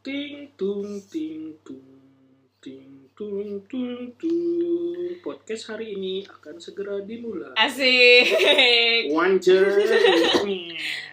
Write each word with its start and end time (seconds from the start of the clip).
Ting 0.00 0.48
tung 0.56 0.96
ting 1.12 1.52
tung 1.60 1.84
ting 2.56 2.88
tung 3.12 3.60
tung 3.68 4.08
tung. 4.16 5.12
Podcast 5.20 5.68
hari 5.68 5.92
ini 5.92 6.24
akan 6.24 6.56
segera 6.56 7.04
dimulai. 7.04 7.52
Asik. 7.52 9.12
Wanger. 9.12 9.76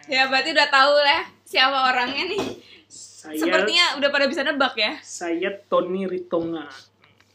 ya 0.08 0.32
berarti 0.32 0.56
udah 0.56 0.70
tahu 0.72 0.96
lah 1.04 1.28
siapa 1.44 1.92
orangnya 1.92 2.32
nih. 2.32 2.44
saya 2.88 3.36
Sepertinya 3.36 4.00
udah 4.00 4.08
pada 4.08 4.32
bisa 4.32 4.48
nebak 4.48 4.72
ya. 4.80 4.96
saya 5.04 5.52
Tony 5.68 6.08
Ritonga, 6.08 6.64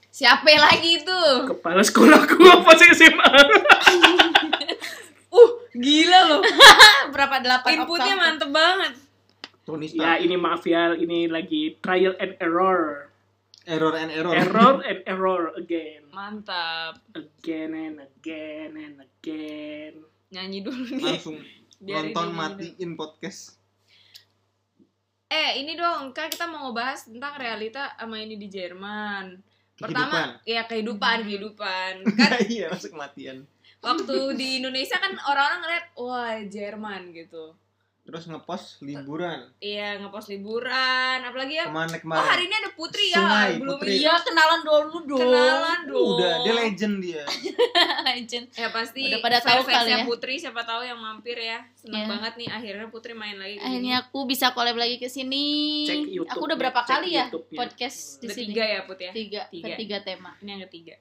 Siapa 0.09 0.48
lagi 0.57 1.05
itu? 1.05 1.20
kepala 1.52 1.84
sekolahku 1.84 2.48
pas 2.64 2.80
SMA. 2.96 3.29
Uh, 5.29 5.50
gila 5.77 6.20
loh. 6.32 6.41
berapa 7.12 7.45
delapan 7.45 7.84
Inputnya 7.84 8.14
mantep 8.16 8.48
banget. 8.48 9.07
Tony 9.69 9.85
ya 9.85 10.16
Stark. 10.16 10.25
ini 10.25 10.37
maaf 10.41 10.64
ya, 10.64 10.96
ini 10.96 11.29
lagi 11.29 11.77
trial 11.84 12.16
and 12.16 12.41
error. 12.41 13.12
Error 13.69 13.95
and 14.01 14.09
error. 14.09 14.33
Error 14.33 14.80
and 14.88 15.01
error 15.05 15.52
again. 15.61 16.09
Mantap. 16.09 17.05
Again 17.12 17.77
and 17.77 18.01
again 18.01 18.73
and 18.80 18.97
again. 19.05 20.01
Nyanyi 20.33 20.65
dulu 20.65 20.89
nih. 20.97 21.05
Langsung 21.05 21.37
Biarin 21.84 22.16
nonton 22.16 22.33
matiin 22.33 22.97
podcast. 22.97 23.61
Eh, 25.28 25.61
ini 25.61 25.77
dong, 25.77 26.16
kan 26.16 26.33
kita 26.33 26.48
mau 26.48 26.73
ngebahas 26.73 27.05
tentang 27.05 27.37
realita 27.37 27.92
sama 28.00 28.16
ini 28.25 28.41
di 28.41 28.48
Jerman. 28.48 29.37
Pertama, 29.77 30.41
ya 30.48 30.64
kehidupan, 30.64 31.28
kehidupan. 31.28 31.92
Kan 32.19 32.41
iya, 32.48 32.73
masuk 32.73 32.97
kematian. 32.97 33.45
waktu 33.78 34.16
di 34.34 34.59
Indonesia 34.59 34.98
kan 34.98 35.14
orang-orang 35.23 35.61
ngeliat, 35.62 35.87
wah 35.95 36.34
Jerman 36.50 37.14
gitu. 37.14 37.55
Terus 38.09 38.25
ngepost 38.25 38.80
liburan. 38.80 39.53
Iya, 39.61 40.01
ngepost 40.01 40.33
liburan, 40.33 41.21
apalagi 41.21 41.61
ya. 41.61 41.69
Ke 41.69 41.77
mana 41.77 41.93
Oh, 41.93 42.01
kemarin? 42.01 42.25
hari 42.25 42.43
ini 42.48 42.55
ada 42.57 42.71
Putri 42.73 43.05
ya, 43.07 43.21
Sungai, 43.21 43.51
belum 43.61 43.77
Putri. 43.77 44.01
Iya 44.01 44.15
kenalan 44.17 44.61
dulu 44.65 44.98
dong. 45.05 45.20
kenalan 45.20 45.81
dong. 45.84 46.09
Udah, 46.17 46.34
dia 46.41 46.53
legend 46.56 46.95
dia. 46.98 47.23
Legend. 48.09 48.45
Ya 48.50 48.69
pasti 48.73 49.03
Udah 49.05 49.20
pada 49.20 49.39
tahu 49.39 49.61
kali 49.62 49.91
ya. 49.92 50.09
Putri 50.09 50.34
siapa 50.34 50.65
tahu 50.65 50.81
yang 50.81 50.97
mampir 50.97 51.37
ya. 51.37 51.61
Seneng 51.77 52.00
Iya. 52.00 52.09
banget 52.09 52.33
nih 52.34 52.48
akhirnya 52.48 52.87
Putri 52.89 53.12
main 53.12 53.37
lagi. 53.37 53.61
Akhirnya 53.61 53.95
aku 54.03 54.25
bisa 54.25 54.56
collab 54.56 54.81
lagi 54.81 54.97
ke 54.97 55.06
sini. 55.06 55.84
Cek 55.84 56.33
Aku 56.33 56.48
udah 56.48 56.56
berapa 56.56 56.81
cek 56.81 56.89
kali 56.89 57.09
ya 57.12 57.28
podcast 57.28 58.25
di 58.25 58.33
sini? 58.33 58.48
tiga 58.48 58.65
ya 58.65 58.81
Put 58.89 58.98
ya. 58.98 59.12
Tiga. 59.12 59.43
Tiga. 59.53 59.67
Ketiga 59.69 59.97
tema. 60.00 60.33
Ini 60.41 60.48
yang 60.48 60.62
ketiga. 60.65 60.97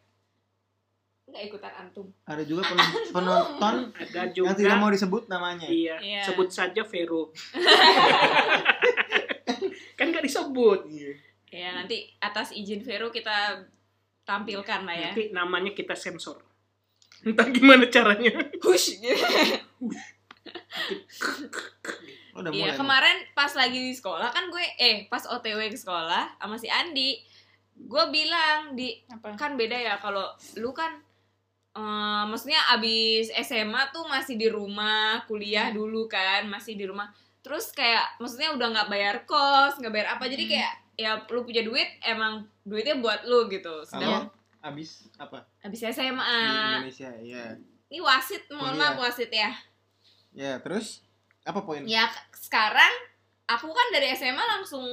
Enggak 1.27 1.41
ikutan 1.45 1.71
antum. 1.77 2.07
Ada 2.23 2.41
juga 2.41 2.63
pen- 2.63 2.93
penonton 3.13 3.75
Ada 3.91 4.31
juga. 4.31 4.47
yang 4.47 4.55
tidak 4.57 4.75
mau 4.77 4.87
disebut 4.87 5.27
namanya. 5.27 5.67
Iya, 5.67 5.95
Iya. 5.99 6.21
sebut 6.23 6.47
saja 6.47 6.81
Vero. 6.81 7.27
kan 9.93 10.05
gak 10.07 10.23
disebut. 10.23 10.87
Iya. 10.87 11.11
Ya 11.49 11.67
nanti 11.73 12.11
atas 12.17 12.51
izin 12.51 12.79
Vero 12.79 13.09
kita 13.09 13.61
tampilkan 14.23 14.83
lah 14.83 14.93
ya. 14.93 15.07
Nanti 15.11 15.31
namanya 15.31 15.71
kita 15.71 15.93
sensor. 15.93 16.39
Entah 17.21 17.47
gimana 17.47 17.85
caranya. 17.87 18.29
Hush. 18.61 18.97
Oh, 22.31 22.37
udah 22.37 22.49
Iya 22.49 22.71
kemarin 22.71 23.25
pas 23.33 23.49
lagi 23.51 23.81
di 23.81 23.91
sekolah 23.91 24.29
kan 24.29 24.47
gue 24.47 24.61
eh 24.77 25.03
pas 25.07 25.25
OTW 25.25 25.57
ke 25.65 25.75
sekolah 25.75 26.37
sama 26.37 26.55
si 26.55 26.69
Andi 26.69 27.17
gue 27.75 28.03
bilang 28.07 28.71
di 28.71 28.93
Apa? 29.07 29.33
kan 29.33 29.53
beda 29.53 29.73
ya 29.73 29.93
kalau 29.97 30.23
lu 30.55 30.69
kan 30.69 31.01
eh, 31.77 32.23
maksudnya 32.25 32.57
abis 32.71 33.29
SMA 33.37 33.81
tuh 33.89 34.05
masih 34.05 34.33
di 34.33 34.47
rumah 34.47 35.21
kuliah 35.23 35.69
dulu 35.69 36.05
kan 36.05 36.45
masih 36.45 36.73
di 36.73 36.83
rumah 36.83 37.07
terus 37.39 37.69
kayak 37.69 38.17
maksudnya 38.17 38.51
udah 38.51 38.67
nggak 38.67 38.89
bayar 38.89 39.15
kos 39.23 39.77
nggak 39.77 39.93
bayar 39.93 40.07
apa 40.11 40.25
jadi 40.25 40.43
Hmm. 40.43 40.51
kayak 40.51 40.73
ya 40.95 41.11
lu 41.25 41.41
punya 41.41 41.61
duit 41.61 41.85
emang 42.01 42.33
duitnya 42.61 42.97
buat 42.97 43.21
lu 43.23 43.45
gitu 43.47 43.81
sedangkan 43.83 44.27
abis 44.59 45.05
apa? 45.15 45.45
abis 45.61 45.79
Di 45.79 45.87
SMA 45.87 46.41
Indonesia, 46.75 47.11
iya. 47.17 47.53
ini 47.87 47.99
wasit 47.99 48.43
mohon 48.49 48.73
Kuliah. 48.73 48.91
maaf 48.91 48.97
wasit 49.01 49.29
ya 49.29 49.53
Ya, 50.33 50.57
terus 50.57 51.05
apa 51.41 51.61
poin? 51.61 51.81
ya 51.83 52.03
sekarang 52.31 52.93
aku 53.45 53.67
kan 53.67 53.87
dari 53.89 54.11
SMA 54.11 54.37
langsung 54.41 54.83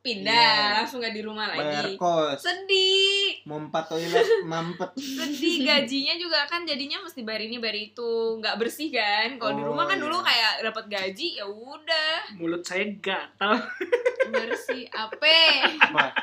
pindah 0.00 0.32
Iya. 0.32 0.76
langsung 0.78 0.98
gak 0.98 1.12
di 1.12 1.20
rumah 1.20 1.44
Bayar 1.50 1.84
lagi 1.84 1.94
kos. 1.94 2.40
sedih 2.40 3.36
Mompat 3.42 3.84
toilet, 3.86 4.24
mampet. 4.48 4.90
sedih 4.96 5.60
gajinya 5.62 6.14
juga 6.14 6.44
kan 6.44 6.64
jadinya 6.64 7.00
mesti 7.00 7.20
bayar 7.20 7.42
ini 7.42 7.56
bayar 7.56 7.78
itu 7.78 8.10
nggak 8.36 8.56
bersih 8.56 8.88
kan 8.88 9.36
kalau 9.36 9.52
di 9.52 9.62
Oh, 9.62 9.68
rumah 9.68 9.84
kan 9.84 9.94
iya. 9.94 10.02
dulu 10.02 10.16
kayak 10.20 10.52
dapat 10.62 10.84
gaji 10.86 11.28
ya 11.34 11.44
udah 11.44 12.16
Mulut 12.34 12.62
saya 12.62 12.88
gatal. 12.96 13.60
bersih 14.32 14.88
apa 14.88 15.36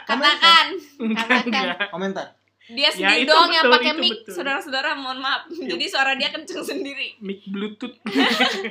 katakan 0.04 0.68
Katakan. 1.14 1.44
enggak. 1.46 1.90
Komentar. 1.90 2.28
dia 2.68 2.90
Ya, 2.90 2.92
sendiri 2.92 3.24
itu 3.24 3.30
doang 3.30 3.48
yang 3.50 3.64
betul, 3.64 3.76
pakai 3.78 3.92
itu 3.92 4.02
mic 4.02 4.18
saudara-saudara 4.28 4.90
mohon 4.94 5.20
maaf 5.20 5.46
jadi 5.48 5.86
suara 5.86 6.12
dia 6.14 6.28
kenceng 6.30 6.60
sendiri 6.62 7.16
Mic 7.20 7.46
Bluetooth. 7.46 7.96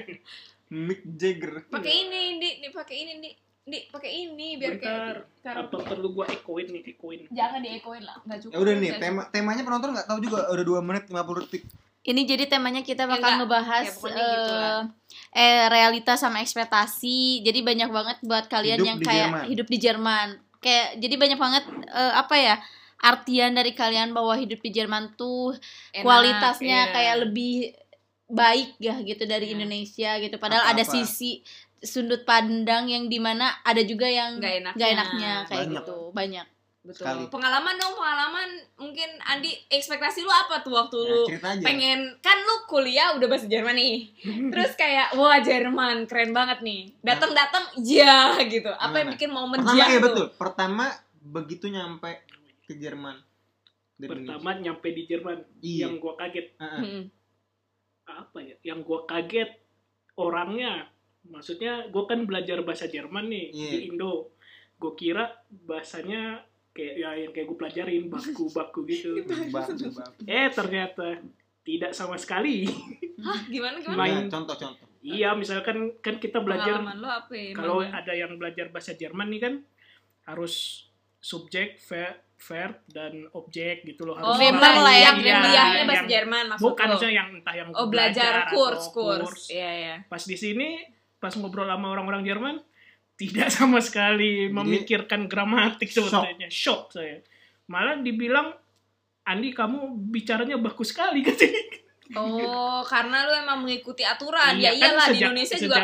Mick 0.69 1.01
Jagger. 1.13 1.63
pakai 1.67 1.95
ini 2.05 2.23
di 2.37 2.51
di 2.59 2.69
pakai 2.69 2.97
ini 2.99 3.13
di 3.19 3.31
di 3.67 3.83
pakai 3.91 4.11
ini 4.25 4.55
biar 4.55 4.79
Bentar. 4.79 5.27
kayak 5.43 5.67
Apa 5.67 5.77
perlu 5.85 6.15
gua 6.15 6.31
ekoin 6.31 6.71
nih, 6.71 6.87
ekoin. 6.87 7.27
jangan 7.29 7.59
diekoin 7.59 7.99
lah 7.99 8.15
nggak 8.23 8.39
cukup 8.39 8.55
Ya 8.55 8.59
udah 8.63 8.73
nih, 8.73 8.89
nggak 8.89 9.03
tema 9.03 9.23
temanya 9.29 9.63
penonton 9.67 9.91
nggak 9.91 10.07
tahu 10.07 10.19
juga 10.23 10.39
udah 10.47 10.65
2 10.65 10.79
menit 10.81 11.05
50 11.11 11.43
detik. 11.43 11.63
Ini 12.07 12.21
jadi 12.23 12.45
temanya 12.47 12.81
kita 12.81 13.03
Ya, 13.03 13.11
bakal 13.11 13.27
enggak. 13.27 13.39
ngebahas 13.43 13.85
Ya, 13.85 13.93
pokoknya 13.93 14.23
gitu 14.23 14.53
lah. 14.55 14.79
eh, 15.35 15.43
eh 15.43 15.65
realita 15.67 16.13
sama 16.15 16.39
ekspektasi. 16.39 17.19
Jadi 17.43 17.59
banyak 17.61 17.91
banget 17.91 18.17
buat 18.23 18.47
kalian 18.47 18.79
Hidup 18.79 18.87
yang 18.87 18.97
di 18.97 19.05
kayak 19.05 19.27
Jerman. 19.27 19.45
hidup 19.51 19.67
di 19.67 19.79
Jerman. 19.81 20.29
Kayak 20.57 20.87
jadi 20.97 21.15
banyak 21.17 21.39
banget 21.41 21.65
eh, 21.89 22.13
apa 22.15 22.35
ya? 22.39 22.57
Artian 22.97 23.51
dari 23.53 23.73
kalian 23.73 24.15
bahwa 24.15 24.33
hidup 24.33 24.63
di 24.63 24.71
Jerman 24.71 25.19
tuh 25.19 25.59
Enak, 25.91 26.01
kualitasnya 26.01 26.81
iya. 26.81 26.93
kayak 26.93 27.17
lebih 27.21 27.75
baik 28.27 28.75
ya 28.79 28.99
gitu 29.01 29.23
dari 29.25 29.47
Iya. 29.47 29.55
Indonesia 29.57 30.11
gitu. 30.19 30.37
Padahal 30.37 30.63
ada 30.69 30.79
Apa-apa. 30.81 30.95
sisi 30.97 31.43
sudut 31.79 32.23
pandang 32.23 32.87
yang 32.87 33.07
di 33.07 33.19
mana 33.19 33.61
ada 33.61 33.81
juga 33.81 34.05
yang 34.05 34.37
Nggak 34.37 34.53
enaknya. 34.57 34.75
nggak 34.75 34.91
enaknya 34.93 35.33
kayak 35.45 35.61
Banyak. 35.63 35.77
gitu 35.79 35.99
banyak. 36.11 36.47
Betul. 36.83 37.03
Sekali. 37.03 37.23
Pengalaman 37.27 37.75
dong, 37.77 37.95
pengalaman. 37.95 38.49
Mungkin 38.79 39.11
Andi 39.21 39.51
ekspektasi 39.67 40.23
lu 40.23 40.31
apa 40.31 40.63
tuh 40.63 40.71
waktu 40.73 40.95
Ya, 40.95 41.11
lu 41.11 41.27
pengen 41.59 41.99
kan 42.21 42.39
lu 42.39 42.63
kuliah 42.65 43.11
udah 43.13 43.27
bahasa 43.27 43.45
Jerman 43.45 43.75
nih. 43.75 44.15
Terus 44.55 44.73
kayak 44.75 45.13
wah 45.13 45.35
Jerman 45.37 46.07
keren 46.07 46.31
banget 46.31 46.63
nih. 46.63 46.95
Datang-datang 47.03 47.75
ya 47.83 48.39
gitu. 48.41 48.71
Apa 48.71 49.03
yang 49.03 49.11
Gimana? 49.11 49.15
bikin 49.19 49.31
momen 49.31 49.59
Pertama 49.59 49.75
jiang 49.75 49.91
ya 49.91 49.99
tuh? 49.99 50.05
betul. 50.07 50.27
Pertama 50.39 50.85
begitu 51.19 51.67
nyampe 51.67 52.11
ke 52.63 52.79
Jerman. 52.79 53.19
Dari 53.97 54.11
Pertama 54.13 54.49
nyampe 54.55 54.89
di 54.89 55.03
Jerman, 55.05 55.39
Iya. 55.59 55.91
yang 55.91 55.99
gua 55.99 56.15
kaget 56.15 56.47
Indonesia. 56.55 56.71
Heeh. 56.71 56.83
Hmm. 56.87 57.05
apa 58.07 58.39
ya? 58.39 58.55
Yang 58.63 58.79
gua 58.85 59.01
kaget 59.03 59.51
orangnya. 60.15 60.87
Maksudnya 61.29 61.89
gua 61.89 62.05
kan 62.05 62.23
belajar 62.23 62.61
bahasa 62.61 62.87
Jerman 62.87 63.27
nih 63.27 63.47
Iya. 63.51 63.71
di 63.71 63.79
Indo. 63.89 64.33
Gua 64.77 64.93
kira 64.93 65.25
bahasanya 65.63 66.45
kayak 66.71 66.95
ya 66.95 67.11
yang 67.17 67.33
kayak 67.33 67.47
gue 67.47 67.57
pelajarin 67.57 68.05
baku-baku 68.07 68.85
gitu. 68.91 69.17
Eh 70.25 70.49
ternyata 70.51 71.25
tidak 71.63 71.91
sama 71.91 72.15
sekali. 72.15 72.69
Hah, 73.19 73.41
gimana 73.47 73.81
gimana? 73.81 73.97
Main. 73.97 74.13
Ya, 74.19 74.29
contoh-contoh. 74.29 74.87
iya, 75.01 75.31
misalkan 75.33 75.77
kan 76.01 76.17
kita 76.17 76.39
belajar 76.39 76.83
ya? 76.83 77.55
kalau 77.55 77.81
ada 77.81 78.13
yang 78.13 78.35
belajar 78.35 78.69
bahasa 78.69 78.93
Jerman 78.93 79.31
nih 79.31 79.41
kan 79.41 79.55
harus 80.25 80.85
subjek, 81.17 81.79
verb, 81.81 82.19
verb 82.37 82.75
dan 82.87 83.25
objek 83.33 83.83
gitu 83.83 84.03
loh. 84.03 84.15
Oh, 84.15 84.35
Harus 84.35 84.43
Member 84.45 84.67
tahu. 84.69 84.83
lah 84.83 84.93
ya, 84.93 85.01
yang 85.01 85.17
Iya, 85.17 85.35
kuliahnya 85.39 85.83
bahasa 85.83 85.97
yang- 85.97 86.11
Jerman 86.11 86.45
maksud 86.47 86.65
Bukan 86.67 86.87
yang 87.09 87.29
entah 87.33 87.55
yang 87.57 87.69
Oh, 87.73 87.87
belajar 87.87 88.33
atau 88.45 88.53
kurs, 88.53 88.85
kurs. 88.91 89.43
Iya, 89.49 89.71
iya. 89.73 89.95
Pas 90.07 90.21
di 90.21 90.37
sini 90.37 90.69
pas 91.27 91.35
ngobrol 91.35 91.67
sama 91.67 91.91
orang-orang 91.91 92.23
Jerman 92.23 92.57
tidak 93.19 93.51
sama 93.57 93.83
sekali 93.83 94.47
memikirkan 94.47 95.27
gramatik 95.27 95.91
shock. 95.91 96.07
sebetulnya. 96.07 96.47
Shock 96.47 96.95
saya. 96.95 97.19
Malah 97.67 97.99
dibilang 97.99 98.55
Andi 99.25 99.51
kamu 99.51 100.07
bicaranya 100.07 100.55
bagus 100.57 100.95
sekali 100.95 101.21
katanya. 101.21 101.59
Oh, 102.15 102.87
karena 102.87 103.27
lu 103.27 103.35
emang 103.35 103.67
mengikuti 103.67 104.07
aturan. 104.07 104.55
ya 104.55 104.71
Iya, 104.71 104.71
kan 104.71 104.79
iyalah 104.79 104.95
di 105.03 105.11
sejak- 105.11 105.23
Indonesia 105.27 105.57
sejak- 105.59 105.67
juga 105.67 105.83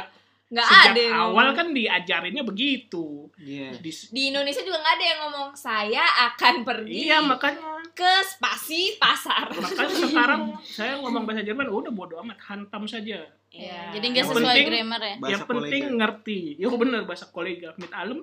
nggak 0.52 0.66
Sejak 0.69 0.84
ada 0.87 1.00
yang 1.02 1.19
awal 1.19 1.49
kan 1.50 1.66
diajarinnya 1.72 2.44
begitu. 2.44 3.06
Iya. 3.34 3.69
Di- 3.75 4.06
di 4.06 4.22
Indonesia 4.31 4.62
juga 4.62 4.78
nggak 4.78 4.94
ada 4.94 5.06
yang 5.08 5.20
ngomong 5.26 5.50
saya 5.52 6.05
akan 6.31 6.55
pergi 6.62 6.94
iya 7.02 7.19
makanya 7.19 7.82
ke 7.90 8.12
spasi 8.22 8.94
pasar. 8.96 9.50
makanya 9.50 9.96
sekarang 9.99 10.40
saya 10.62 10.93
ngomong 10.96 11.26
bahasa 11.26 11.43
Jerman 11.43 11.66
udah 11.66 11.90
bodo 11.90 12.14
amat 12.22 12.38
hantam 12.38 12.87
saja 12.87 13.26
Iya. 13.52 13.93
Jadi 13.93 14.04
nggak 14.08 14.25
sesuai 14.26 14.43
penting- 14.49 14.66
grammar 14.66 15.00
ya. 15.00 15.14
Bahasa 15.14 15.31
yang 15.31 15.43
penting 15.44 15.82
kolega. 15.82 15.99
ngerti 15.99 16.40
yo 16.56 16.69
bener 16.72 17.00
bahasa 17.02 17.26
kolega 17.28 17.69
mit 17.76 17.93
alem 17.93 18.20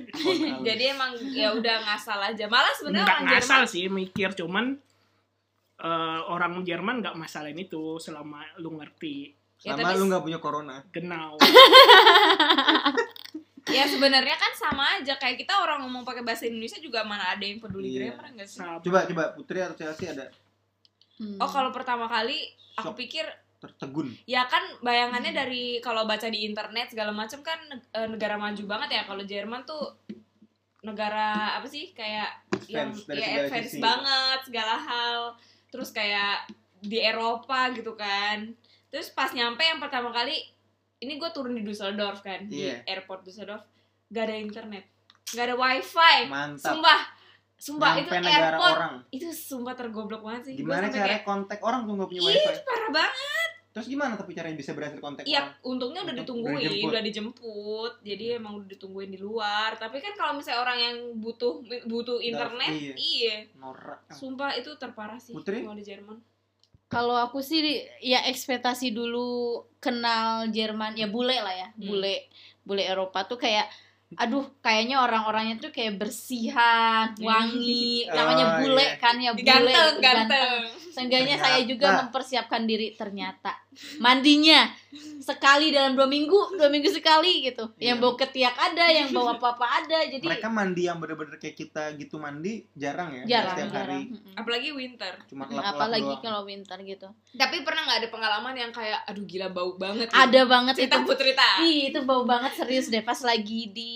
Jadi 0.68 0.84
emang 0.86 1.10
ya 1.26 1.48
udah 1.50 1.76
ngasal 1.84 2.20
aja. 2.22 2.44
Malah 2.46 2.72
sebenarnya 2.72 3.02
nggak 3.02 3.16
orang 3.18 3.28
ngasal 3.32 3.48
Jerman 3.58 3.62
sih 3.66 3.84
mikir 3.88 4.28
cuman 4.34 4.64
eh, 5.78 6.20
orang 6.26 6.52
Jerman 6.62 7.00
nggak 7.00 7.14
masalahin 7.14 7.56
itu 7.58 7.96
selama 7.96 8.40
lu 8.56 8.76
ngerti 8.76 9.32
Ya, 9.58 9.74
Sama 9.74 9.90
tapi- 9.90 9.98
lu 9.98 10.06
nggak 10.06 10.22
punya 10.22 10.38
corona. 10.38 10.76
genau 10.88 11.34
ya 13.68 13.84
sebenarnya 13.84 14.32
kan 14.32 14.52
sama 14.54 14.84
aja 14.94 15.12
kayak 15.14 15.34
kita 15.36 15.52
orang 15.52 15.82
ngomong 15.82 16.00
pakai 16.02 16.22
bahasa 16.22 16.46
Indonesia 16.46 16.78
juga 16.78 17.02
mana 17.02 17.28
ada 17.28 17.42
yang 17.42 17.58
peduli 17.58 17.90
Iya. 17.90 18.14
grammar 18.14 18.26
enggak 18.32 18.46
sih? 18.46 18.58
Sama. 18.58 18.78
Coba 18.78 19.04
coba 19.04 19.24
Putri 19.32 19.58
atau 19.58 19.74
Chelsea 19.74 20.08
ada 20.08 20.28
Hmm. 21.16 21.34
Oh 21.36 21.50
kalau 21.50 21.68
pertama 21.68 22.06
kali 22.06 22.46
aku 22.74 22.94
Shock. 22.94 22.96
pikir 22.96 23.26
tertegun. 23.58 24.06
ya 24.24 24.46
kan 24.46 24.62
bayangannya 24.78 25.32
dari 25.32 25.64
kalau 25.78 26.02
baca 26.02 26.26
di 26.26 26.42
internet 26.42 26.88
segala 26.88 27.10
macam 27.10 27.40
kan 27.40 27.58
eh, 27.72 28.06
negara 28.06 28.34
maju 28.34 28.62
banget 28.64 28.88
ya 28.92 29.02
kalau 29.02 29.20
Jerman 29.20 29.62
tuh 29.62 29.98
negara 30.80 31.58
apa 31.58 31.66
sih 31.66 31.90
kayak 31.90 32.30
yang 32.66 32.94
Advance 32.94 33.10
ya 33.10 33.26
advance 33.44 33.66
sisi. 33.68 33.82
banget 33.82 34.38
segala 34.44 34.74
hal 34.78 35.20
terus 35.68 35.90
kayak 35.90 36.46
di 36.78 37.02
Eropa 37.02 37.74
gitu 37.74 37.92
kan 37.92 38.54
terus 38.86 39.10
pas 39.10 39.34
nyampe 39.34 39.60
yang 39.60 39.76
pertama 39.78 40.08
kali 40.08 40.38
ini 40.98 41.14
gue 41.14 41.30
turun 41.30 41.52
di 41.52 41.62
Düsseldorf 41.62 42.22
kan 42.22 42.46
Iya. 42.46 42.78
di 42.80 42.88
airport 42.88 43.22
Düsseldorf 43.22 43.66
gak 44.08 44.24
ada 44.24 44.36
internet 44.38 44.86
gak 45.28 45.44
ada 45.44 45.56
wifi 45.56 46.18
Mantap. 46.26 46.62
sumpah 46.72 47.00
sumpah 47.58 47.90
Nyampe 47.92 48.14
itu 48.14 48.30
airport 48.30 48.76
orang. 48.76 48.94
itu 49.10 49.26
sumpah 49.28 49.74
tergoblok 49.74 50.22
banget 50.22 50.42
sih 50.46 50.54
Gimana 50.54 50.86
cara 50.86 51.10
kayak, 51.10 51.22
kontak 51.22 51.58
orang 51.58 51.84
tuh 51.84 51.94
nggak 51.96 52.08
punya 52.08 52.22
Ih, 52.22 52.26
wifi? 52.30 52.62
parah 52.62 52.90
banget 52.94 53.37
Terus 53.78 53.88
gimana 53.88 54.14
tapi 54.14 54.34
caranya 54.34 54.54
bisa 54.54 54.72
berhasil 54.72 54.98
kontak 54.98 55.22
Iya, 55.22 55.46
untungnya 55.62 56.02
udah 56.02 56.10
Untuk- 56.12 56.26
ditungguin, 56.26 56.54
udah 56.56 56.68
dijemput. 56.68 56.90
udah 56.90 57.02
dijemput. 57.02 57.92
Jadi 58.02 58.24
emang 58.34 58.52
udah 58.56 58.68
ditungguin 58.68 59.10
di 59.10 59.18
luar. 59.18 59.70
Tapi 59.74 59.96
kan 59.98 60.12
kalau 60.12 60.34
misalnya 60.34 60.60
orang 60.60 60.78
yang 60.78 60.96
butuh 61.16 61.58
butuh 61.84 62.18
internet, 62.20 62.70
iya. 62.70 62.94
iya. 62.94 63.34
Norak. 63.54 64.10
Sumpah 64.10 64.52
itu 64.52 64.74
terparah 64.74 65.16
sih 65.16 65.30
Putri? 65.30 65.62
kalau 65.62 65.74
di 65.74 65.82
Jerman. 65.82 66.18
Kalau 66.86 67.14
aku 67.14 67.38
sih 67.38 67.60
ya 68.00 68.24
ekspektasi 68.24 68.90
dulu 68.90 69.28
kenal 69.78 70.48
Jerman 70.48 70.94
ya 70.94 71.06
bule 71.06 71.36
lah 71.36 71.52
ya, 71.52 71.68
Hmm. 71.70 71.84
bule 71.86 72.26
bule 72.62 72.82
Eropa 72.82 73.22
tuh 73.24 73.36
kayak 73.36 73.68
aduh 74.10 74.40
kayaknya 74.58 74.96
orang-orangnya 74.98 75.56
tuh 75.58 75.68
kayak 75.68 76.00
bersihan, 76.00 77.12
wangi, 77.20 78.08
Oh, 78.08 78.16
namanya 78.16 78.44
bule 78.58 78.80
iya. 78.82 78.96
kan 78.96 79.16
ya 79.16 79.30
bule. 79.32 79.44
Ganteng, 79.44 79.68
gitu, 79.68 80.00
ganteng. 80.00 80.60
Seenggaknya 80.98 81.36
saya 81.38 81.62
juga 81.62 81.86
mempersiapkan 82.00 82.62
diri 82.64 82.90
ternyata 82.92 83.54
mandinya 83.98 84.66
sekali 85.20 85.70
dalam 85.70 85.94
dua 85.94 86.04
minggu, 86.04 86.56
dua 86.56 86.66
minggu 86.66 86.88
sekali 86.88 87.44
gitu. 87.44 87.70
Yang 87.76 87.96
Iya. 87.96 88.02
bau 88.02 88.14
ketiak 88.14 88.56
ada, 88.56 88.86
yang 88.88 89.08
bau 89.10 89.28
apa-apa 89.28 89.66
ada. 89.78 89.98
Jadi 90.02 90.24
Mereka 90.24 90.48
mandi 90.48 90.82
yang 90.82 90.98
bener-bener 90.98 91.36
kayak 91.36 91.54
kita 91.54 91.94
gitu 91.94 92.16
mandi 92.16 92.66
jarang 92.72 93.14
ya. 93.14 93.22
jarang, 93.28 93.54
Setiap 93.54 93.70
jarang. 93.70 94.02
hari. 94.08 94.34
Apalagi 94.34 94.68
winter. 94.70 95.12
cuma 95.26 95.44
Mm, 95.44 95.54
lap-lap 95.54 95.74
Apalagi 95.76 96.08
doang. 96.08 96.20
kalau 96.20 96.40
winter 96.42 96.78
gitu. 96.82 97.08
Tapi 97.32 97.56
pernah 97.62 97.82
nggak 97.84 97.98
ada 97.98 98.08
pengalaman 98.08 98.54
yang 98.56 98.72
kayak 98.72 99.00
aduh 99.04 99.24
gila 99.24 99.48
bau 99.48 99.70
banget. 99.76 100.08
gitu? 100.08 100.16
Ada 100.16 100.40
banget 100.44 100.74
itu. 100.74 100.82
Cerita 100.82 100.98
Putri 101.04 101.30
tak? 101.32 101.54
Ih, 101.60 101.80
itu 101.88 102.00
bau 102.02 102.22
banget 102.24 102.52
serius 102.54 102.86
deh 102.88 103.02
pas 103.02 103.20
lagi 103.20 103.68
di 103.68 103.92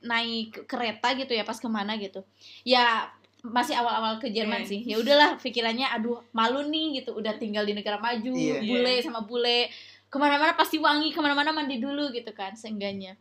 naik 0.00 0.62
kereta 0.64 1.10
gitu 1.14 1.32
ya 1.32 1.42
pas 1.42 1.56
ke 1.56 1.66
mana 1.66 1.96
gitu. 1.96 2.20
Ya 2.62 3.08
masih 3.44 3.76
awal-awal 3.76 4.16
ke 4.16 4.32
Jerman 4.32 4.64
Iya. 4.64 4.68
sih. 4.68 4.80
Ya 4.82 4.96
udahlah 4.96 5.36
pikirannya 5.36 5.84
aduh 5.86 6.24
malu 6.32 6.64
nih 6.64 6.98
gitu 6.98 7.12
udah 7.12 7.36
tinggal 7.36 7.62
di 7.62 7.76
negara 7.76 8.00
maju, 8.00 8.32
Iya. 8.32 8.64
bule 8.64 8.94
sama 8.98 9.20
bule. 9.20 9.68
Ke 10.08 10.16
mana-mana 10.16 10.54
pasti 10.54 10.80
wangi, 10.80 11.12
ke 11.12 11.20
mana-mana 11.20 11.52
mandi 11.52 11.76
dulu 11.76 12.08
gitu 12.10 12.32
kan 12.32 12.54
seenggaknya. 12.54 13.20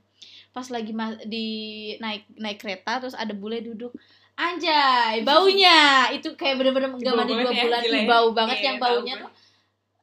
Pas 0.49 0.63
lagi 0.65 0.93
ma- 0.93 1.19
di 1.19 1.47
naik 1.97 2.29
naik 2.33 2.57
kereta 2.57 3.01
terus 3.01 3.13
ada 3.13 3.33
bule 3.33 3.59
duduk 3.59 3.91
Anjay, 4.33 5.21
baunya 5.21 6.09
itu 6.09 6.33
kayak 6.33 6.57
bener-bener 6.57 6.89
gak 6.89 7.05
bau 7.05 7.21
mandi 7.21 7.33
dua 7.35 7.53
ya, 7.53 7.63
bulan, 7.63 7.81
Ih, 7.85 7.93
ya. 7.93 8.01
bau 8.09 8.27
banget 8.33 8.57
Iya, 8.57 8.65
yang 8.65 8.77
baunya 8.81 9.13
gue. 9.13 9.21
tuh. 9.21 9.31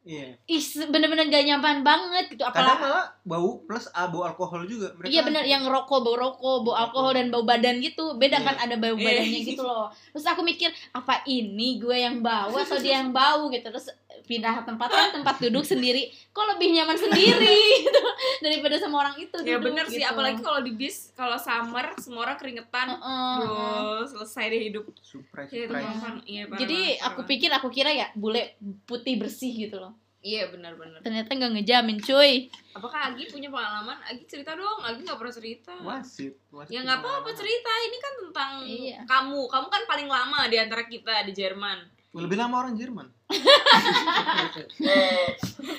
Iya. 0.00 0.32
Ih, 0.49 0.64
bener-bener 0.88 1.29
gak 1.29 1.44
nyaman 1.44 1.85
banget 1.85 2.32
gitu. 2.32 2.41
Kadang 2.49 2.73
Apalagi 2.73 2.81
malah 2.88 3.06
bau 3.20 3.50
plus 3.69 3.85
ah, 3.93 4.08
bau 4.08 4.25
alkohol 4.25 4.64
juga. 4.64 4.97
Mereka 4.97 5.12
Iya 5.12 5.20
bener 5.29 5.44
yang 5.44 5.69
rokok 5.69 6.00
bau 6.00 6.17
rokok 6.17 6.64
bau 6.64 6.73
alkohol 6.73 7.12
dan 7.12 7.29
bau 7.29 7.44
badan 7.44 7.85
gitu 7.85 8.17
beda 8.17 8.41
Iya. 8.41 8.47
kan 8.49 8.56
ada 8.64 8.75
bau 8.81 8.97
badannya 8.97 9.41
gitu 9.52 9.61
loh 9.61 9.93
terus 10.17 10.25
aku 10.25 10.41
mikir 10.41 10.73
apa 10.97 11.20
ini 11.29 11.76
gue 11.76 11.93
yang 11.93 12.25
bau 12.25 12.49
atau 12.56 12.81
dia 12.81 13.05
yang 13.05 13.12
bau 13.12 13.52
gitu 13.52 13.69
terus 13.69 13.93
pindah 14.31 14.62
tempat 14.62 14.87
kan 14.87 15.11
tempat 15.12 15.43
duduk 15.43 15.65
sendiri 15.65 16.06
kok 16.31 16.47
lebih 16.47 16.71
nyaman 16.71 16.94
sendiri 16.94 17.59
gitu 17.82 18.03
daripada 18.44 18.79
sama 18.79 19.03
orang 19.03 19.19
itu 19.19 19.35
Ya 19.41 19.59
duduk, 19.59 19.67
bener 19.67 19.85
sih, 19.85 19.99
gitu. 19.99 20.06
apalagi 20.06 20.38
kalau 20.38 20.62
di 20.62 20.71
bis, 20.71 21.11
kalau 21.12 21.35
summer 21.35 21.91
semua 21.99 22.23
orang 22.25 22.37
keringetan. 22.37 22.94
Heeh. 22.94 23.35
Duh, 23.41 24.03
selesai 24.06 24.44
deh 24.47 24.62
hidup. 24.62 24.85
surprise 24.97 25.50
Ya, 25.50 25.67
surprise. 25.67 25.99
kan, 25.99 26.15
iya, 26.25 26.47
jadi 26.49 26.79
banget, 26.94 27.06
aku 27.11 27.21
pikir 27.27 27.50
aku 27.50 27.69
kira 27.69 27.91
ya 27.91 28.06
bule 28.15 28.55
putih 28.85 29.19
bersih 29.19 29.50
gitu 29.61 29.77
loh. 29.77 29.99
Iya 30.21 30.53
benar-benar. 30.53 31.00
ternyata 31.00 31.33
nggak 31.33 31.53
ngejamin 31.56 31.97
cuy 31.99 32.53
Apakah 32.71 33.09
Agi 33.09 33.25
punya 33.26 33.49
pengalaman? 33.49 33.97
Agi 34.05 34.29
cerita 34.29 34.53
dong. 34.53 34.85
Agi 34.85 35.00
nggak 35.00 35.17
pernah 35.17 35.33
cerita. 35.33 35.73
Wasit. 35.81 36.37
wasit 36.50 36.71
Ya 36.71 36.85
nggak 36.85 37.00
apa-apa 37.00 37.33
cerita. 37.33 37.73
Ini 37.81 37.97
kan 37.99 38.12
tentang 38.21 38.53
Iya. 38.62 38.99
kamu. 39.09 39.49
Kamu 39.49 39.67
kan 39.67 39.83
paling 39.88 40.06
lama 40.06 40.44
di 40.47 40.55
antara 40.55 40.85
kita 40.85 41.25
di 41.25 41.33
Jerman. 41.33 41.83
Lebih 42.11 42.37
lama 42.37 42.57
orang 42.59 42.75
Jerman. 42.75 43.07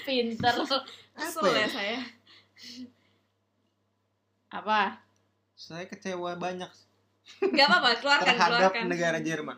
pinter 0.06 0.56
Kesel 0.56 0.82
Apa 1.14 1.48
ya 1.50 1.58
ya? 1.58 1.68
saya. 1.68 2.00
apa 4.50 5.00
Saya 5.54 5.86
kecewa 5.86 6.36
banyak 6.36 6.72
Gak 7.40 7.64
apa-apa, 7.64 7.90
keluarkan, 8.02 8.28
terhadap 8.28 8.72
keluarkan. 8.74 8.86
negara 8.88 9.18
Jerman. 9.20 9.56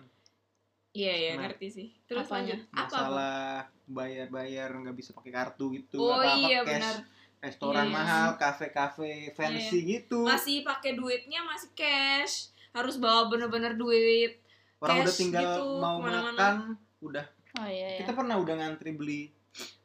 Iya, 0.91 1.13
iya, 1.15 1.31
Nah. 1.33 1.47
ngerti 1.47 1.67
sih. 1.71 1.87
Terus 2.05 2.27
Apanya? 2.27 2.53
lanjut. 2.53 2.59
Apa? 2.69 2.77
apa? 2.77 2.93
Masalah 2.93 3.37
bayar-bayar 3.85 4.69
nggak 4.75 4.93
bisa 4.93 5.09
pakai 5.09 5.31
kartu 5.31 5.73
gitu. 5.73 5.97
Oh 5.97 6.13
apa-apa 6.13 6.37
iya 6.43 6.59
cash. 6.61 6.69
benar. 6.69 6.95
Restoran 7.39 7.75
Iya, 7.79 7.89
iya. 7.89 7.95
mahal, 7.95 8.29
kafe-kafe 8.35 9.11
fancy 9.31 9.79
gitu. 9.89 10.21
Masih 10.21 10.61
pakai 10.61 10.93
duitnya 10.93 11.41
masih 11.41 11.71
cash. 11.73 12.51
Harus 12.69 12.95
bawa 12.95 13.25
bener-bener 13.27 13.73
duit. 13.73 14.42
Orang 14.83 14.95
udah 14.99 15.15
tinggal 15.15 15.51
gitu, 15.55 15.63
mau 15.79 15.97
makan, 15.97 16.55
udah 16.99 17.25
oh 17.53 17.67
iya 17.67 17.87
ya 17.87 17.97
kita 18.01 18.11
pernah 18.11 18.35
udah 18.35 18.55
ngantri 18.55 18.91
beli 18.91 19.21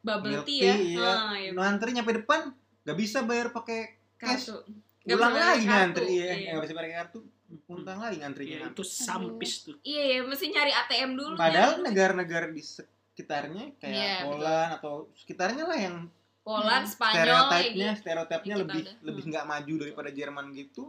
Bubble 0.01 0.31
milk 0.35 0.45
tea 0.45 0.59
ya. 0.59 0.75
tea, 0.75 0.77
iya. 0.91 1.07
Ah, 1.07 1.35
iya. 1.35 1.51
ngantri 1.53 1.91
nyampe 1.93 2.13
depan 2.17 2.41
nggak 2.83 2.97
bisa 2.97 3.19
bayar 3.23 3.49
pakai 3.51 3.81
cash. 4.17 4.49
Kartu. 4.49 4.65
Ulang 5.07 5.33
bisa 5.33 5.45
lagi 5.47 5.63
kartu, 5.63 5.71
ngantri, 5.71 6.07
iya. 6.11 6.33
iya. 6.35 6.49
Nggak 6.51 6.63
bisa 6.65 6.75
pakai 6.75 6.93
kartu, 6.95 7.19
untang 7.67 7.99
lagi 7.99 8.17
ngantrinya. 8.19 8.59
Ya, 8.59 8.69
itu 8.69 8.83
sampis 8.83 9.53
tuh. 9.63 9.77
Iya, 9.83 10.03
iya, 10.05 10.19
mesti 10.23 10.47
nyari 10.49 10.73
ATM 10.75 11.11
dulu. 11.15 11.35
Padahal 11.35 11.81
negara-negara 11.81 12.49
di 12.49 12.61
sekitarnya 12.61 13.77
kayak 13.77 13.93
Iya, 13.95 14.15
Poland 14.25 14.71
atau 14.75 14.95
sekitarnya 15.15 15.65
lah 15.65 15.79
yang 15.79 15.97
Poland, 16.41 16.85
Hmm. 16.85 16.93
Spanyol, 16.93 17.13
stereotipnya 17.13 17.89
gitu. 17.89 18.01
stereotipnya 18.01 18.55
Kita 18.55 18.63
lebih 18.65 18.83
ada. 18.83 18.93
lebih 19.03 19.23
Hmm. 19.23 19.31
nggak 19.33 19.47
maju 19.47 19.75
daripada 19.79 20.11
Jerman 20.11 20.47
gitu 20.51 20.83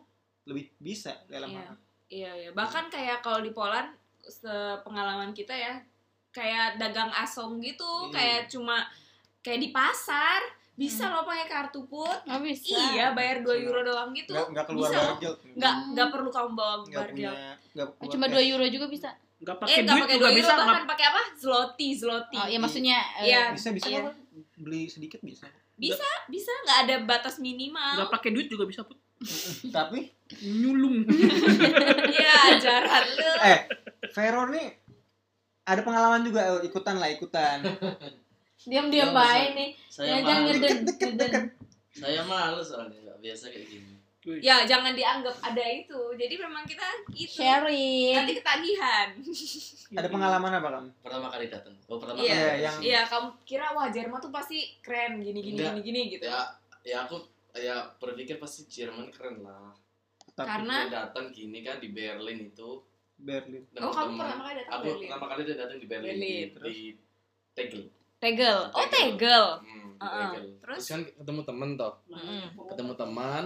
lebih 0.46 0.66
bisa 0.78 1.14
dalam 1.26 1.50
Iya. 1.50 1.60
hal 1.62 1.76
Iya, 2.10 2.32
iya. 2.38 2.50
Bahkan 2.50 2.86
kayak 2.88 3.20
kalau 3.20 3.40
di 3.40 3.52
Poland 3.52 3.92
sepengalaman 4.30 5.32
kita 5.32 5.52
ya, 5.52 5.82
kayak 6.30 6.78
dagang 6.78 7.10
asong 7.12 7.58
gitu, 7.60 7.84
Iya. 8.06 8.14
kayak 8.14 8.42
cuma 8.48 8.86
kayak 9.40 9.60
di 9.60 9.70
pasar 9.70 10.40
bisa 10.76 11.10
loh 11.10 11.24
pakai 11.24 11.44
kartu 11.46 11.84
put. 11.84 12.08
oh 12.24 12.40
bisa 12.40 12.72
Iya, 12.94 13.12
bayar 13.12 13.42
2 13.42 13.52
Bisa. 13.52 13.66
euro 13.66 13.80
doang 13.84 14.10
gitu. 14.14 14.32
nggak 14.32 14.48
nggak 14.50 14.66
keluar 14.66 14.88
bisa 14.88 15.00
bargel 15.04 15.34
Nggak 15.54 15.74
Hmm. 15.76 15.88
nggak 15.92 16.08
perlu 16.10 16.30
kamu 16.30 16.50
bawa 16.54 16.76
bargel. 16.86 17.34
keluar 17.74 18.08
cuma. 18.08 18.26
2 18.30 18.40
euro 18.46 18.66
juga 18.66 18.88
bisa 18.88 19.10
Nggak 19.40 19.56
Eh, 19.56 19.60
pakai 19.62 19.76
nggak 19.82 19.96
duit 19.98 20.08
juga 20.10 20.16
2 20.26 20.36
bisa. 20.36 20.54
bahkan 20.54 20.84
pakai 20.86 21.06
apa? 21.06 21.22
Zloty, 21.34 21.90
zloty. 21.94 22.38
oh 22.38 22.48
ya 22.48 22.58
maksudnya 22.58 22.98
eh, 23.18 23.26
Iya. 23.26 23.44
bisa 23.52 23.70
bisa 23.72 23.88
Iya. 23.90 24.02
beli 24.56 24.82
sedikit 24.86 25.20
bisa 25.20 25.48
Bisa, 25.76 26.04
bisa 26.28 26.52
nggak 26.62 26.80
ada 26.82 26.96
batas 27.04 27.40
minimal. 27.40 27.96
Nggak 27.96 28.12
pakai 28.12 28.30
duit 28.30 28.48
juga 28.48 28.64
bisa 28.64 28.84
put. 28.84 29.00
tapi 29.70 30.12
Nyulung. 30.36 31.10
Iya, 32.12 32.34
ajaran 32.54 33.06
lu. 33.10 33.32
eh 33.42 33.60
Vero 34.10 34.44
nih 34.48 34.68
ada 35.64 35.82
pengalaman 35.82 36.22
juga 36.22 36.42
eh, 36.48 36.62
ikutan 36.64 36.98
lah 36.98 37.10
ikutan 37.10 37.62
diam-diam 38.60 39.10
baik 39.12 39.54
nih 39.54 39.70
Saya 39.88 40.18
ya 40.18 40.18
jangan 40.22 40.42
ngeden 40.46 40.78
deket 40.84 41.10
ngeden. 41.10 41.18
deket 41.18 41.44
Saya 41.92 42.22
males 42.24 42.64
soalnya 42.64 42.98
nggak 43.00 43.20
biasa 43.20 43.46
kayak 43.50 43.68
gini. 43.68 43.94
Ya, 44.40 44.62
jangan 44.62 44.94
dianggap 44.94 45.32
ada 45.42 45.64
itu. 45.66 45.96
Jadi 46.14 46.36
memang 46.38 46.62
kita 46.64 46.86
itu. 47.10 47.34
sharing 47.34 48.14
Nanti 48.14 48.34
ketagihan. 48.36 49.08
ada 49.98 50.08
pengalaman 50.08 50.52
apa 50.52 50.68
kamu 50.70 50.90
Pertama 51.00 51.28
kali 51.28 51.46
datang. 51.48 51.74
Oh 51.88 51.98
pertama 51.98 52.20
Iya, 52.20 52.28
kali. 52.28 52.38
Iya, 52.38 52.54
yang- 52.62 52.82
Iya, 52.84 53.02
kamu 53.06 53.28
kira 53.42 53.68
wah 53.72 53.88
Jerman 53.88 54.20
tuh 54.20 54.30
pasti 54.30 54.60
keren 54.80 55.18
gini 55.18 55.40
gini 55.40 55.56
Enggak. 55.58 55.74
gini 55.74 55.82
gini 55.82 56.02
gitu. 56.14 56.24
Ya, 56.26 56.42
ya 56.84 56.98
aku 57.04 57.16
ya 57.56 57.76
berpikir 57.98 58.38
pasti 58.38 58.64
Jerman 58.66 59.10
keren 59.10 59.42
lah. 59.42 59.72
Tapi 60.40 60.48
Karena 60.50 60.76
datang 60.88 61.26
gini 61.30 61.60
kan 61.60 61.78
di 61.78 61.90
Berlin 61.90 62.40
itu. 62.46 62.70
Berlin 63.20 63.68
Oh, 63.76 63.92
kamu 63.92 64.16
pertama 64.16 64.42
kali 64.42 64.56
datang 64.58 64.72
Aku 64.72 64.84
Berlin. 64.86 65.02
pertama 65.04 65.26
kali 65.28 65.42
datang 65.44 65.76
di 65.76 65.88
Berlin, 65.88 66.16
Berlin, 66.16 66.48
di, 66.56 66.56
di 66.56 66.76
Tegel. 67.52 67.84
Tegel. 68.18 68.60
Oh, 68.72 68.80
Tegel. 68.82 69.12
Tegel. 69.12 69.46
Hmm, 69.60 69.92
Heeh. 69.98 70.30
Tegel. 70.30 70.46
Terus? 70.58 70.78
Terus 70.78 70.86
kan 70.88 71.02
ketemu 71.14 71.42
temen 71.44 71.70
toh. 71.76 71.94
Mm. 72.08 72.46
Ketemu 72.66 72.94
teman, 72.96 73.44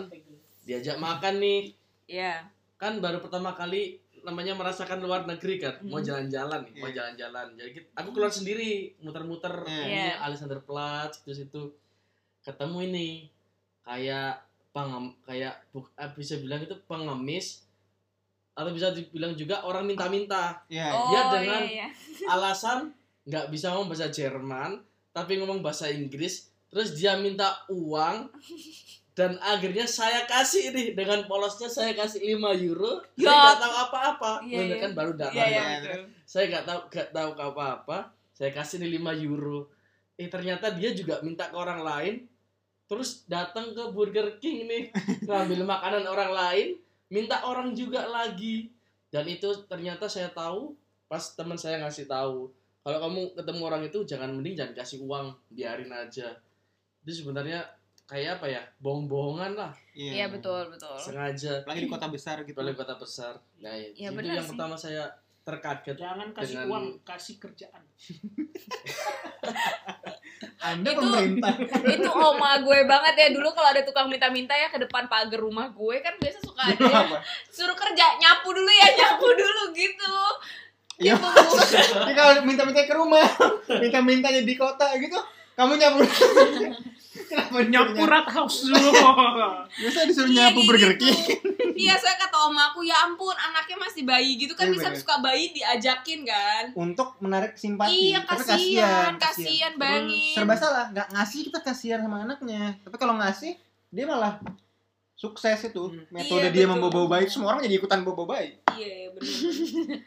diajak 0.64 0.98
makan 0.98 1.34
nih. 1.40 1.62
Iya. 2.06 2.34
Kan 2.76 3.02
baru 3.02 3.18
pertama 3.18 3.52
kali 3.52 3.98
namanya 4.22 4.54
merasakan 4.54 5.02
luar 5.02 5.26
negeri 5.26 5.58
kan, 5.58 5.76
mau 5.84 5.98
Hmm. 5.98 6.06
jalan-jalan 6.06 6.64
nih, 6.64 6.74
mau 6.78 6.88
Iya. 6.88 6.96
jalan-jalan. 6.96 7.48
Jadi 7.54 7.70
kita- 7.74 7.92
aku 7.94 8.10
keluar 8.12 8.30
sendiri, 8.30 8.72
muter-muter 8.98 9.52
Iya. 9.64 9.84
ini 9.84 9.90
Iya. 9.90 10.22
Alexanderplatz 10.22 11.20
situ 11.20 11.34
situ. 11.36 11.62
Ketemu 12.40 12.78
ini 12.86 13.08
kayak 13.82 14.38
pengem 14.74 15.14
kayak 15.22 15.62
buk- 15.70 15.94
eh, 15.94 16.10
bisa 16.12 16.36
bilang 16.36 16.60
itu 16.60 16.74
pengemis 16.84 17.62
atau 18.52 18.70
bisa 18.70 18.90
dibilang 18.90 19.34
juga 19.34 19.62
orang 19.62 19.86
minta-minta 19.86 20.62
Iya. 20.68 20.90
Oh, 20.90 21.08
dia 21.08 21.14
iya, 21.16 21.24
dengan 21.32 21.62
iya. 21.64 21.88
alasan 22.34 22.90
nggak 23.24 23.48
bisa 23.48 23.70
ngomong 23.70 23.88
bahasa 23.88 24.10
Jerman 24.10 24.82
tapi 25.10 25.38
ngomong 25.38 25.62
bahasa 25.62 25.88
Inggris 25.88 26.50
terus 26.68 26.92
dia 26.92 27.14
minta 27.16 27.54
uang 27.68 28.34
dan 29.14 29.38
akhirnya 29.40 29.86
saya 29.86 30.26
kasih 30.26 30.70
nih 30.70 30.88
dengan 30.92 31.22
polosnya 31.24 31.70
saya 31.70 31.94
kasih 31.94 32.34
5 32.34 32.50
euro 32.60 32.98
saya 33.14 33.30
Ya. 33.30 33.30
nggak 33.32 33.60
tahu 33.60 33.74
apa-apa 33.80 34.32
Iya, 34.44 34.58
Bener 34.60 34.70
iya. 34.72 34.82
kan 34.82 34.92
baru 34.92 35.12
datang 35.14 35.38
Iya, 35.38 35.46
iya, 35.48 35.62
kan? 35.62 35.80
betul. 35.80 36.02
saya 36.26 36.46
nggak 36.50 36.66
tahu 36.66 36.80
nggak 36.90 37.10
tahu 37.12 37.30
apa-apa 37.40 37.98
saya 38.34 38.52
kasih 38.52 38.76
nih 38.80 38.92
5 38.98 39.14
euro 39.24 39.70
eh 40.14 40.28
ternyata 40.28 40.74
dia 40.74 40.90
juga 40.92 41.22
minta 41.22 41.46
ke 41.46 41.56
orang 41.56 41.82
lain 41.82 42.16
terus 42.94 43.24
datang 43.26 43.72
ke 43.72 43.82
Burger 43.90 44.38
King 44.38 44.64
nih 44.64 44.84
ngambil 45.24 45.60
makanan 45.66 46.04
orang 46.06 46.32
lain 46.32 46.68
minta 47.08 47.42
orang 47.42 47.74
juga 47.74 48.06
lagi 48.06 48.70
dan 49.10 49.24
itu 49.26 49.50
ternyata 49.66 50.06
saya 50.06 50.30
tahu 50.30 50.76
pas 51.06 51.22
teman 51.32 51.56
saya 51.56 51.80
ngasih 51.80 52.06
tahu 52.06 52.48
kalau 52.80 52.98
kamu 53.00 53.20
ketemu 53.34 53.60
orang 53.64 53.82
itu 53.84 53.98
jangan 54.04 54.30
mending 54.30 54.54
jangan 54.54 54.74
kasih 54.76 55.00
uang 55.02 55.32
biarin 55.48 55.90
aja 55.90 56.28
itu 57.02 57.12
sebenarnya 57.16 57.64
kayak 58.04 58.38
apa 58.38 58.46
ya 58.48 58.62
bohong-bohongan 58.78 59.54
lah 59.54 59.72
Iya 59.94 60.28
betul 60.28 60.68
betul. 60.68 60.92
sengaja 60.98 61.62
Lagi 61.64 61.80
di 61.80 61.88
kota 61.88 62.08
besar 62.08 62.36
gitu. 62.42 62.56
oleh 62.56 62.74
kota 62.74 62.94
besar 62.94 63.34
nah 63.58 63.72
itu 63.72 63.96
Ya, 63.98 64.10
benar 64.12 64.36
yang 64.36 64.44
sih. 64.44 64.50
pertama 64.54 64.76
saya 64.76 65.04
terkaget 65.42 65.96
Jangan 65.98 66.28
kasih 66.32 66.56
Dengan- 66.58 66.68
uang, 66.70 66.86
kasih 67.02 67.36
kerjaan. 67.38 67.82
Anda 70.64 70.90
Itu- 70.90 71.04
pemerintah. 71.04 71.54
itu 71.94 72.10
oma 72.10 72.56
gue 72.58 72.80
banget 72.84 73.14
ya 73.14 73.28
dulu 73.30 73.52
kalau 73.52 73.70
ada 73.70 73.84
tukang 73.84 74.08
minta-minta 74.08 74.56
ya 74.56 74.72
ke 74.72 74.80
depan 74.80 75.06
pagar 75.06 75.36
rumah 75.36 75.68
gue 75.68 76.00
kan 76.00 76.16
biasa 76.16 76.40
suka 76.40 76.64
ada 76.64 76.80
Apa? 77.04 77.20
suruh 77.52 77.76
kerja 77.76 78.16
nyapu 78.16 78.50
dulu 78.50 78.72
ya 78.72 78.88
nyapu 78.98 79.28
dulu 79.30 79.64
gitu 79.72 80.16
Iya. 80.94 81.18
Itu 81.18 81.26
Bu. 81.26 81.54
Ini 82.06 82.14
kalau 82.14 82.32
minta-minta 82.46 82.86
ke 82.86 82.94
rumah, 82.94 83.26
minta-mintanya 83.68 84.46
di 84.46 84.54
kota 84.54 84.94
gitu, 84.96 85.18
kamu 85.54 85.74
nyapu. 85.76 86.06
Kenapa 87.34 87.66
Nyapu 87.66 88.04
rat 88.04 88.28
house 88.30 88.62
dulu. 88.64 88.78
Biasa 89.82 90.06
disuruh 90.06 90.30
Iya, 90.30 90.38
nyapu 90.46 90.60
kayak 90.60 90.70
Burger 90.70 90.92
gitu. 90.94 91.02
King. 91.04 91.20
iya 91.74 91.98
saya 91.98 92.14
kata 92.16 92.38
oma 92.44 92.70
aku 92.70 92.82
ya 92.82 92.94
ampun 93.02 93.34
anaknya 93.34 93.74
masih 93.76 94.04
bayi 94.04 94.38
gitu 94.38 94.54
kan 94.54 94.70
Iya, 94.70 94.74
bisa 94.76 94.94
suka 94.94 95.18
bayi 95.18 95.50
diajakin 95.50 96.22
kan 96.22 96.64
Untuk 96.76 97.18
menarik 97.18 97.56
simpati. 97.56 98.14
iya 98.14 98.22
Tapi 98.22 98.38
kasihan 98.40 99.12
kasihan 99.18 99.74
bayangin 99.74 100.38
Serba 100.38 100.54
salah, 100.54 100.86
nggak 100.88 101.10
ngasih 101.10 101.40
kita 101.48 101.60
kasihan 101.60 102.00
sama 102.00 102.22
anaknya. 102.22 102.78
Tapi 102.80 102.96
kalau 102.96 103.18
ngasih, 103.18 103.58
dia 103.90 104.06
malah 104.06 104.38
sukses 105.16 105.60
itu. 105.64 105.84
Hmm. 105.88 106.06
Metode 106.08 106.46
Iya, 106.46 106.54
dia 106.54 106.66
membawa 106.68 106.94
bayi, 107.10 107.26
semua 107.26 107.52
orang 107.52 107.64
jadi 107.64 107.76
ikutan 107.76 108.02
bawa 108.02 108.22
bayi. 108.28 108.54
iya 108.72 109.10
bener 109.10 109.34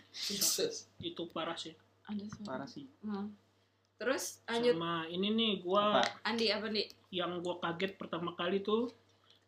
sukses 0.09 0.87
Itu 0.99 1.27
parah 1.27 1.55
sih. 1.55 1.75
ada. 2.05 2.23
Parah 2.43 2.67
sih. 2.67 2.87
Hmm. 3.01 3.35
terus 3.97 4.45
lanjut 4.45 4.77
Sama 4.77 5.09
ini 5.09 5.33
nih 5.33 5.53
gua 5.59 5.99
Apa? 5.99 6.21
Andi 6.23 6.47
apa 6.47 6.69
nih 6.69 6.85
yang 7.17 7.41
gua 7.41 7.57
kaget 7.59 7.97
pertama 7.97 8.37
kali 8.37 8.61
tuh 8.61 8.93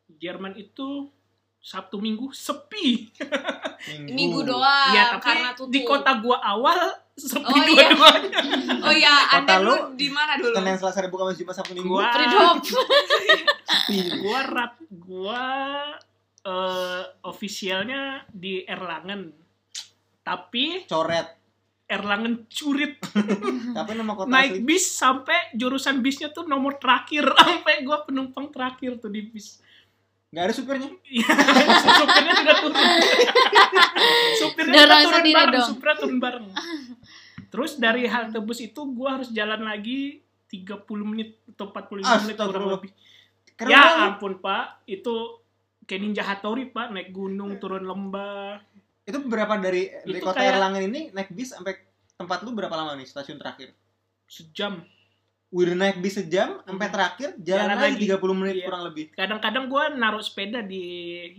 Jerman 0.08 0.56
itu 0.56 1.12
Sabtu 1.58 2.00
Minggu 2.00 2.32
sepi. 2.32 3.10
minggu 4.08 4.40
doang 4.42 4.90
Iya, 4.90 5.04
tapi 5.14 5.22
karena 5.22 5.50
tutup 5.52 5.68
di 5.70 5.80
kota 5.84 6.16
gua 6.18 6.40
awal 6.40 6.78
sepi 7.14 7.44
Oh, 7.44 7.58
iya. 7.58 7.92
dua-duanya. 7.92 8.30
oh 8.82 8.94
ya 8.94 9.14
anda 9.34 9.58
lu, 9.58 9.74
di 9.94 10.08
mana 10.08 10.38
dulu 10.38 10.54
Senin 10.54 10.78
Selasa 10.78 11.02
Rabu 11.02 11.14
Kamis 11.14 11.36
Jumat 11.36 11.54
Sabtu 11.54 11.74
Minggu. 11.74 11.92
Gua 11.92 12.08
Freedom. 12.08 12.56
gua 14.22 14.40
rap 14.46 14.72
gua 14.88 15.44
eh 16.40 17.02
ofisialnya 17.22 18.24
di 18.30 18.62
Erlangen. 18.64 19.34
Tapi 20.22 20.86
Coret. 20.86 21.37
Erlangen 21.88 22.44
curit 22.52 23.00
Tapi 23.76 23.90
nama 23.96 24.12
kota 24.12 24.28
naik 24.28 24.60
asli. 24.60 24.64
bis 24.68 24.84
sampai 24.92 25.56
jurusan 25.56 26.04
bisnya 26.04 26.28
tuh 26.28 26.44
nomor 26.44 26.76
terakhir 26.76 27.24
sampai 27.40 27.80
gua 27.80 28.04
penumpang 28.04 28.52
terakhir 28.52 29.00
tuh 29.00 29.08
di 29.08 29.24
bis. 29.24 29.64
Nggak 30.28 30.44
ada 30.44 30.52
supirnya. 30.52 30.88
Iya, 31.08 31.24
supirnya 31.96 32.32
juga 32.36 32.54
turun. 32.60 32.76
supirnya 34.36 34.74
juga 34.76 34.84
Dorong 34.84 35.04
turun 35.08 35.24
bareng, 35.32 35.52
dong. 35.56 35.68
supirnya 35.72 35.96
turun 35.96 36.18
bareng. 36.20 36.46
Terus 37.48 37.72
dari 37.80 38.02
halte 38.04 38.38
bus 38.44 38.60
itu 38.60 38.80
gua 38.92 39.16
harus 39.16 39.32
jalan 39.32 39.64
lagi 39.64 40.20
30 40.52 40.84
menit 41.08 41.40
atau 41.56 41.72
45 41.72 42.24
menit 42.24 42.36
kurang 42.36 42.66
lebih. 42.76 42.90
Keren 43.56 43.72
ya 43.72 43.80
banget. 43.80 44.06
ampun 44.12 44.32
Pak, 44.38 44.64
itu 44.84 45.14
kayak 45.82 46.00
Ninja 46.04 46.22
Hattori 46.22 46.68
Pak, 46.68 46.92
naik 46.92 47.08
gunung, 47.10 47.56
turun 47.56 47.88
lembah. 47.88 48.60
Itu 49.08 49.24
berapa 49.24 49.56
dari 49.56 49.88
dari 50.04 50.20
Itu 50.20 50.26
kota 50.28 50.36
kayak- 50.36 50.60
Erlangen 50.60 50.82
ini 50.92 51.00
naik 51.16 51.32
bis 51.32 51.56
sampai 51.56 51.80
tempat 52.14 52.44
lu 52.44 52.52
berapa 52.52 52.74
lama 52.76 52.92
nih 52.92 53.08
stasiun 53.08 53.40
terakhir? 53.40 53.72
Sejam. 54.28 54.84
Udah 55.48 55.72
naik 55.72 55.96
bis 55.98 56.12
sejam 56.14 56.60
sampai 56.60 56.88
terakhir 56.88 57.32
jalan, 57.38 57.72
Jalan 57.72 57.76
lagi 57.78 58.04
lagi. 58.04 58.20
30 58.20 58.36
menit 58.36 58.54
Iya. 58.54 58.66
kurang 58.68 58.82
lebih 58.84 59.04
Kadang-kadang 59.10 59.64
gua 59.64 59.88
naruh 59.90 60.20
sepeda 60.20 60.60
di 60.60 60.84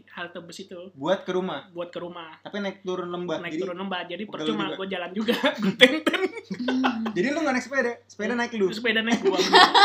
halte 0.10 0.42
bus 0.42 0.58
itu 0.60 0.90
buat 0.92 1.22
ke 1.22 1.30
rumah. 1.30 1.70
buat 1.70 1.88
ke 1.88 2.00
rumah. 2.00 2.42
Tapi 2.42 2.58
naik 2.58 2.82
turun 2.82 3.06
lembah. 3.08 3.38
Naik 3.38 3.54
jadi 3.54 3.62
turun 3.62 3.78
lembah, 3.78 4.02
jadi 4.04 4.24
percuma 4.26 4.66
juga. 4.66 4.76
gua 4.76 4.88
jalan 4.90 5.12
juga. 5.14 5.36
Tenten. 5.80 6.20
jadi 7.16 7.28
lu 7.30 7.40
nggak 7.40 7.54
naik 7.54 7.64
sepeda, 7.64 7.92
sepeda 8.04 8.34
naik 8.34 8.52
lu. 8.56 8.68
sepeda 8.72 9.00
naik 9.00 9.22
gua 9.22 9.38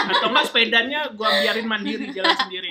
atau 0.08 0.28
enggak 0.30 0.46
sepedanya 0.46 1.00
gua 1.12 1.28
biarin 1.36 1.66
mandiri 1.66 2.08
jalan 2.08 2.32
sendiri 2.34 2.68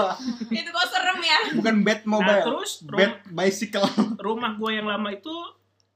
itu 0.58 0.68
kok 0.68 0.86
serem 0.88 1.18
ya 1.20 1.38
Bukan 1.54 1.74
bed 1.80 2.00
mobile. 2.04 2.26
nah 2.26 2.42
terus 2.42 2.82
bed 2.82 3.22
bicycle. 3.28 3.86
rumah 4.18 4.54
gua 4.54 4.70
yang 4.72 4.86
lama 4.86 5.08
itu 5.08 5.30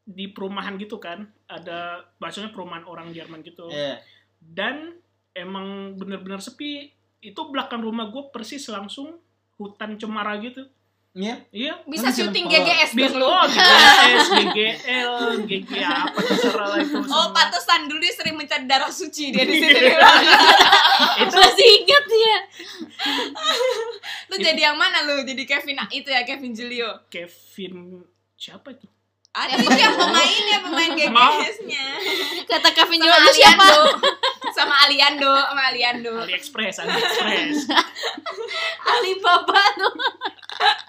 di 0.03 0.27
perumahan 0.29 0.75
gitu 0.77 0.97
kan 0.97 1.23
ada 1.45 2.07
maksudnya 2.17 2.51
perumahan 2.51 2.83
orang 2.85 3.11
Jerman 3.11 3.43
gitu 3.43 3.67
Iya. 3.67 3.99
Dan 4.41 4.97
emang 5.31 5.95
bener-bener 5.95 6.41
sepi 6.41 6.91
itu 7.21 7.41
belakang 7.49 7.81
rumah 7.81 8.09
gua 8.09 8.29
persis 8.29 8.65
langsung 8.67 9.21
hutan 9.55 9.95
cemara 9.95 10.41
gitu 10.41 10.65
Iya. 11.11 11.43
iya 11.51 11.75
bisa 11.91 12.07
bisa 12.07 12.23
syuting. 12.23 12.47
GGS 12.47 12.95
bis 12.95 13.11
dong 13.11 13.19
lu 13.19 13.27
oh 13.27 13.43
GGS, 13.43 14.27
GGL, 14.31 15.15
GG 15.43 15.71
apa 15.83 16.19
terserah 16.23 16.67
lah 16.71 16.79
itu 16.79 16.95
Oh, 16.95 17.03
semua. 17.03 17.35
pantesan 17.35 17.91
dulu 17.91 17.99
dia 17.99 18.15
sering 18.15 18.39
mencari 18.39 18.63
darah 18.71 18.87
suci 18.87 19.35
dia 19.35 19.43
di 19.43 19.59
situ. 19.59 19.75
itu 21.27 21.35
Masih 21.35 21.67
ingat 21.83 22.05
ya. 22.07 22.39
lu 24.31 24.37
jadi 24.39 24.61
yang 24.71 24.79
mana 24.79 25.03
lu? 25.03 25.27
Jadi 25.27 25.43
Kevin 25.43 25.83
itu 25.91 26.07
ya 26.07 26.23
Kevin 26.23 26.55
Julio. 26.55 27.03
Kevin 27.11 28.07
siapa 28.39 28.71
itu 28.71 28.87
Ada 29.31 29.63
yang 29.63 29.95
pemainnya, 30.03 30.59
pemain 30.59 30.91
GGS-nya. 30.91 31.85
Kata 32.51 32.69
Kevin 32.75 32.99
Jual 32.99 33.15
lu 33.23 33.31
siapa? 33.31 33.63
Aliando. 33.63 33.83
Sama 34.51 34.75
Aliando, 34.83 35.31
sama 35.31 35.63
Aliando. 35.71 36.15
AliExpress 36.27 36.83
AliExpress 36.83 37.71
Alibaba 38.91 39.63
tuh. 39.79 39.95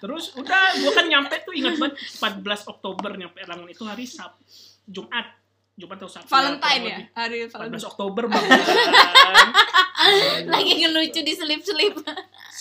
Terus 0.01 0.33
udah 0.33 0.73
gua 0.81 0.91
kan 0.97 1.05
nyampe 1.05 1.37
tuh 1.45 1.53
ingat 1.53 1.77
banget 1.77 2.01
14 2.17 2.73
Oktober 2.73 3.13
nyampe 3.13 3.37
Erlangen 3.45 3.69
itu 3.69 3.85
hari 3.85 4.09
Sab 4.09 4.33
Jumat 4.89 5.37
Jumat 5.77 6.01
atau 6.01 6.09
Sabtu 6.09 6.27
Valentine 6.33 6.81
kurang 6.83 6.89
ya? 6.89 6.97
Hari. 7.13 7.37
Valentine. 7.45 7.77
14 7.77 7.91
Oktober 7.93 8.23
banget 8.25 8.49
Lagi 10.51 10.73
ngelucu 10.81 11.21
di 11.21 11.33
selip-selip. 11.37 11.93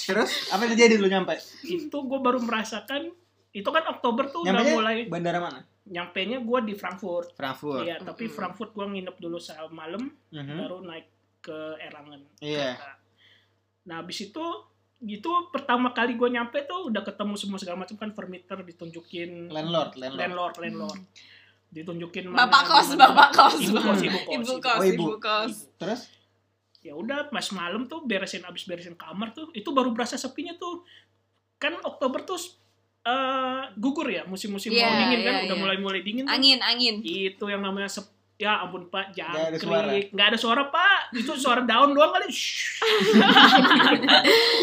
Terus 0.04 0.52
apa 0.52 0.60
yang 0.68 0.72
terjadi 0.76 1.00
lu 1.00 1.08
nyampe? 1.08 1.40
itu 1.64 1.96
gue 1.96 2.18
baru 2.20 2.36
merasakan 2.44 3.08
itu 3.50 3.66
kan 3.66 3.82
Oktober 3.90 4.28
tuh 4.30 4.44
Nyampe 4.46 4.62
udah 4.62 4.76
mulai 4.76 4.96
bandara 5.08 5.40
mana? 5.42 5.69
Nyampe 5.82 6.20
nya 6.22 6.38
gue 6.38 6.58
di 6.62 6.74
Frankfurt 6.74 7.32
Frankfurt. 7.32 7.82
iya 7.82 7.96
tapi 7.96 8.24
Mm-mm. 8.24 8.34
Frankfurt 8.34 8.70
gue 8.70 8.86
nginep 8.86 9.16
dulu 9.16 9.38
semalam 9.38 10.02
Mhm. 10.28 10.56
baru 10.58 10.78
naik 10.82 11.06
ke 11.40 11.56
Erlangen 11.78 12.28
Iya. 12.38 12.76
nah 13.82 13.98
habis 13.98 14.20
itu 14.22 14.44
gitu 15.00 15.48
pertama 15.48 15.90
kali 15.90 16.12
gue 16.12 16.28
nyampe 16.28 16.60
tuh 16.62 16.86
udah 16.86 17.00
ketemu 17.00 17.32
semua 17.34 17.56
segala 17.56 17.80
macam 17.80 17.96
kan 17.96 18.10
vermeter 18.10 18.60
ditunjukin 18.60 19.48
Landlord, 19.48 19.96
landlord. 19.96 20.20
landlord 20.20 20.54
landlord 20.58 21.00
ditunjukin 21.70 22.24
Bapak 22.28 22.44
mana- 22.50 22.68
kos, 22.68 22.86
mana- 22.90 23.00
bapak 23.08 23.28
kos. 23.32 23.54
ibu 23.58 23.78
kos 23.78 24.00
ibu 24.02 24.18
kos, 24.18 24.28
Ibu 24.28 24.42
ibu 24.42 24.54
kos, 24.58 24.76
Oh, 24.76 24.84
ibu. 24.84 25.04
ibu 25.06 25.16
kos. 25.16 25.52
Terus 25.76 26.00
ya 26.80 26.92
udah 26.92 27.28
pas 27.28 27.46
malam 27.50 27.86
tuh 27.86 28.02
beresin 28.02 28.42
abis 28.42 28.64
beresin 28.64 28.92
kamar 28.94 29.30
tuh 29.30 29.48
itu 29.52 29.68
baru 29.68 29.90
berasa 29.90 30.16
sepinya 30.16 30.52
tuh 30.54 30.84
kan 31.56 31.76
Oktober 31.78 32.20
tuh 32.22 32.36
eh, 33.02 33.60
gugur 33.74 34.06
ya 34.06 34.22
musim-musim 34.24 34.70
Iya, 34.70 34.84
mau 34.84 34.94
dingin 34.98 35.20
kan 35.20 35.34
iya, 35.34 35.42
udah 35.42 35.50
iya. 35.50 35.62
mulai-mulai 35.62 36.00
dingin 36.00 36.24
tuh. 36.24 36.30
Angin, 36.30 36.58
angin. 36.60 36.94
itu 37.00 37.44
yang 37.44 37.60
namanya 37.60 37.88
sep 37.88 38.04
ya 38.36 38.56
ampun 38.58 38.88
pak 38.88 39.12
Nggak 39.12 39.28
ada 39.46 39.56
jangkrik 39.58 40.06
nggak 40.10 40.26
ada 40.26 40.38
suara 40.38 40.64
pak 40.66 41.12
itu 41.12 41.28
suara 41.34 41.60
daun 41.60 41.92
doang 41.92 42.08
kali 42.10 42.24
Shhh. 42.26 42.72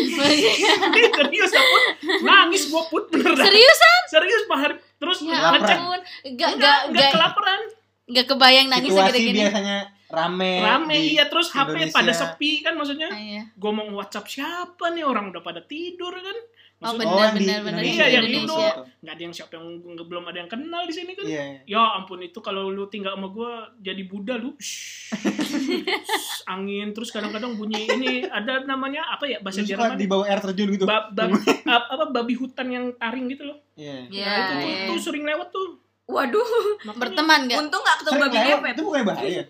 serius 0.09 1.51
put 1.53 1.83
nangis 2.19 2.63
gua 2.67 2.83
put 2.87 3.05
beneran 3.07 3.37
Seriusan? 3.37 4.01
serius 4.07 4.43
pak 4.45 4.57
Hari- 4.59 4.81
terus 4.97 5.17
Ya 5.21 5.37
ngecek 5.51 5.77
ampun. 5.77 6.01
Gak 6.01 6.25
Enggak, 6.25 6.49
gak 6.57 6.79
nggak 6.89 6.97
gak 6.97 7.09
kelaparan 7.13 7.61
gak 8.07 8.25
kebayang 8.25 8.67
nangis 8.67 8.89
situasi 8.89 9.09
segede 9.11 9.19
gini. 9.21 9.39
biasanya 9.43 9.77
rame. 10.07 10.51
rame 10.57 10.95
di 10.95 11.07
iya 11.11 11.25
terus 11.27 11.47
HP 11.51 11.91
pada 11.91 12.11
sepi 12.11 12.63
kan 12.63 12.73
maksudnya 12.73 13.09
Ah, 13.09 13.19
iya. 13.19 13.41
gue 13.45 13.71
mau 13.71 13.85
WhatsApp 13.93 14.25
siapa 14.25 14.89
nih 14.89 15.03
orang 15.03 15.29
udah 15.29 15.43
pada 15.43 15.61
tidur 15.61 16.15
kan 16.15 16.37
Oh, 16.77 16.93
Maksudnya, 16.93 17.09
benar, 17.09 17.17
yang 17.17 17.33
di 17.33 17.41
benar, 17.41 17.59
benar. 17.59 17.79
Iya, 17.79 17.89
Indonesia, 17.89 18.05
yang 18.07 18.25
Indo. 18.27 18.53
itu. 18.53 18.81
nggak 18.97 19.13
ada 19.13 19.23
yang 19.23 19.33
siapa 19.33 19.51
yang 19.51 19.65
nggak- 19.87 20.07
belum 20.07 20.23
ada 20.23 20.37
yang 20.37 20.45
kenal 20.47 20.81
di 20.83 20.93
sini 20.93 21.11
kan 21.11 21.25
Iya. 21.25 21.43
ya 21.65 21.81
ampun 21.95 22.19
itu 22.19 22.37
kalau 22.37 22.63
lu 22.67 22.85
tinggal 22.85 23.13
sama 23.13 23.27
gue 23.27 23.51
jadi 23.79 24.01
Buddha 24.03 24.35
lu 24.35 24.53
shh, 24.55 25.09
shh, 25.09 26.45
angin 26.45 26.91
terus 26.91 27.09
kadang-kadang 27.09 27.55
bunyi 27.55 27.81
ini 27.87 28.11
ada 28.27 28.61
namanya 28.63 29.05
apa 29.07 29.25
ya 29.25 29.37
bahasa 29.39 29.61
Jerman 29.61 29.95
di 29.95 30.05
bawah 30.05 30.23
air 30.23 30.37
terjun 30.39 30.69
gitu. 30.69 30.83
ba, 30.83 31.07
ba- 31.07 31.33
ap- 31.71 31.89
apa 31.89 32.05
babi 32.11 32.33
hutan 32.35 32.67
yang 32.67 32.85
taring 32.93 33.25
gitu 33.27 33.45
loh 33.45 33.57
Iya. 33.73 33.95
Iya, 34.07 34.25
nah, 34.27 34.37
itu 34.37 34.53
tuh, 34.55 34.61
iya. 34.67 34.85
tuh 34.87 34.97
sering 34.99 35.23
lewat 35.23 35.49
tuh 35.49 35.81
Waduh, 36.05 36.39
Makanya 36.83 36.99
Berteman 37.01 37.39
nggak? 37.43 37.57
untung 37.59 37.81
gak 37.81 37.97
ketemu 37.99 38.15
babi 38.21 38.37
lewat, 38.37 38.47
ngepet. 38.59 38.71
itu 38.71 38.81
bukan 38.81 39.01
bahaya. 39.03 39.43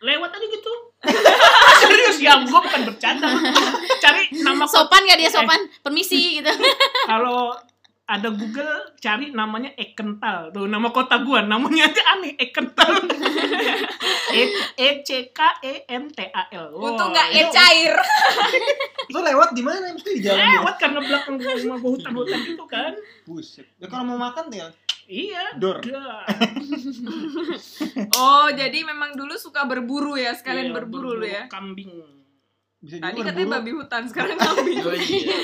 lewat 0.00 0.30
aja 0.30 0.46
gitu 0.48 0.72
serius 1.88 2.18
ya 2.20 2.32
gue 2.44 2.60
bukan 2.60 2.80
bercanda 2.84 3.28
cari 4.04 4.22
nama 4.44 4.64
Sopan 4.68 5.02
gak 5.08 5.18
dia 5.18 5.30
sopan? 5.32 5.60
Permisi 5.80 6.38
gitu. 6.40 6.52
kalau 7.08 7.56
ada 8.08 8.32
Google 8.32 8.96
cari 8.96 9.28
namanya 9.36 9.76
Ekental 9.76 10.48
tuh 10.48 10.64
nama 10.64 10.88
kota 10.88 11.20
gua 11.20 11.44
namanya 11.44 11.92
aja 11.92 12.02
aneh 12.16 12.32
Ekental 12.40 12.88
E 14.28 14.42
E 14.76 14.88
C 15.04 15.28
K 15.28 15.40
E 15.60 15.84
N 15.92 16.08
T 16.08 16.24
A 16.24 16.48
L 16.52 16.72
Wah, 16.72 16.88
Untung 16.92 17.12
gak 17.12 17.28
itu 17.32 17.48
e 17.48 17.52
cair. 17.52 17.94
Itu 19.12 19.20
lewat 19.20 19.52
di 19.52 19.60
mana? 19.64 19.92
Mesti 19.92 20.10
di 20.16 20.20
jalan. 20.24 20.40
gitu. 20.40 20.56
lewat 20.60 20.74
karena 20.80 21.00
belakang 21.04 21.36
gua 21.36 21.54
rumah 21.60 21.76
gua 21.80 21.90
hutan-hutan 21.96 22.38
gitu 22.44 22.64
kan 22.64 22.92
Buset. 23.28 23.68
Ya 23.76 23.86
kalau 23.92 24.04
mau 24.08 24.16
makan 24.20 24.48
tinggal 24.48 24.72
iya 25.08 25.56
Dor. 25.56 25.80
Oh, 28.16 28.48
jadi 28.52 28.78
memang 28.84 29.16
dulu 29.16 29.36
suka 29.36 29.64
berburu 29.64 30.16
ya, 30.20 30.36
sekalian 30.36 30.72
Iya, 30.72 30.76
berburu 30.76 31.16
lu 31.16 31.24
ya. 31.24 31.48
kambing 31.48 31.88
bisa 32.78 32.96
Tadi 32.96 33.10
juga 33.12 33.28
katanya 33.28 33.48
babi 33.54 33.70
hutan, 33.72 34.02
sekarang 34.04 34.38
kambing. 34.40 34.78
Oh, 34.80 34.94
iya. 34.94 35.36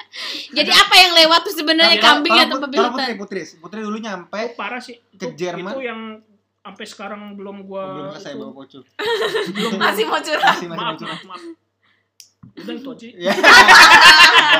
Jadi 0.56 0.70
apa 0.70 0.94
yang 0.96 1.12
lewat 1.14 1.40
tuh 1.42 1.54
sebenarnya 1.54 1.94
Iya, 1.94 2.02
kambing 2.02 2.32
atau 2.34 2.56
babi 2.58 2.76
hutan? 2.76 2.92
Putri, 2.94 3.12
Putri, 3.14 3.40
Putri 3.58 3.80
dulu 3.82 3.98
nyampe 3.98 4.40
oh, 4.40 4.50
parah 4.54 4.80
sih 4.80 4.96
Ke 5.12 5.28
Itu- 5.28 5.36
Jerman? 5.36 5.68
itu 5.70 5.80
yang 5.82 6.00
sampai 6.58 6.84
sekarang 6.84 7.20
belum 7.34 7.64
gua 7.64 7.84
belum 7.90 8.06
selesai 8.12 8.32
bawa 8.34 8.52
pocul. 8.54 8.82
belum 9.56 9.70
Masih 9.74 10.04
mau 10.04 10.18
curhat. 10.18 10.52
Masih 10.54 10.66
masih 10.66 10.68
maaf 10.70 10.92
muncul. 10.94 11.06
maaf 11.06 11.22
maaf 11.26 11.42
udah 12.58 12.74
itu 12.74 12.90
aja 12.90 13.06
Ya. 13.14 13.32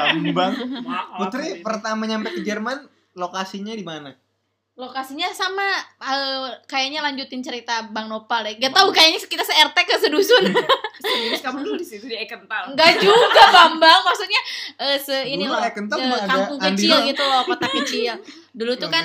Bambang. 0.06 0.52
maaf 0.80 1.06
Putri 1.18 1.46
pertama 1.60 2.02
nyampe 2.04 2.28
ke 2.30 2.40
Jerman 2.40 2.86
lokasinya 3.12 3.72
di 3.72 3.82
mana? 3.82 4.14
Lokasinya 4.78 5.26
sama 5.34 5.66
eh, 5.98 6.54
kayaknya 6.64 7.02
lanjutin 7.02 7.42
cerita 7.42 7.90
Bang 7.90 8.06
Nopal 8.06 8.46
deh. 8.46 8.54
Gak 8.56 8.70
tahu 8.70 8.94
kayaknya 8.94 9.18
kita 9.20 9.42
se-RT 9.42 9.74
ke 9.74 9.94
sedusun. 9.98 10.54
Serius 10.98 11.42
kamu 11.42 11.66
dulu 11.66 11.74
di 11.74 11.82
situ 11.82 12.06
di 12.06 12.14
Ekental. 12.14 12.70
Enggak 12.70 13.02
juga 13.02 13.42
Bambang, 13.50 14.06
maksudnya 14.06 14.38
eh, 14.78 14.94
se 14.94 15.26
ini 15.26 15.42
Dulu 15.42 15.50
loh. 15.50 15.62
Ekental 15.62 15.98
eh, 15.98 16.22
kampung 16.24 16.58
kecil 16.62 16.94
doang. 16.94 17.06
gitu 17.06 17.22
loh, 17.22 17.42
kota 17.42 17.66
kecil. 17.68 18.12
Dulu 18.54 18.72
tuh 18.74 18.88
kan 18.88 19.04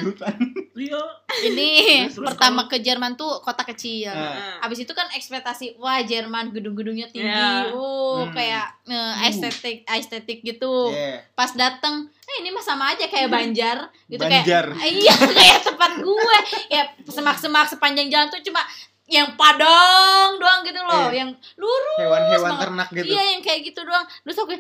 iya 0.73 1.01
ini 1.45 1.69
Terus 2.09 2.17
pertama 2.17 2.65
ke 2.65 2.77
Jerman 2.77 3.13
tuh 3.13 3.41
kota 3.41 3.61
kecil. 3.63 4.09
Nah, 4.09 4.61
Habis 4.61 4.81
itu 4.81 4.93
kan 4.93 5.09
ekspektasi 5.09 5.77
wah 5.77 6.01
Jerman 6.01 6.49
gedung-gedungnya 6.49 7.09
tinggi. 7.09 7.29
Iya. 7.29 7.73
Oh, 7.73 8.21
Hmm. 8.23 8.29
kayak 8.29 8.77
Uh. 8.85 9.25
estetik 9.25 9.81
estetik 9.87 10.45
gitu. 10.45 10.89
yeah. 10.89 11.17
Pas 11.33 11.49
dateng, 11.49 12.13
eh 12.33 12.41
ini 12.41 12.49
mah 12.49 12.65
sama 12.65 12.89
aja 12.89 13.05
kayak 13.05 13.29
Banjar 13.29 13.77
gitu 14.09 14.17
kayak 14.19 14.41
Banjar. 14.41 14.65
iya 14.81 15.13
kayak 15.37 15.59
tempat 15.63 15.91
gue. 15.99 16.37
Ya 16.67 16.81
semak-semak 17.05 17.69
sepanjang 17.69 18.09
jalan 18.09 18.27
tuh 18.27 18.41
cuma 18.41 18.65
yang 19.05 19.35
padang 19.35 20.41
doang 20.41 20.63
gitu 20.63 20.79
loh, 20.79 21.07
Iya. 21.07 21.21
yang 21.21 21.29
lurus 21.55 21.99
Hewan-hewan 21.99 22.51
ternak 22.57 22.89
gitu. 22.89 23.13
Iya 23.13 23.23
yang 23.35 23.41
kayak 23.41 23.61
gitu 23.63 23.81
doang. 23.83 24.05
Terus 24.23 24.37
aku 24.39 24.53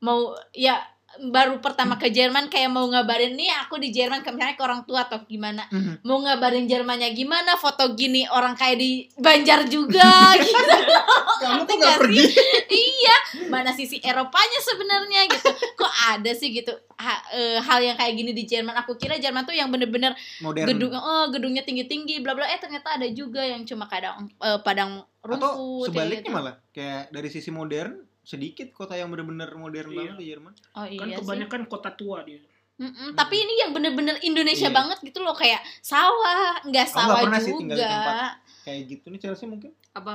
mau 0.00 0.18
ya 0.50 0.82
baru 1.22 1.58
pertama 1.58 1.94
ke 1.94 2.08
Jerman 2.08 2.46
kayak 2.46 2.68
mau 2.68 2.84
ngabarin 2.84 3.32
nih 3.32 3.52
aku 3.60 3.76
di 3.76 3.88
Jerman 3.88 4.20
ke 4.20 4.28
misalnya 4.28 4.54
ke 4.54 4.62
orang 4.62 4.82
tua 4.82 5.04
atau 5.04 5.20
gimana 5.22 5.68
Mhm. 5.68 6.00
mau 6.02 6.16
ngabarin 6.18 6.64
Jermannya 6.64 7.12
gimana 7.12 7.54
foto 7.54 7.92
gini 7.92 8.24
orang 8.26 8.52
kayak 8.52 8.76
di 8.76 8.90
Banjar 9.14 9.66
juga 9.66 10.08
gitu 10.40 10.76
Kamu 11.38 11.62
Ngerti 11.62 11.74
gak 11.76 11.96
pergi? 11.98 12.24
iya 12.70 13.16
mana 13.46 13.70
sisi 13.70 13.98
Eropanya 13.98 14.60
sebenarnya 14.62 15.20
gitu 15.28 15.48
kok 15.74 15.92
ada 16.08 16.32
sih 16.32 16.48
gitu 16.50 16.70
ha- 16.96 17.24
eh, 17.30 17.58
hal 17.58 17.82
yang 17.82 17.94
kayak 17.94 18.14
gini 18.14 18.30
di 18.30 18.42
Jerman 18.42 18.74
aku 18.74 18.94
kira 18.94 19.16
Jerman 19.16 19.42
tuh 19.42 19.52
yang 19.52 19.68
bener-bener 19.68 20.16
Modern. 20.38 20.64
gedung 20.66 20.92
oh 20.92 21.28
gedungnya 21.28 21.60
tinggi-tinggi 21.60 22.18
bla 22.18 22.32
bla 22.32 22.46
eh 22.46 22.56
ternyata 22.56 22.94
ada 22.94 23.06
juga 23.06 23.42
yang 23.42 23.62
cuma 23.62 23.84
kadang 23.84 24.32
eh, 24.32 24.58
padang 24.60 25.04
Atau 25.20 25.28
rumput 25.28 25.52
kayak 25.86 25.86
sebaliknya 25.92 26.24
gitu. 26.24 26.34
malah 26.34 26.54
kayak 26.70 27.02
dari 27.10 27.28
sisi 27.28 27.50
modern 27.50 27.94
sedikit 28.22 28.70
kota 28.70 28.94
yang 28.94 29.08
bener-bener 29.08 29.50
modern 29.52 29.88
Iya. 29.88 29.98
banget 30.00 30.16
di 30.16 30.26
Jerman. 30.28 30.52
oh 30.72 30.84
kan 30.84 30.88
iya 31.04 31.12
sih 31.12 31.18
kebanyakan 31.18 31.62
kota 31.66 31.90
tua 31.92 32.22
dia 32.22 32.38
Mm-mm, 32.74 33.12
tapi 33.12 33.36
ini 33.36 33.54
yang 33.58 33.70
bener-bener 33.70 34.16
Indonesia 34.20 34.66
Iya. 34.66 34.74
banget 34.74 34.98
gitu 35.00 35.18
loh 35.18 35.32
kayak 35.32 35.60
sawah 35.80 36.58
nggak 36.62 36.86
sawah 36.86 37.04
nggak 37.12 37.24
pernah 37.24 37.40
sih 37.40 37.52
tinggal 37.52 37.76
di 37.76 37.78
juga 37.78 37.92
tempat. 37.92 38.32
Kayak 38.62 38.80
gitu 38.88 39.04
nih 39.06 39.20
Chelsea 39.20 39.44
mungkin. 39.44 39.70
Apa? 39.92 40.14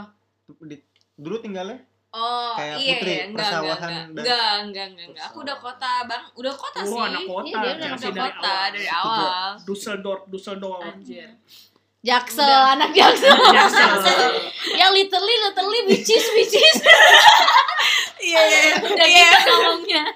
Di- 0.62 0.84
dulu 1.14 1.38
tinggalnya 1.38 1.80
Oh, 2.10 2.56
Kayak 2.56 2.76
iya 2.78 2.94
Putri, 2.94 3.12
ya, 3.12 3.16
enggak, 3.20 3.22
enggak, 3.22 3.36
persawahan 3.38 3.78
enggak, 3.78 4.00
dan- 4.00 4.08
enggak, 4.18 4.26
enggak, 4.58 4.86
enggak, 4.88 5.06
enggak. 5.06 5.26
Aku 5.28 5.38
udah 5.44 5.58
kota, 5.58 5.92
Bang. 6.04 6.24
Udah 6.34 6.54
kota 6.56 6.80
Oh, 6.80 6.88
sih. 6.88 7.00
anak 7.06 7.22
kota. 7.22 7.46
Iya, 7.46 7.54
dia 7.54 7.60
udah 7.60 7.68
anak 7.68 7.84
Chelsea 7.94 8.08
dari 8.08 8.18
kota 8.18 8.48
awal. 8.50 8.68
dari 8.70 8.88
awal. 8.90 9.50
Dusseldorf 9.62 10.22
Dusseldorf 10.26 10.84
Anjir. 10.88 11.30
Jaksel 12.00 12.42
Udah. 12.42 12.74
anak 12.74 12.90
Jaksel 12.92 13.36
Jaksel. 13.54 14.32
yang 14.80 14.92
literally 14.92 15.36
literally 15.42 15.82
bicis 15.86 16.26
bicis 16.32 16.76
Iya, 16.78 16.96
iya, 18.20 18.40
iya. 18.42 18.74
udah 18.80 19.08
Iya. 19.08 19.30
gitu 19.32 19.52
ngomongnya 19.52 20.04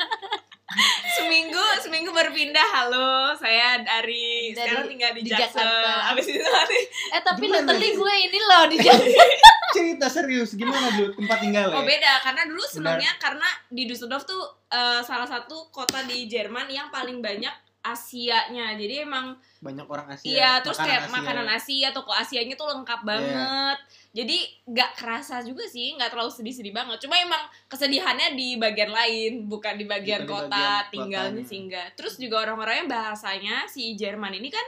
seminggu 1.11 1.59
seminggu 1.77 2.09
berpindah 2.09 2.63
halo 2.63 3.11
saya 3.33 3.75
dari, 3.77 4.49
Dari- 4.49 4.71
sekarang 4.71 4.87
tinggal 4.87 5.11
di, 5.11 5.21
di 5.21 5.29
Jaksel 5.29 5.59
Jakarta. 5.59 6.09
abis 6.09 6.25
itu 6.29 6.39
nanti 6.41 6.79
eh 7.11 7.21
tapi 7.21 7.45
literally 7.45 7.89
gue 7.91 8.13
ini 8.21 8.39
loh 8.41 8.63
di 8.65 8.77
Jaksel 8.77 9.27
cerita 9.75 10.07
serius 10.07 10.51
gimana 10.53 10.87
dulu 10.91 11.11
tempat 11.13 11.37
tinggalnya? 11.39 11.75
oh 11.75 11.83
beda 11.83 12.13
karena 12.21 12.41
dulu 12.45 12.63
senangnya 12.65 13.11
karena 13.17 13.43
di 13.67 13.83
Düsseldorf 13.85 14.23
tuh 14.23 14.39
eh, 14.65 14.99
salah 15.01 15.25
satu 15.25 15.67
kota 15.69 16.03
di 16.03 16.25
Jerman 16.25 16.67
yang 16.67 16.87
paling 16.87 17.19
banyak 17.19 17.51
Asianya 17.81 18.77
jadi 18.77 19.03
emang 19.03 19.33
Banyak 19.59 19.85
orang 19.85 20.05
Asia. 20.07 20.23
iya 20.23 20.51
terus 20.57 20.75
makanan 20.75 20.85
kayak 20.87 21.01
Asia. 21.03 21.13
makanan 21.13 21.47
Asia 21.49 21.87
toko 21.89 22.11
Asianya 22.11 22.55
tuh 22.55 22.69
lengkap 22.69 23.01
banget 23.01 23.77
jadi 24.11 24.37
nggak 24.67 24.91
kerasa 24.99 25.39
juga 25.39 25.63
sih 25.71 25.95
nggak 25.95 26.11
terlalu 26.11 26.31
sedih-sedih 26.35 26.75
banget. 26.75 26.99
Cuma 27.07 27.15
emang 27.15 27.39
kesedihannya 27.71 28.35
di 28.35 28.59
bagian 28.59 28.91
lain 28.91 29.47
bukan 29.47 29.79
di 29.79 29.87
bagian 29.87 30.27
Bukan 30.27 30.27
di 30.27 30.33
kota 30.35 30.51
bagian 30.59 30.91
tinggalnya 30.91 31.43
singgah 31.47 31.87
terus 31.95 32.19
juga 32.19 32.43
orang-orangnya 32.43 32.91
bahasanya 32.91 33.71
si 33.71 33.95
Jerman 33.95 34.35
ini 34.35 34.51
kan 34.51 34.67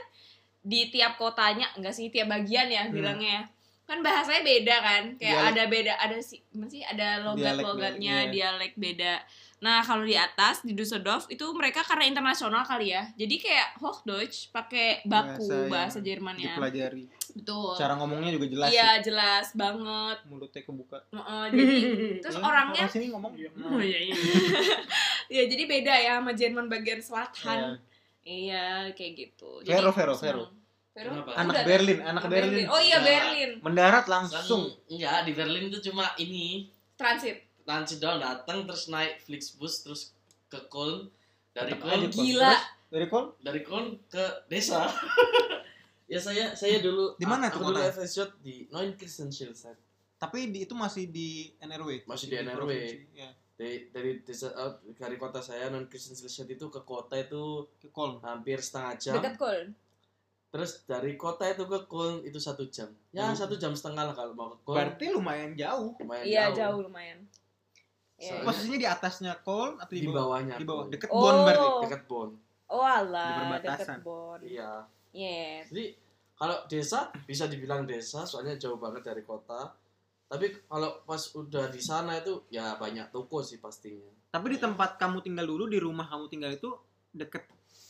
di 0.64 0.88
tiap 0.88 1.20
kotanya 1.20 1.68
enggak 1.76 1.92
sih 1.92 2.08
tiap 2.08 2.32
bagian 2.32 2.72
ya 2.72 2.88
Hmm. 2.88 2.96
bilangnya 2.96 3.44
kan 3.84 4.00
bahasanya 4.00 4.40
beda 4.48 4.76
kan 4.80 5.02
kayak 5.20 5.36
Dialek. 5.36 5.50
ada 5.52 5.62
beda 5.68 5.92
ada 6.00 6.16
sih 6.24 6.40
gimana 6.48 6.70
sih 6.72 6.80
ada 6.80 7.20
logat-logatnya 7.20 8.32
Dialek, 8.32 8.72
dialek 8.72 8.72
beda 8.80 9.14
nah 9.64 9.80
kalau 9.80 10.04
di 10.04 10.12
atas 10.12 10.60
di 10.60 10.72
Düsseldorf 10.72 11.24
itu 11.26 11.40
mereka 11.50 11.80
karena 11.80 12.04
internasional 12.04 12.60
kali 12.62 12.92
ya 12.92 13.08
jadi 13.14 13.34
kayak 13.34 13.68
Hochdeutsch 13.78 14.52
pakai 14.52 15.00
baku 15.02 15.40
Bahasa 15.40 15.56
bahasa 15.66 15.98
Jermannya 15.98 16.52
Dipelajari. 16.52 17.04
betul 17.32 17.72
Cara 17.74 17.96
ngomongnya 17.96 18.28
juga 18.30 18.46
jelas 18.46 18.68
iya 18.68 18.90
sih. 18.94 19.08
jelas 19.08 19.46
banget 19.54 20.18
Mulutnya 20.24 20.60
kebuka. 20.60 20.98
Heeh, 21.08 21.44
jadi 21.50 21.76
terus 22.22 22.36
Ya, 22.36 22.42
orangnya 22.42 22.82
orang 22.82 22.92
sini 22.92 23.06
ngomong. 23.08 23.32
Iya. 23.32 23.48
Oh 23.58 23.80
iya 23.80 23.98
iya. 24.02 24.14
ya 25.34 25.42
jadi 25.46 25.62
beda 25.64 25.94
ya 25.96 26.12
sama 26.18 26.32
Jerman 26.32 26.66
bagian 26.68 27.00
Ya. 27.00 27.04
selatan 27.04 27.58
iya 28.22 28.64
kayak 28.92 29.12
gitu 29.14 29.64
Vero, 29.64 29.90
Vero, 29.90 30.12
seneng. 30.12 30.52
Vero 30.92 31.10
Kenapa? 31.10 31.30
Anak 31.34 31.54
Udah. 31.54 31.64
Berlin, 31.66 31.98
anak 32.00 32.24
Berlin. 32.28 32.66
oh 32.66 32.78
iya 32.78 32.96
Enggak. 32.96 33.08
Berlin 33.08 33.50
Mendarat 33.60 34.04
langsung 34.06 34.36
langsung. 34.36 34.62
enggak 34.86 35.18
di 35.24 35.32
Berlin 35.32 35.64
itu 35.66 35.78
cuma 35.82 36.12
ini 36.16 36.68
transit 36.94 37.40
transit 37.64 37.98
doang 37.98 38.16
datang 38.16 38.62
terus 38.62 38.86
naik 38.86 39.18
Flixbus 39.18 39.82
terus 39.82 40.02
ke 40.46 40.60
Köln 40.66 41.08
dari 41.50 41.74
Köln 41.74 42.06
gila. 42.08 42.52
Terus, 42.52 42.62
Dari 42.86 43.06
Kol? 43.06 43.24
dari 43.40 43.60
Köln 43.60 43.86
ke 44.06 44.22
desa 44.46 44.86
ya 46.06 46.16
saya 46.16 46.52
saya 46.52 46.78
dulu 46.78 47.16
Di 47.16 47.24
mana 47.24 47.48
aku 47.48 47.58
tuh 47.58 47.72
dulu? 47.72 47.80
FSJ 47.82 48.18
di 48.38 48.68
Neunkirchenschilde 48.68 49.74
Tapi 50.14 50.48
di, 50.48 50.62
itu 50.62 50.72
masih 50.72 51.10
di 51.10 51.52
NRW. 51.58 52.06
Masih 52.06 52.26
di 52.28 52.36
NRW. 52.38 52.54
provinsi. 52.56 52.96
Ya, 53.12 53.28
dari 53.52 53.88
dari 53.88 54.10
desa 54.20 54.48
eh, 54.48 54.72
dari 54.94 55.16
kota 55.16 55.38
saya 55.38 55.68
Neunkirchenschilde 55.68 56.54
itu 56.54 56.66
ke 56.68 56.80
kota 56.82 57.16
itu 57.16 57.66
ke 57.76 57.88
Kol. 57.88 58.20
hampir 58.20 58.58
setengah 58.58 58.94
jam 58.94 59.14
dekat 59.16 59.34
Köln 59.36 59.68
terus 60.46 60.86
dari 60.86 61.14
kota 61.14 61.46
itu 61.46 61.64
ke 61.64 61.80
Köln 61.84 62.22
itu 62.22 62.38
satu 62.38 62.62
jam 62.68 62.86
ya 63.10 63.26
Hmm. 63.26 63.34
satu 63.36 63.54
jam 63.54 63.72
setengah 63.72 64.06
lah 64.06 64.14
kalau 64.14 64.30
mau 64.32 64.48
ke 64.48 64.58
Köln 64.60 64.76
Berarti 64.76 65.06
lumayan 65.08 65.50
jauh. 65.52 65.98
lumayan 65.98 66.22
iya 66.22 66.44
jauh 66.50 66.78
lumayan 66.80 67.26
Iya. 68.14 68.28
Soalnya- 68.30 68.46
Posisinya 68.46 68.78
di 68.78 68.88
atasnya 68.88 69.32
Kol 69.38 69.70
atau 69.76 69.90
di 69.90 70.00
di 70.00 70.06
bawah? 70.06 70.16
bawahnya 70.38 70.54
Di 70.54 70.64
bawah. 70.64 70.84
Deket 70.86 71.08
Oh. 71.08 71.20
Bonn 71.20 71.36
berarti. 71.42 71.66
dekat 71.82 72.02
Bonn 72.06 72.30
oh 72.66 72.80
alah 72.82 73.26
Di 73.26 73.32
perbatasan. 73.36 73.74
dekat 73.76 73.98
Bonn 74.00 74.40
iya 74.42 74.72
yes 75.12 75.64
jadi 75.68 75.84
kalau 76.34 76.56
desa 76.64 76.98
bisa 77.22 77.44
dibilang 77.44 77.82
desa 77.84 78.22
soalnya 78.22 78.54
jauh 78.56 78.76
banget 78.76 79.02
dari 79.04 79.22
kota 79.22 79.74
Tapi 80.24 80.50
kalau 80.64 81.04
pas 81.04 81.20
udah 81.32 81.68
di 81.68 81.78
sana 81.78 82.16
itu 82.16 82.42
ya 82.48 82.74
banyak 82.74 83.06
toko 83.08 83.38
sih 83.40 83.56
pastinya. 83.56 84.08
Tapi 84.28 84.46
di 84.48 84.58
tempat 84.58 84.96
kamu 84.96 85.20
tinggal 85.20 85.44
dulu 85.44 85.68
di 85.68 85.76
rumah 85.76 86.06
kamu 86.06 86.26
tinggal 86.26 86.50
itu 86.50 86.74
deket 87.08 87.44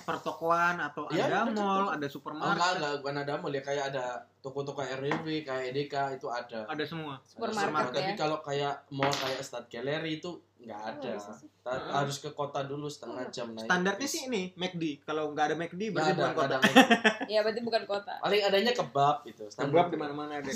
pertokoan 0.05 0.77
atau 0.79 1.09
Iya, 1.09 1.27
ada 1.27 1.40
mall, 1.47 1.88
ada 1.88 1.88
Oh, 1.88 1.93
enggak, 1.95 2.11
supermarket, 2.11 2.75
enggak, 2.77 2.93
bukan 3.01 3.17
ada 3.19 3.33
mall 3.37 3.51
ya 3.51 3.62
kayak 3.62 3.85
ada 3.88 4.05
toko-toko 4.38 4.81
RW 4.81 5.27
kayak 5.40 5.64
EDK 5.71 5.95
itu 6.14 6.27
ada. 6.29 6.61
ada 6.64 6.85
semua. 6.85 7.17
Supermarket 7.23 7.90
Tapi 7.90 8.12
ya. 8.12 8.17
kalau 8.17 8.38
kayak 8.38 8.75
mall 8.88 9.11
kayak 9.11 9.40
Stad 9.40 9.67
Gallery 9.67 10.19
itu 10.19 10.31
nggak 10.59 10.81
ada. 10.81 11.11
Oh, 11.14 11.35
sih. 11.35 11.49
Ta- 11.59 11.73
Hmm. 11.75 11.93
Harus 11.99 12.17
ke 12.19 12.29
kota 12.31 12.61
dulu 12.62 12.87
setengah 12.87 13.25
jam 13.29 13.49
naik. 13.51 13.64
Standarnya 13.64 14.05
sih 14.05 14.23
ini 14.27 14.53
McD. 14.55 15.01
Kalau 15.03 15.33
nggak 15.33 15.45
ada 15.47 15.57
McD 15.57 15.81
Nggak 15.83 15.93
berarti 15.95 16.11
ada, 16.11 16.21
bukan 16.23 16.37
kota. 16.38 16.55
ada. 16.55 16.59
Ya 17.33 17.38
berarti 17.40 17.61
bukan 17.61 17.83
kota. 17.85 18.14
Paling 18.19 18.43
adanya 18.43 18.73
kebab 18.73 19.17
gitu. 19.25 19.45
Kebab 19.51 19.87
di 19.88 19.97
mana-mana 19.97 20.33
ada. 20.38 20.53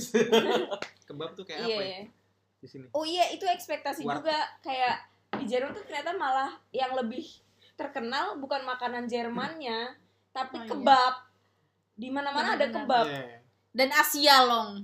Kebab 1.09 1.33
tuh 1.33 1.43
kayak 1.43 1.61
Iya, 1.63 1.69
apa 1.71 1.83
ya 1.83 1.89
iya. 1.95 2.01
di 2.59 2.67
sini? 2.67 2.87
Oh 2.91 3.03
iya, 3.03 3.25
itu 3.31 3.43
ekspektasi 3.43 4.05
War- 4.05 4.19
juga 4.19 4.37
kayak 4.61 4.97
di 5.35 5.45
Jerman 5.45 5.73
tuh 5.73 5.83
ternyata 5.83 6.13
malah 6.13 6.53
yang 6.71 6.93
lebih 6.95 7.25
terkenal 7.79 8.37
bukan 8.37 8.61
makanan 8.65 9.07
Jermannya, 9.07 9.95
tapi 10.29 10.59
Oh, 10.59 10.61
iya. 10.61 10.69
kebab. 10.69 11.15
Di 11.95 12.09
mana-mana 12.09 12.55
ada 12.55 12.67
kebab. 12.67 13.07
Iya. 13.07 13.39
Dan 13.71 13.89
Asia 13.91 14.37
long. 14.43 14.83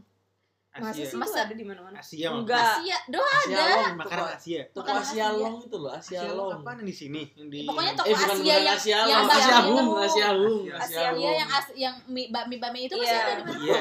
Masa 0.72 0.90
Asia. 0.92 1.06
sih 1.06 1.14
Masa- 1.14 1.46
ada 1.46 1.54
di 1.54 1.62
mana-mana? 1.62 1.94
Asia. 1.96 2.26
Enggak. 2.28 2.82
Asia 2.82 2.98
doang 3.06 3.30
Asia 3.40 3.54
ada. 3.56 3.62
Long, 3.72 3.94
Makanan 3.94 4.26
Asia. 4.28 4.60
Toko 4.68 4.82
Makanan 4.82 4.98
Asia 5.00 5.14
Asia. 5.14 5.26
Long 5.36 5.56
itu 5.60 5.76
loh, 5.76 5.92
Asia 5.92 6.18
Asia 6.18 6.32
Long 6.32 6.50
yang 6.50 6.78
di 6.82 6.94
sini? 6.96 7.22
Yang 7.32 7.46
di 7.48 7.58
Pokoknya 7.62 7.92
toko 7.94 8.06
Eh 8.06 8.10
bukan 8.12 8.26
Asia 8.26 8.34
bukan 8.34 8.42
yang 8.58 8.74
Asia 8.74 8.90
yang 8.90 9.06
Long, 9.06 9.30
Asia 9.30 9.58
Hung. 9.60 9.88
Asia 9.94 10.28
Hung, 10.32 10.62
Asia 10.66 10.80
Asia 10.80 11.08
Iya 11.14 11.30
yang 11.36 11.50
as 11.52 11.66
yang 11.76 11.94
mie 12.08 12.26
bakmi 12.26 12.58
bakmi 12.58 12.78
itu 12.84 12.94
masih 12.96 13.06
Iya. 13.08 13.22
ada 13.22 13.32
di 13.32 13.42
mana? 13.44 13.58
Iya. 13.60 13.78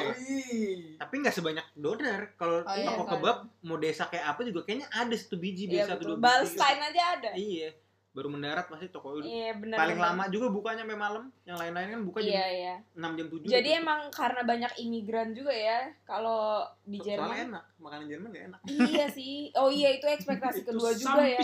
Tapi 0.95 1.13
nggak 1.17 1.33
sebanyak 1.33 1.65
doner. 1.73 2.21
Kalau 2.35 2.57
Oh, 2.61 2.75
iya, 2.75 2.85
toko 2.87 3.01
kan. 3.01 3.11
kebab 3.11 3.37
mau 3.63 3.77
desa 3.77 4.03
kayak 4.05 4.25
apa 4.27 4.39
juga 4.43 4.59
kayaknya 4.61 4.87
ada 4.87 5.15
satu 5.15 5.35
biji 5.35 5.63
Iya 5.65 5.73
desa 5.75 5.89
satu 5.89 5.97
betul. 5.99 6.09
dua 6.11 6.15
biji. 6.15 6.25
Balstein 6.29 6.77
aja 6.83 7.03
ada. 7.11 7.29
Iya. 7.33 7.69
Baru 8.13 8.29
mendarat 8.29 8.69
pasti 8.69 8.87
toko 8.87 9.17
itu. 9.17 9.25
Iya 9.25 9.57
benar. 9.57 9.73
Paling 9.75 9.97
benar. 9.97 10.13
lama 10.13 10.23
juga 10.29 10.47
bukanya 10.47 10.85
sampai 10.85 10.95
malam. 10.95 11.23
Yang 11.43 11.57
lain-lain 11.59 11.87
kan 11.89 12.01
buka 12.03 12.17
Iya 12.21 12.29
jam 12.29 12.53
iya. 12.53 12.75
6 12.93 13.17
jam 13.17 13.27
7. 13.27 13.49
Jadi 13.49 13.69
emang 13.73 13.99
karena 14.09 14.41
banyak 14.43 14.71
imigran 14.79 15.29
juga 15.33 15.49
ya 15.49 15.79
kalau 16.03 16.61
di 16.83 16.97
Soalnya 16.97 17.17
Jerman. 17.17 17.37
enak. 17.49 17.63
Makanan 17.75 18.05
Jerman 18.05 18.27
gak 18.29 18.45
enak. 18.47 18.59
iya 18.87 19.05
sih. 19.09 19.49
Oh 19.53 19.67
iya 19.67 19.89
itu 19.91 20.05
ekspektasi 20.05 20.61
Itu 20.61 20.69
kedua 20.71 20.93
juga 20.93 21.25
ya. 21.25 21.41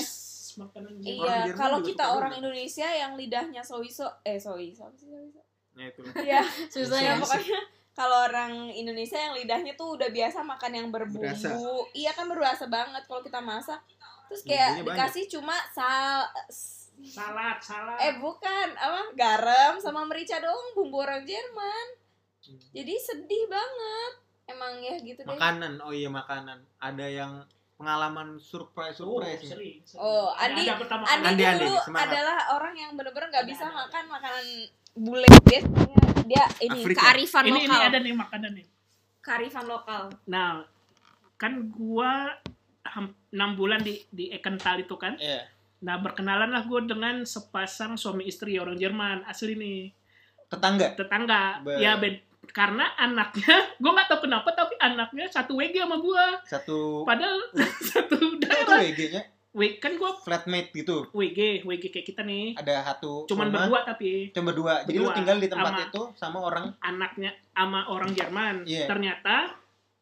makanan 0.60 0.94
Jerman. 0.96 1.26
Iya, 1.26 1.38
kalau 1.54 1.80
kita 1.80 2.06
orang 2.08 2.32
juga. 2.32 2.40
Indonesia 2.40 2.88
yang 2.88 3.12
lidahnya 3.14 3.62
soiso 3.62 4.06
eh 4.22 4.38
soiso 4.38 4.86
apa 4.86 4.96
sih 4.96 5.10
soiso? 5.10 5.42
Nah 5.74 5.86
itu. 5.86 6.02
Iya, 6.20 6.42
Susah 6.74 7.00
ya 7.00 7.06
ya. 7.08 7.14
pokoknya 7.18 7.60
kalau 7.92 8.18
orang 8.24 8.70
Indonesia 8.70 9.18
yang 9.18 9.34
lidahnya 9.34 9.74
tuh 9.74 9.98
udah 9.98 10.08
biasa 10.08 10.40
makan 10.40 10.72
yang 10.72 10.88
berbumbu. 10.88 11.26
Berasa. 11.26 11.52
Iya 11.92 12.14
kan 12.14 12.30
berasa 12.30 12.66
banget 12.66 13.04
kalau 13.06 13.20
kita 13.20 13.42
masak. 13.42 13.82
Terus 14.30 14.42
kayak 14.44 14.70
Bumbunya 14.72 14.86
banyak. 14.86 14.98
dikasih 15.02 15.24
cuma 15.30 15.56
sal 15.70 16.30
Salad, 17.00 17.58
salad. 17.60 17.96
eh 17.98 18.14
bukan 18.16 18.68
apa 18.72 19.14
garam 19.14 19.74
sama 19.78 20.04
merica 20.04 20.36
doang 20.38 20.72
bumbu 20.74 21.00
orang 21.00 21.24
Jerman. 21.24 21.88
Jadi 22.70 22.94
sedih 22.96 23.46
banget. 23.46 24.14
Emang 24.46 24.78
ya 24.78 24.98
gitu 24.98 25.20
deh. 25.20 25.30
Makanan. 25.30 25.80
Oh 25.80 25.90
iya 25.90 26.08
makanan. 26.08 26.60
Ada 26.78 27.06
yang 27.06 27.32
pengalaman 27.74 28.36
surprise 28.38 29.00
Oh, 29.00 29.16
surprise. 29.16 29.40
sering, 29.42 29.80
sering. 29.82 29.98
Oh, 29.98 30.34
Ada- 30.34 30.52
Andi- 30.52 30.68
ada 30.68 30.76
pertama 30.76 31.04
Andi. 31.06 31.24
Andi, 31.26 31.40
tuh 31.40 31.48
Andi, 31.48 31.64
dulu 31.64 31.78
semangat. 31.80 32.06
adalah 32.06 32.38
orang 32.52 32.74
yang 32.76 32.92
bener-bener 32.94 33.28
nggak 33.30 33.44
Ada, 33.44 33.52
bisa 33.54 33.64
ada, 33.64 33.78
makan 33.80 34.04
makanan 34.10 34.46
bule 34.92 35.30
biasanya 35.42 36.00
dia 36.26 36.46
ini 36.60 36.78
Afrika. 36.78 37.00
kearifan 37.02 37.44
ini, 37.44 37.52
ini 37.56 37.64
lokal 37.64 37.88
ada 37.88 37.98
nih 37.98 38.14
makanan 38.14 38.52
nih. 38.54 38.68
kearifan 39.22 39.66
lokal 39.66 40.04
Nah, 40.26 40.68
kan 41.36 41.54
gua 41.70 42.36
enam 43.30 43.52
bulan 43.54 43.80
di 43.80 44.02
di 44.10 44.30
Ekental 44.30 44.80
itu 44.80 44.96
kan. 44.96 45.16
Iya. 45.16 45.46
Nah, 45.80 45.96
berkenalan 45.98 46.50
lah 46.50 46.64
gue 46.64 46.82
dengan 46.84 47.24
sepasang 47.24 47.96
suami 47.96 48.26
istri 48.26 48.56
orang 48.56 48.76
Jerman 48.76 49.24
asli 49.24 49.56
nih 49.56 49.96
Tetangga. 50.48 50.92
tetangga. 50.94 51.62
Be- 51.62 51.80
Ya 51.80 51.96
bed 51.96 52.20
karena 52.50 52.90
anaknya, 52.96 53.46
gue 53.82 53.88
nggak 53.90 54.08
tahu 54.08 54.26
kenapa 54.26 54.50
tapi 54.52 54.74
anaknya 54.76 55.30
satu 55.30 55.54
WG 55.56 55.78
sama 55.78 55.98
gua. 55.98 56.42
Satu 56.44 57.06
Padahal 57.06 57.38
satu 57.94 58.16
itu 58.16 58.42
daerah. 58.42 58.82
WG-nya 58.82 59.22
W 59.50 59.78
kan 59.78 59.94
gua 59.96 60.14
flatmate 60.16 60.70
gitu. 60.74 61.10
WG, 61.10 61.66
WG 61.66 61.84
kayak 61.90 62.08
kita 62.08 62.22
nih. 62.22 62.54
Ada 62.54 62.86
satu 62.86 63.26
Cuman 63.26 63.50
rumah, 63.50 63.66
berdua 63.66 63.80
tapi 63.84 64.30
Cuma 64.30 64.50
berdua. 64.50 64.74
Jadi 64.84 64.98
lu 64.98 65.10
tinggal 65.10 65.38
di 65.38 65.48
tempat 65.48 65.74
Sama- 65.74 65.86
itu 65.86 66.02
sama 66.16 66.38
orang 66.40 66.66
anaknya 66.82 67.32
sama 67.50 67.80
orang 67.88 68.12
Jerman. 68.12 68.56
Iya. 68.66 68.86
Ternyata 68.86 69.58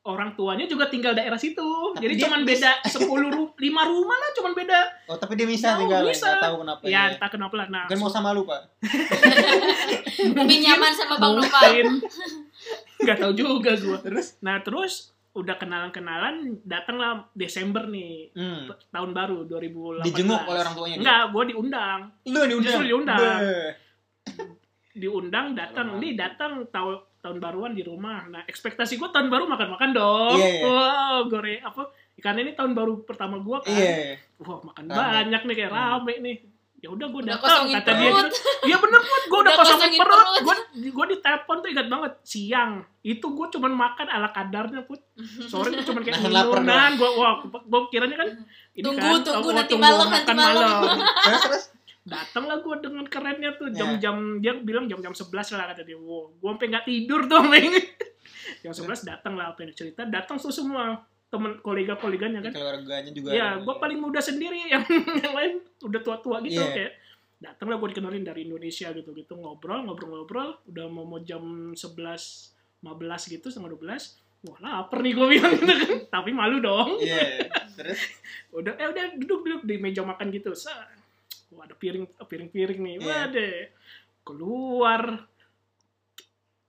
orang 0.07 0.31
tuanya 0.33 0.63
juga 0.63 0.87
tinggal 0.87 1.11
daerah 1.11 1.35
situ. 1.35 1.67
Tapi 1.91 1.99
Jadi 2.01 2.15
cuman 2.17 2.41
beda 2.41 2.71
10 2.95 3.03
ru 3.27 3.43
5 3.51 3.59
rumah 3.91 4.17
lah 4.17 4.29
cuman 4.33 4.53
beda. 4.55 4.79
Oh, 5.05 5.17
tapi 5.19 5.35
dia 5.35 5.43
bisa 5.43 5.75
Jauh, 5.75 5.83
tinggal, 5.83 6.01
bisa. 6.01 6.25
nggak 6.25 6.41
tahu 6.41 6.55
kenapa. 6.63 6.81
Ya, 6.83 7.01
entah 7.11 7.29
kenapa 7.29 7.55
lah. 7.55 7.67
Nah, 7.67 7.83
Mungkin 7.85 7.99
mau 7.99 8.07
sama 8.09 8.31
lu, 8.31 8.47
Pak. 8.47 8.61
Lebih 10.39 10.57
nyaman 10.61 10.91
sama 10.91 11.15
Bang 11.17 11.35
mungkin 11.37 11.85
nggak 13.03 13.17
tahu 13.19 13.31
juga 13.31 13.75
gua. 13.77 13.97
Terus? 13.99 14.39
Nah, 14.39 14.57
terus 14.59 15.11
udah 15.31 15.53
kenalan-kenalan, 15.53 16.57
datanglah 16.63 17.29
Desember 17.31 17.85
nih, 17.85 18.33
Hmm. 18.33 18.73
tahun 18.89 19.13
baru 19.13 19.45
2018. 19.45 20.01
Dijenguk 20.01 20.41
oleh 20.43 20.59
orang 20.59 20.73
tuanya. 20.73 20.95
Enggak, 20.97 21.21
gua 21.29 21.43
diundang. 21.45 21.99
Lu 22.25 22.41
diundang. 22.41 22.63
Justru 22.63 22.83
diundang. 22.85 23.21
Diundang 24.91 25.53
datang, 25.53 26.01
nih 26.01 26.17
datang 26.17 26.65
tahun 26.67 26.97
tahun 27.27 27.37
baruan 27.37 27.71
di 27.71 27.83
rumah. 27.83 28.23
Nah, 28.25 28.41
ekspektasi 28.43 28.95
gua 28.95 29.11
tahun 29.11 29.27
baru 29.27 29.43
makan-makan 29.45 29.91
dong. 29.91 30.33
Iya, 30.33 30.47
iya. 30.49 30.63
Wow, 30.63 31.27
gore 31.27 31.59
apa? 31.59 31.81
Karena 32.17 32.39
ini 32.41 32.51
tahun 32.51 32.71
baru 32.71 33.03
pertama 33.03 33.37
gua 33.37 33.59
kan. 33.59 33.69
Iya. 33.69 34.15
Wah, 34.39 34.63
makan 34.63 34.85
Rame. 34.85 34.95
banyak 34.95 35.41
nih 35.43 35.55
kayak 35.55 35.69
Hmm. 35.69 35.81
rame 35.99 36.15
nih. 36.21 36.37
Ya 36.77 36.93
udah 36.93 37.09
gue 37.09 37.23
datang 37.25 37.65
kata 37.65 37.89
dia 37.91 38.13
gitu. 38.13 38.37
Iya 38.63 38.77
bener 38.77 39.01
put, 39.01 39.23
gue 39.25 39.39
udah 39.39 39.49
Udah 39.49 39.57
kosongin 39.57 39.81
kosongin 39.81 39.97
perut. 39.97 40.13
perut. 40.13 40.43
Gue 40.45 40.55
gue 40.93 41.05
di 41.09 41.17
telepon 41.17 41.55
tuh 41.57 41.69
ingat 41.73 41.87
banget 41.89 42.13
siang. 42.21 42.71
Itu 43.01 43.33
gue 43.33 43.47
cuman 43.49 43.73
makan 43.73 44.05
ala 44.07 44.29
kadarnya 44.29 44.85
put. 44.85 45.01
Sore 45.49 45.73
gue 45.73 45.81
cuman 45.81 46.01
kayak 46.01 46.21
lapar 46.27 46.61
minuman. 46.61 46.91
Gue 46.93 47.09
wah 47.11 47.33
gue 47.41 47.81
kiranya 47.89 48.13
kan 48.15 48.29
ini 48.71 48.85
Tunggu, 48.85 49.01
kan, 49.09 49.25
tunggu, 49.25 49.47
oh, 49.49 49.53
nanti 49.57 49.73
tunggu 49.73 49.83
malam, 49.83 50.05
nanti 50.05 50.21
makan 50.21 50.37
malam. 50.37 50.81
Terus 51.01 51.41
terus 51.41 51.63
Datanglah 52.07 52.57
gue 52.59 52.75
dengan 52.79 53.05
kerennya 53.05 53.51
tuh 53.53 53.67
jam-jam 53.69 54.15
dia 54.37 54.55
bilang 54.55 54.85
jam-jam 54.85 55.11
11 55.11 55.27
lah 55.53 55.65
kata 55.67 55.83
dia. 55.83 55.95
Wow, 55.95 56.31
gue 56.33 56.49
sampai 56.49 56.67
nggak 56.69 56.85
tidur 56.85 57.21
tuh 57.25 57.43
Meng. 57.51 57.75
jam 58.59 58.71
11 58.71 58.79
datang 59.05 59.33
lah 59.33 59.51
apa 59.51 59.59
yang 59.61 59.73
cerita. 59.73 60.01
Datang 60.03 60.35
tuh 60.37 60.49
semua 60.49 60.95
temen 61.27 61.59
kolega-koleganya 61.59 62.39
kan. 62.41 62.51
keluarganya 62.51 63.11
juga. 63.11 63.29
Ya, 63.29 63.47
ada. 63.53 63.61
gue 63.61 63.75
paling 63.75 63.99
muda 63.99 64.17
sendiri 64.17 64.63
yang 64.65 64.87
yang 65.21 65.33
lain 65.33 65.51
udah 65.81 65.99
tua-tua 65.99 66.39
gitu 66.41 66.57
Iya. 66.57 66.71
kayak 66.71 66.93
datang 67.37 67.67
lah 67.67 67.77
gue 67.77 67.87
dikenalin 67.91 68.23
dari 68.23 68.41
Indonesia 68.43 68.89
gitu 68.89 69.11
gitu 69.11 69.35
ngobrol 69.35 69.83
ngobrol-ngobrol 69.83 70.57
udah 70.65 70.85
mau 70.87 71.03
mau 71.03 71.19
jam 71.19 71.43
11 71.69 71.77
15 72.81 72.81
gitu 73.29 73.45
setengah 73.45 73.69
12 73.69 73.93
wah 74.47 74.57
lapar 74.59 74.99
nih 74.99 75.13
gue 75.13 75.27
bilang 75.29 75.53
gitu 75.53 75.69
kan 75.69 75.97
tapi 76.09 76.31
malu 76.31 76.57
dong 76.57 76.97
Iya. 76.97 77.45
Terus 77.77 77.99
udah 78.49 78.73
eh 78.73 78.87
udah 78.87 79.03
duduk 79.17 79.43
duduk 79.43 79.61
di 79.63 79.77
meja 79.77 80.01
makan 80.01 80.31
gitu 80.31 80.55
Wah 81.49 81.63
ada 81.63 81.73
piring 81.73 82.05
piring-piring 82.19 82.79
nih 82.79 82.93
Iya. 82.97 83.05
wah 83.05 83.23
deh 83.27 83.55
keluar 84.21 85.01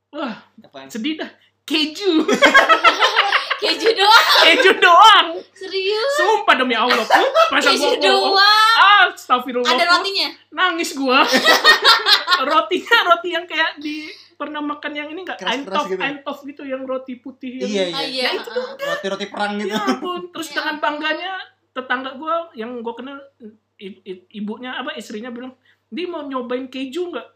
wah 0.08 0.34
apaan? 0.60 0.86
sedih 0.86 1.16
dah 1.16 1.30
keju 1.62 2.22
Keju 3.58 3.90
doang, 3.90 4.26
keju 4.46 4.70
doang 4.78 5.34
serius. 5.50 6.14
sumpah 6.14 6.54
demi 6.54 6.72
Allah 6.72 7.02
pun 7.02 7.26
masa 7.50 7.74
Keju 7.74 7.90
gue 7.90 8.06
doang. 8.06 8.38
ah 8.78 9.10
astagfirullah 9.10 9.66
Ada 9.66 9.82
Put. 9.82 9.90
rotinya. 9.98 10.28
nangis 10.54 10.94
gua 10.94 11.26
rotinya 12.48 12.96
roti 13.04 13.28
yang 13.28 13.42
kayak 13.44 13.74
di 13.76 14.06
pernah 14.32 14.62
makan 14.62 14.94
yang 14.94 15.10
ini 15.10 15.26
enggak 15.26 15.42
eintop 15.42 15.90
gitu. 15.90 15.98
eintop 15.98 16.38
gitu 16.44 16.62
yang 16.62 16.86
roti 16.86 17.18
putih 17.18 17.58
yang 17.58 17.66
Iya, 17.66 17.82
Ah, 17.90 18.06
iya. 18.06 18.28
iya. 18.30 18.46
ah. 18.46 18.78
Roti-roti 18.94 19.26
perang 19.26 19.58
gitu. 19.58 19.66
ya 19.68 19.82
ampun 19.82 20.30
terus 20.30 20.48
Iya. 20.48 20.56
dengan 20.56 20.76
bangganya 20.78 21.32
tetangga 21.68 22.10
gua 22.14 22.34
yang 22.54 22.78
gua 22.78 22.94
kenal 22.94 23.18
i- 23.78 24.02
i- 24.04 24.26
ibunya 24.34 24.74
apa 24.74 24.94
istrinya 24.94 25.30
bilang 25.30 25.54
dia 25.88 26.04
mau 26.04 26.20
nyobain 26.20 26.66
keju 26.66 27.08
nggak 27.08 27.28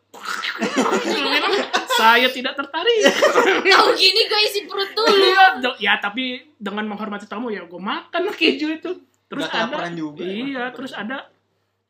saya 1.93 2.29
tidak 2.29 2.53
tertarik 2.53 3.01
Tahu 3.65 3.89
gini 3.95 4.21
gue 4.23 4.41
isi 4.43 4.61
perut 4.65 4.91
dulu. 4.93 5.09
Iya, 5.09 5.45
do- 5.59 5.79
ya 5.79 5.97
tapi 5.97 6.53
dengan 6.55 6.85
menghormati 6.85 7.25
tamu 7.25 7.49
ya 7.49 7.65
gue 7.65 7.81
makan 7.81 8.29
keju 8.31 8.77
itu 8.77 8.91
terus 9.25 9.49
ada 9.49 9.89
juga. 9.89 10.21
iya 10.21 10.69
emang. 10.69 10.75
terus 10.77 10.93
ada 10.93 11.33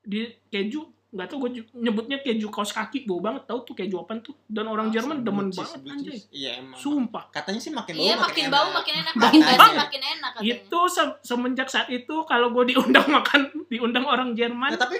di 0.00 0.22
keju 0.46 0.86
nggak 1.12 1.26
tahu 1.26 1.38
gue 1.42 1.50
nyebutnya 1.74 2.16
keju 2.18 2.48
kaos 2.48 2.70
kaki 2.70 3.04
bau 3.04 3.18
banget 3.18 3.44
tahu 3.44 3.60
tuh 3.62 3.74
keju 3.74 3.96
apa 3.98 4.16
tuh 4.18 4.32
dan 4.46 4.64
orang 4.64 4.88
Jerman 4.88 5.20
Blue 5.20 5.26
demen 5.26 5.46
cheese, 5.46 5.76
banget 5.76 5.92
anjay. 5.92 6.18
Iya 6.30 6.50
emang. 6.58 6.74
sumpah 6.74 7.24
Katanya 7.28 7.60
sih 7.60 7.68
makin 7.70 7.92
bau 7.92 8.02
Iya 8.02 8.14
makin 8.16 8.44
bau 8.48 8.68
makin 8.70 8.94
enak, 8.98 9.12
Bau 9.14 9.28
makin 9.28 9.42
banget. 9.44 9.76
makin 9.78 10.02
enak 10.10 10.30
katanya. 10.34 10.48
itu 10.50 10.80
se- 10.88 11.16
semenjak 11.22 11.68
saat 11.68 11.88
itu 11.88 12.14
kalau 12.24 12.48
gue 12.50 12.64
diundang 12.66 13.04
makan 13.14 13.40
diundang 13.66 14.04
orang 14.04 14.32
Jerman 14.32 14.70
Nah, 14.70 14.80
tapi 14.80 14.96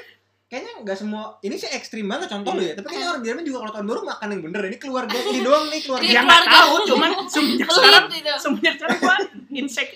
kayaknya 0.47 0.85
nggak 0.85 0.99
semua 0.99 1.41
ini 1.41 1.57
sih 1.57 1.65
ekstrim 1.67 2.05
banget 2.05 2.29
contoh 2.29 2.53
lu 2.53 2.61
ya 2.61 2.77
tapi 2.77 2.87
kayaknya 2.87 3.09
orang 3.11 3.25
Jerman 3.25 3.43
juga 3.43 3.59
kalau 3.59 3.73
tahun 3.73 3.87
baru 3.89 4.01
makan 4.07 4.27
yang 4.29 4.43
bener 4.45 4.63
ini 4.63 4.77
keluarga 4.77 5.17
ini 5.17 5.41
doang 5.41 5.65
nih 5.67 5.81
keluarga 5.81 6.05
Iya. 6.05 6.13
dia 6.13 6.23
nggak 6.23 6.45
tahu 6.47 6.75
cuman 6.87 7.11
semenjak 7.27 7.69
sekarang 7.69 8.05
semenjak 8.37 8.75
sekarang 8.77 8.99
gue 8.99 9.17
insek 9.55 9.89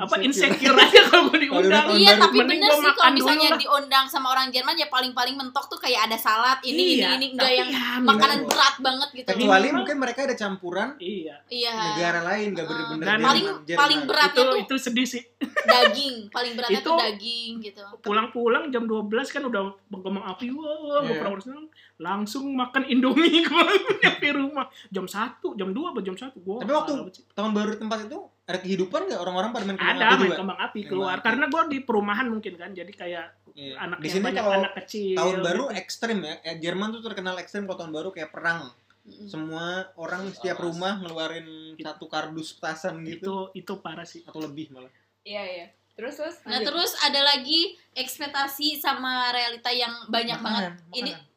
apa 0.00 0.14
insecure 0.18 0.72
aja 0.74 1.00
kalau 1.06 1.28
gue 1.28 1.38
diundang. 1.42 1.86
Iya, 1.92 2.16
tapi 2.16 2.36
bener 2.40 2.56
sih 2.72 2.90
kalau 2.90 3.12
dulu 3.12 3.16
misalnya 3.20 3.48
lah. 3.50 3.58
diundang 3.58 4.04
sama 4.06 4.26
orang 4.28 4.48
Jerman 4.48 4.74
ya 4.74 4.88
paling-paling 4.88 5.34
mentok 5.34 5.66
tuh 5.66 5.76
kayak 5.76 6.08
ada 6.08 6.16
salad 6.16 6.56
ini 6.62 6.96
Iya, 6.96 7.12
ini 7.12 7.14
ini 7.14 7.26
enggak 7.32 7.52
yang 7.52 7.68
ya, 7.68 7.86
makanan 8.00 8.38
berat 8.44 8.76
banget 8.78 9.08
gitu. 9.12 9.28
Kecuali 9.28 9.46
Minimal. 9.62 9.76
mungkin 9.76 9.96
mereka 9.98 10.20
ada 10.22 10.34
campuran 10.34 10.88
Iya. 10.96 11.36
Iya. 11.46 11.74
negara 11.92 12.20
lain 12.24 12.46
gak 12.50 12.66
bener-bener 12.66 13.00
Dan 13.00 13.08
Jerman, 13.12 13.26
paling 13.26 13.44
Jerman. 13.62 13.78
paling 13.78 14.00
beratnya 14.04 14.42
Itu 14.42 14.56
itu 14.58 14.74
sedih 14.80 15.06
sih. 15.06 15.22
daging, 15.62 16.14
paling 16.28 16.52
beratnya 16.54 16.80
tuh 16.80 16.90
Itu- 16.90 17.02
daging 17.02 17.52
gitu. 17.60 17.82
Pulang-pulang 18.00 18.64
jam 18.68 18.84
12 18.84 19.04
kan 19.28 19.42
udah 19.42 19.62
berkembang 19.86 20.24
api. 20.26 20.48
Wah, 20.50 21.04
Iya. 21.04 21.20
yeah. 21.20 21.38
seneng. 21.38 21.66
Langsung 22.00 22.48
makan 22.50 22.82
Indomie 22.84 23.44
gue 23.46 23.62
nyampe 24.00 24.28
rumah. 24.32 24.66
Jam 24.88 25.04
1, 25.04 25.12
jam 25.52 25.68
2 25.68 25.76
apa 25.86 26.00
jam 26.00 26.16
1 26.16 26.32
gua. 26.40 26.58
Tapi 26.58 26.72
waktu 26.72 26.92
tahun 27.30 27.50
baru 27.52 27.68
di 27.70 27.78
tempat 27.78 27.98
itu 28.02 28.18
ada 28.42 28.58
kehidupan 28.58 29.00
gak 29.06 29.20
orang-orang 29.20 29.50
pada 29.52 29.64
main 29.64 29.76
kembang 29.76 29.94
ada 29.94 30.04
api 30.06 30.16
main 30.16 30.26
juga? 30.26 30.38
kembang 30.40 30.58
api 30.58 30.78
Kembang 30.80 30.90
keluar 30.90 31.14
api. 31.14 31.22
karena 31.22 31.44
gue 31.46 31.62
di 31.68 31.78
perumahan 31.80 32.26
mungkin 32.26 32.52
kan 32.56 32.70
jadi 32.72 32.90
kayak 32.90 33.26
Iya. 33.50 33.74
anak 33.78 33.98
Di 33.98 34.08
sini 34.08 34.24
banyak 34.24 34.40
kalau 34.40 34.56
anak 34.56 34.72
kecil 34.78 35.12
tahun 35.12 35.36
baru 35.40 35.64
gitu. 35.66 35.76
ekstrim 35.76 36.18
ya. 36.20 36.34
Eh, 36.40 36.56
Jerman 36.58 36.88
tuh 36.90 37.02
terkenal 37.02 37.34
ekstrim 37.36 37.62
kalau 37.64 37.78
tahun 37.78 37.92
baru 37.92 38.08
kayak 38.08 38.30
perang. 38.30 38.70
Semua 39.26 39.66
orang 39.96 40.30
setiap 40.30 40.56
rumah 40.58 40.96
ngeluarin 40.98 41.46
satu 41.76 42.06
kardus 42.06 42.54
petasan 42.54 43.02
gitu 43.02 43.50
itu 43.50 43.60
itu 43.60 43.72
parah 43.76 44.04
sih 44.04 44.22
atau 44.22 44.38
lebih 44.38 44.70
malah. 44.70 44.88
Iya 45.20 45.42
iya. 45.44 45.66
Terus 45.92 46.16
terus. 46.16 46.36
Nah, 46.40 46.56
lanjut. 46.56 46.66
terus 46.70 46.92
ada 47.02 47.20
lagi 47.22 47.60
ekspektasi 47.92 48.78
sama 48.78 49.28
realita 49.30 49.68
yang 49.68 49.92
banyak 50.06 50.38
banget. 50.38 50.62
Makanan, 50.72 50.94
Ini 50.94 51.12
makanan. 51.12 51.29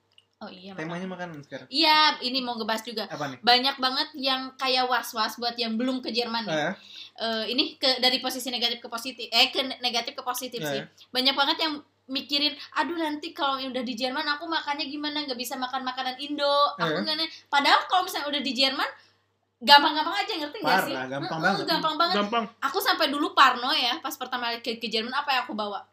Oh 0.44 0.50
iya. 0.50 0.72
temanya 0.74 1.08
makanan 1.08 1.40
sekarang. 1.40 1.68
Iya, 1.68 1.98
ini 2.22 2.40
mau 2.40 2.54
ngebahas 2.54 2.82
juga. 2.82 3.04
Apa 3.06 3.26
nih? 3.28 3.40
Banyak 3.40 3.76
banget 3.78 4.08
yang 4.14 4.52
kayak 4.54 4.86
was-was 4.86 5.36
buat 5.36 5.56
yang 5.56 5.74
belum 5.74 6.00
ke 6.00 6.10
Jerman 6.10 6.44
nih. 6.44 6.60
Eh, 6.70 6.74
Eh, 7.16 7.46
ini 7.48 7.78
ke 7.78 8.02
dari 8.02 8.18
posisi 8.18 8.50
negatif 8.50 8.80
ke 8.80 8.90
positif 8.90 9.30
eh 9.30 9.48
ke 9.48 9.62
negatif 9.80 10.18
ke 10.18 10.24
positif 10.24 10.58
Ya, 10.58 10.66
sih 10.68 10.80
ya. 10.82 10.90
banyak 11.12 11.38
banget 11.38 11.58
yang 11.62 11.74
mikirin 12.06 12.50
aduh 12.74 12.98
nanti 12.98 13.32
kalau 13.32 13.62
udah 13.62 13.80
di 13.82 13.94
Jerman 13.94 14.26
aku 14.28 14.44
makannya 14.44 14.90
gimana 14.90 15.22
nggak 15.22 15.38
bisa 15.38 15.54
makan 15.56 15.86
makanan 15.86 16.18
Indo 16.18 16.50
aku 16.74 17.00
Eh. 17.00 17.14
nih 17.14 17.30
padahal 17.48 17.86
kalau 17.86 18.02
misalnya 18.02 18.28
udah 18.28 18.42
di 18.42 18.52
Jerman 18.52 18.90
gampang-gampang 19.62 20.16
aja 20.18 20.34
ngerti 20.36 20.58
nggak 20.60 20.80
sih 20.84 20.92
Parah, 20.92 21.08
gampang 21.08 21.30
Mm-mm, 21.32 21.46
banget. 21.46 21.66
gampang 21.70 21.96
banget 21.96 22.16
gampang 22.18 22.46
aku 22.60 22.78
sampai 22.82 23.08
dulu 23.08 23.32
parno 23.32 23.70
ya 23.72 24.02
pas 24.02 24.12
pertama 24.14 24.50
kali 24.50 24.60
ke, 24.60 24.72
ke 24.76 24.90
Jerman 24.90 25.14
apa 25.14 25.30
yang 25.32 25.42
aku 25.46 25.54
bawa 25.54 25.86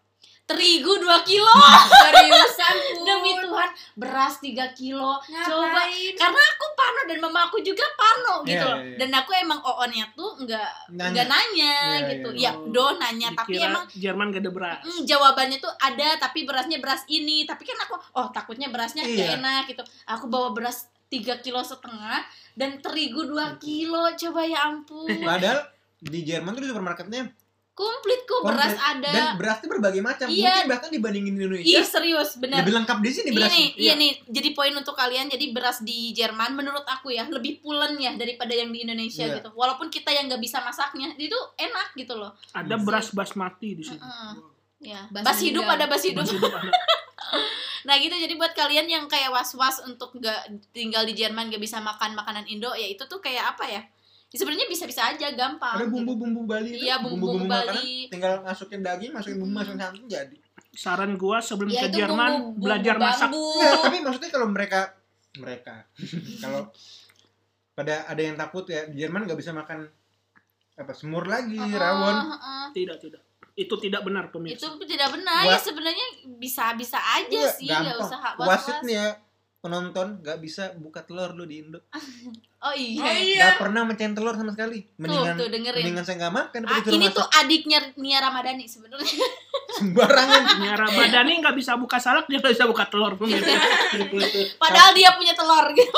terigu 0.50 0.92
2 0.92 1.06
kilo 1.22 1.54
seriusan 2.02 2.74
Pun. 2.90 3.04
demi 3.06 3.32
Tuhan 3.36 3.70
beras 3.94 4.34
3 4.36 4.50
kilo 4.72 5.14
coba 5.22 5.62
Ngapain? 5.80 6.14
karena 6.14 6.42
aku 6.50 6.66
parno 6.74 7.02
dan 7.04 7.18
mama 7.18 7.40
aku 7.44 7.58
juga 7.60 7.86
parno 7.94 8.42
gitu 8.42 8.58
Iya, 8.58 8.66
loh 8.66 8.76
iya, 8.76 8.88
iya. 8.88 8.96
dan 8.98 9.10
aku 9.14 9.30
emang 9.32 9.60
oonnya 9.60 10.06
tuh 10.12 10.30
nggak 10.36 10.70
Nanya. 10.90 11.10
nggak 11.12 11.26
nanya 11.28 11.74
Iya, 11.96 12.08
gitu 12.10 12.28
iya. 12.32 12.50
ya 12.50 12.68
do 12.68 12.86
nanya 12.96 13.28
tapi 13.32 13.56
emang 13.56 13.84
Jerman 13.92 14.26
gak 14.28 14.42
ada 14.42 14.50
beras 14.50 14.80
mm, 14.82 15.00
jawabannya 15.04 15.58
tuh 15.58 15.72
ada 15.76 16.08
tapi 16.18 16.42
berasnya 16.42 16.78
beras 16.78 17.02
ini 17.06 17.44
tapi 17.44 17.62
kan 17.62 17.78
aku 17.80 17.94
oh 18.14 18.26
takutnya 18.30 18.66
berasnya 18.66 19.02
Iya. 19.02 19.16
gak 19.16 19.30
enak 19.38 19.62
gitu 19.68 19.82
aku 20.04 20.26
bawa 20.26 20.50
beras 20.50 20.84
3 21.06 21.16
kilo 21.40 21.60
setengah 21.60 22.22
dan 22.54 22.78
terigu 22.78 23.22
2 23.24 23.34
kilo 23.58 24.10
coba 24.10 24.40
ya 24.42 24.58
ampun 24.64 25.06
Padahal 25.20 25.58
di 25.98 26.22
Jerman 26.22 26.52
tuh 26.52 26.62
di 26.62 26.68
supermarketnya 26.68 27.22
komplit 27.72 28.20
kok 28.22 28.44
komplit. 28.44 28.60
beras 28.60 28.76
ada 28.76 29.08
dan 29.08 29.26
berasnya 29.34 29.68
berbagai 29.68 30.00
macam. 30.00 30.26
Iya. 30.28 30.44
Mungkin 30.52 30.68
bahkan 30.68 30.90
dibandingin 30.92 31.32
di 31.32 31.40
Indonesia 31.40 31.78
Ih 31.80 31.86
serius 31.86 32.30
benar 32.36 32.60
lebih 32.60 32.76
lengkap 32.76 32.98
di 33.00 33.08
sini 33.08 33.28
Iya 33.28 33.36
berasnya. 33.36 33.56
nih, 33.56 33.68
iya 33.74 33.92
nih. 33.96 34.12
Jadi 34.28 34.48
poin 34.52 34.72
untuk 34.72 34.92
kalian, 34.92 35.26
jadi 35.26 35.44
beras 35.48 35.78
di 35.80 36.12
Jerman 36.12 36.52
menurut 36.52 36.84
aku 36.84 37.08
ya 37.08 37.24
lebih 37.26 37.58
pulen 37.58 37.96
ya 37.96 38.12
daripada 38.14 38.52
yang 38.52 38.68
di 38.68 38.84
Indonesia 38.84 39.24
Iya. 39.24 39.40
gitu. 39.40 39.48
Walaupun 39.52 39.88
kita 39.88 40.10
yang 40.10 40.26
nggak 40.26 40.38
bisa 40.38 40.60
masaknya, 40.60 41.14
itu 41.16 41.36
enak 41.56 41.94
gitu 41.94 42.14
loh. 42.14 42.36
ada 42.50 42.76
beras 42.76 43.10
basmati 43.10 43.74
di 43.74 43.82
sini 43.82 43.96
Heeh. 43.98 44.32
Ya, 44.80 45.04
Bas 45.08 45.20
bas 45.22 45.36
hidup 45.38 45.64
ada 45.64 45.84
bas 45.84 46.00
hidup. 46.00 46.24
Bas 46.24 46.32
hidup 46.32 46.52
ada. 46.52 46.72
Nah 47.80 47.96
gitu, 47.96 48.12
jadi 48.12 48.36
buat 48.36 48.52
kalian 48.52 48.84
yang 48.84 49.04
kayak 49.06 49.32
was-was 49.32 49.80
untuk 49.80 50.12
nggak 50.12 50.36
tinggal 50.70 51.00
di 51.00 51.16
Jerman 51.16 51.48
nggak 51.48 51.58
bisa 51.58 51.80
makan 51.80 52.12
makanan 52.12 52.44
Indo, 52.44 52.68
ya 52.72 52.84
itu 52.84 53.00
tuh 53.08 53.24
kayak 53.24 53.56
apa 53.56 53.64
ya? 53.64 53.80
Ya, 54.30 54.36
Sebenarnya 54.36 54.66
bisa-bisa 54.66 55.02
aja, 55.04 55.26
gampang. 55.30 55.74
Ada 55.74 55.86
bumbu-bumbu 55.86 56.46
Bali 56.46 56.70
itu, 56.70 56.86
Iya, 56.86 57.02
bumbu-bumbu 57.02 57.44
makanan, 57.44 57.74
Bali. 57.74 58.06
tinggal 58.06 58.32
masukin 58.40 58.78
daging, 58.78 59.10
masukin 59.10 59.36
bumbu, 59.36 59.50
Hmm. 59.50 59.58
masukin 59.60 59.80
santan 59.80 60.06
jadi. 60.06 60.36
saran 60.70 61.12
gua 61.14 61.42
sebelum 61.42 61.66
Ya 61.68 61.82
ke 61.82 61.86
itu 61.88 61.98
Jerman 61.98 62.30
bumbu, 62.46 62.62
belajar 62.62 62.94
bumbu 62.94 63.08
masak 63.08 63.26
bambu. 63.26 63.42
Enggak, 63.52 63.74
tapi 63.82 63.96
maksudnya 64.00 64.30
kalau 64.30 64.46
mereka 64.48 64.80
mereka 65.36 65.74
kalau 66.40 66.60
pada 67.72 67.94
ada 68.06 68.22
yang 68.22 68.36
takut 68.36 68.62
ya 68.64 68.86
di 68.86 68.96
Jerman 68.96 69.26
nggak 69.26 69.34
bisa 69.34 69.50
makan 69.50 69.90
apa 70.76 70.92
semur 70.92 71.26
lagi, 71.26 71.58
Heeh, 71.58 71.74
rawon. 71.74 72.16
heeh. 72.24 72.64
tidak 72.72 72.96
tidak 72.98 73.22
itu 73.52 73.74
tidak 73.76 74.00
benar 74.00 74.24
Itu 74.24 74.32
pemirsa 74.32 74.66
tidak 74.80 75.08
benar 75.10 75.42
ya 75.44 75.58
sebenarnya 75.58 76.06
bisa-bisa 76.38 76.96
aja 76.96 77.34
Iya, 77.36 77.50
sih, 77.50 77.66
nggak 77.66 77.98
gampang. 77.98 78.06
usah 78.06 78.18
Wasit 78.38 78.78
nih 78.80 78.94
ya 78.94 79.08
penonton 79.60 80.24
nggak 80.24 80.40
bisa 80.40 80.72
buka 80.80 81.04
telur 81.04 81.36
lu 81.36 81.44
di 81.44 81.60
Indo. 81.60 81.80
Oh 82.60 82.76
iya. 82.76 83.00
Oh 83.00 83.14
iya. 83.16 83.40
Nggak 83.40 83.56
pernah 83.56 83.88
mencain 83.88 84.12
telur 84.12 84.36
sama 84.36 84.52
sekali. 84.52 84.84
Mendingan 85.00 85.32
tuh 85.32 85.48
dengerin. 85.48 85.80
mendingan 85.80 86.04
saya 86.04 86.16
nggak 86.20 86.34
makan 86.36 86.60
Ah, 86.68 86.76
ini 86.92 87.08
masak 87.08 87.16
tuh 87.16 87.26
adiknya 87.40 87.78
Nia 87.96 88.20
Ramadhani 88.20 88.68
sebenarnya. 88.68 89.16
sembarangan. 89.80 90.42
Nyara 90.60 90.86
Badani 90.92 91.40
nggak 91.40 91.56
bisa 91.56 91.80
buka 91.80 91.96
salak 91.96 92.28
dia 92.28 92.36
nggak 92.36 92.52
bisa 92.52 92.68
buka 92.68 92.84
telur 92.92 93.16
Padahal 94.60 94.92
dia 94.92 95.08
punya 95.16 95.32
telur 95.32 95.72
gitu. 95.72 95.88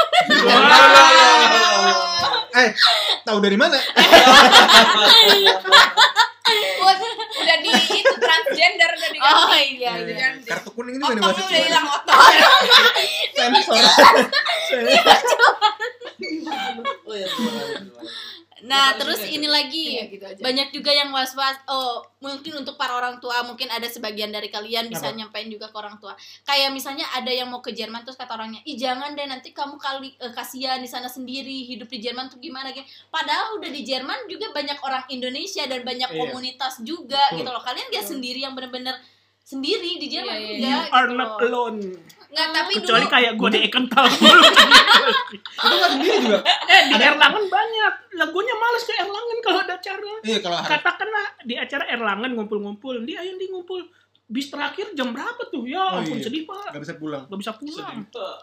eh, 2.63 2.71
tahu 3.27 3.39
dari 3.43 3.59
mana? 3.59 3.75
Udah 7.43 7.57
di 7.59 7.71
itu. 7.75 8.12
Oh 9.23 9.55
iya 9.55 9.91
Udah 9.95 10.03
iya. 10.03 10.09
diganti. 10.09 10.47
Kartu 10.47 10.71
kuning 10.73 10.99
ini 10.99 11.05
dimasukin. 11.15 11.47
udah 11.47 11.61
hilang 11.63 11.87
otot. 11.87 12.35
Sensor. 13.37 13.85
Oh 17.07 17.15
iya. 17.15 17.29
Nah, 18.63 18.95
Bukan 18.95 18.99
terus 19.03 19.27
aja. 19.27 19.35
ini 19.35 19.51
lagi 19.51 19.99
Iya, 19.99 20.05
gitu 20.07 20.23
aja. 20.23 20.39
banyak 20.39 20.71
juga 20.71 20.95
yang 20.95 21.11
was-was. 21.11 21.59
Oh, 21.67 21.99
mungkin 22.23 22.63
untuk 22.63 22.79
para 22.79 22.95
orang 22.95 23.19
tua, 23.19 23.43
mungkin 23.43 23.67
ada 23.67 23.91
sebagian 23.91 24.31
dari 24.31 24.47
kalian 24.49 24.87
bisa 24.87 25.11
Apa? 25.11 25.19
nyampein 25.19 25.51
juga 25.51 25.67
ke 25.67 25.75
orang 25.75 25.99
tua. 25.99 26.15
Kayak 26.47 26.71
misalnya 26.71 27.03
ada 27.11 27.27
yang 27.27 27.51
mau 27.51 27.59
ke 27.59 27.75
Jerman 27.75 28.07
terus 28.07 28.15
kata 28.15 28.39
orangnya, 28.39 28.63
"Ih, 28.63 28.79
jangan 28.79 29.19
deh 29.19 29.27
nanti 29.27 29.51
kamu 29.51 29.75
kali 29.77 30.15
eh, 30.15 30.31
kasihan 30.31 30.79
di 30.79 30.87
sana 30.87 31.11
sendiri, 31.11 31.67
hidup 31.67 31.91
di 31.91 31.99
Jerman 31.99 32.31
tuh 32.31 32.39
gimana 32.39 32.71
gitu." 32.71 32.87
Padahal 33.11 33.59
udah 33.59 33.67
di 33.67 33.83
Jerman 33.83 34.31
juga 34.31 34.55
banyak 34.55 34.79
orang 34.79 35.11
Indonesia 35.11 35.67
dan 35.67 35.83
banyak 35.83 36.07
Iya. 36.09 36.19
komunitas 36.23 36.79
juga 36.81 37.19
Betul. 37.35 37.43
gitu 37.43 37.51
loh. 37.51 37.63
Kalian 37.67 37.87
gak 37.91 37.99
Betul. 37.99 38.13
sendiri 38.15 38.41
yang 38.41 38.55
bener-bener 38.55 38.95
sendiri 39.43 39.97
di 39.97 40.07
Jerman 40.07 40.33
Iya, 40.33 40.41
iya, 40.41 40.55
enggak 40.55 40.71
you 40.73 40.83
gitu 40.83 40.95
are 40.95 41.11
not 41.11 41.31
loh. 41.33 41.43
alone 41.43 41.81
Nggak, 42.33 42.49
tapi 42.51 42.73
kecuali 42.75 43.05
dulu 43.05 43.13
kayak 43.13 43.33
gua 43.37 43.49
di 43.51 43.61
Ekental 43.61 44.07
Itu 44.09 44.25
nggak 45.71 45.91
sendiri 45.93 46.17
juga. 46.19 46.39
eh 46.65 46.83
di 46.87 46.95
Erlangen 46.97 47.45
banyak 47.47 47.95
lagunya 48.15 48.55
males 48.55 48.83
ke 48.83 48.95
Erlangen 48.95 49.39
kalau 49.41 49.59
ada 49.61 49.75
acara 49.77 50.13
Iya 50.23 50.39
kalau 50.41 50.57
katakanlah 50.63 51.27
di 51.43 51.55
acara 51.55 51.85
Erlangen 51.87 52.33
ngumpul-ngumpul 52.33 53.03
dia 53.03 53.21
ayo 53.21 53.35
di 53.35 53.47
ngumpul 53.47 53.85
bis 54.25 54.49
terakhir 54.49 54.93
jam 54.93 55.13
berapa 55.13 55.45
tuh 55.47 55.67
ya 55.67 55.83
Oh, 55.83 56.01
ampun 56.01 56.17
iya. 56.17 56.25
sedih 56.25 56.43
pak 56.43 56.73
nggak 56.73 56.83
bisa 56.83 56.95
pulang. 56.97 57.23
nggak 57.27 57.39
bisa 57.39 57.53
pulang 57.53 57.97
Sedih. 58.01 58.39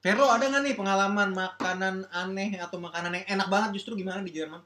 Vero 0.00 0.26
ada 0.26 0.44
nggak 0.44 0.62
nih 0.62 0.74
pengalaman 0.74 1.28
makanan 1.30 1.94
aneh 2.10 2.58
atau 2.58 2.76
makanan 2.76 3.14
yang 3.14 3.26
enak 3.30 3.48
banget 3.48 3.70
justru 3.72 3.94
gimana 3.94 4.20
di 4.20 4.34
Jerman? 4.34 4.60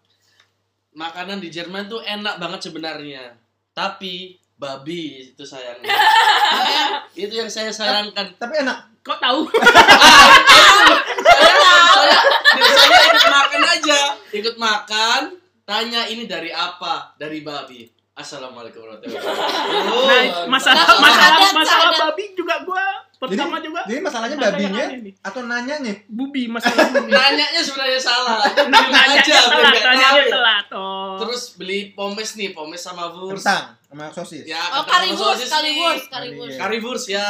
Makanan 0.91 1.39
di 1.39 1.47
Jerman 1.47 1.87
tuh 1.87 2.01
enak 2.01 2.43
banget 2.43 2.61
sebenarnya. 2.65 3.39
Tapi 3.71 4.35
babi 4.59 5.31
itu 5.31 5.45
sayangnya. 5.47 5.87
itu 7.23 7.31
yang 7.31 7.47
saya 7.47 7.71
sayangkan. 7.71 8.35
Tapi 8.37 8.55
enak. 8.67 8.79
kok 9.07 9.23
tahu? 9.23 9.47
Saya, 12.59 12.67
saya 12.75 12.99
ikut 13.09 13.27
makan 13.31 13.63
aja. 13.65 14.01
Ikut 14.35 14.57
makan 14.59 15.21
tanya 15.63 16.05
ini 16.11 16.27
dari 16.27 16.51
apa? 16.51 17.15
Dari 17.17 17.41
babi. 17.41 17.87
Assalamualaikum 18.19 18.83
warahmatullahi 18.83 19.15
wabarakatuh. 19.15 20.03
Nah 20.11 20.23
masalah 20.51 20.85
Oh, 20.91 20.99
masalah 20.99 21.39
masalah 21.55 21.91
babi 22.11 22.35
juga 22.35 22.67
gua 22.67 22.83
pertama 23.19 23.59
juga 23.59 23.83
Jadi 23.83 23.99
masalahnya 23.99 24.37
babinya 24.37 24.85
nih. 24.95 25.13
atau 25.21 25.43
nanyanya? 25.43 25.93
bubi 26.07 26.47
masalah 26.47 26.87
bubi 26.95 27.11
nanyanya 27.11 27.59
sebenarnya 27.59 27.99
salah 27.99 28.39
tanya 28.67 29.19
aja, 29.19 29.37
telat 29.45 29.75
tahu. 29.75 30.31
telat 30.31 30.67
oh 30.73 31.15
terus 31.19 31.43
beli 31.55 31.91
pomes 31.93 32.31
nih 32.33 32.51
pomes 32.51 32.79
sama 32.79 33.11
wurst 33.11 33.43
Kentang 33.43 33.75
sama 33.85 34.05
sosis. 34.09 34.45
ya 34.45 34.61
Oh, 34.73 34.85
currywurst. 34.85 35.51
Iya. 35.51 36.57
currywurst 36.57 37.07
ya 37.09 37.27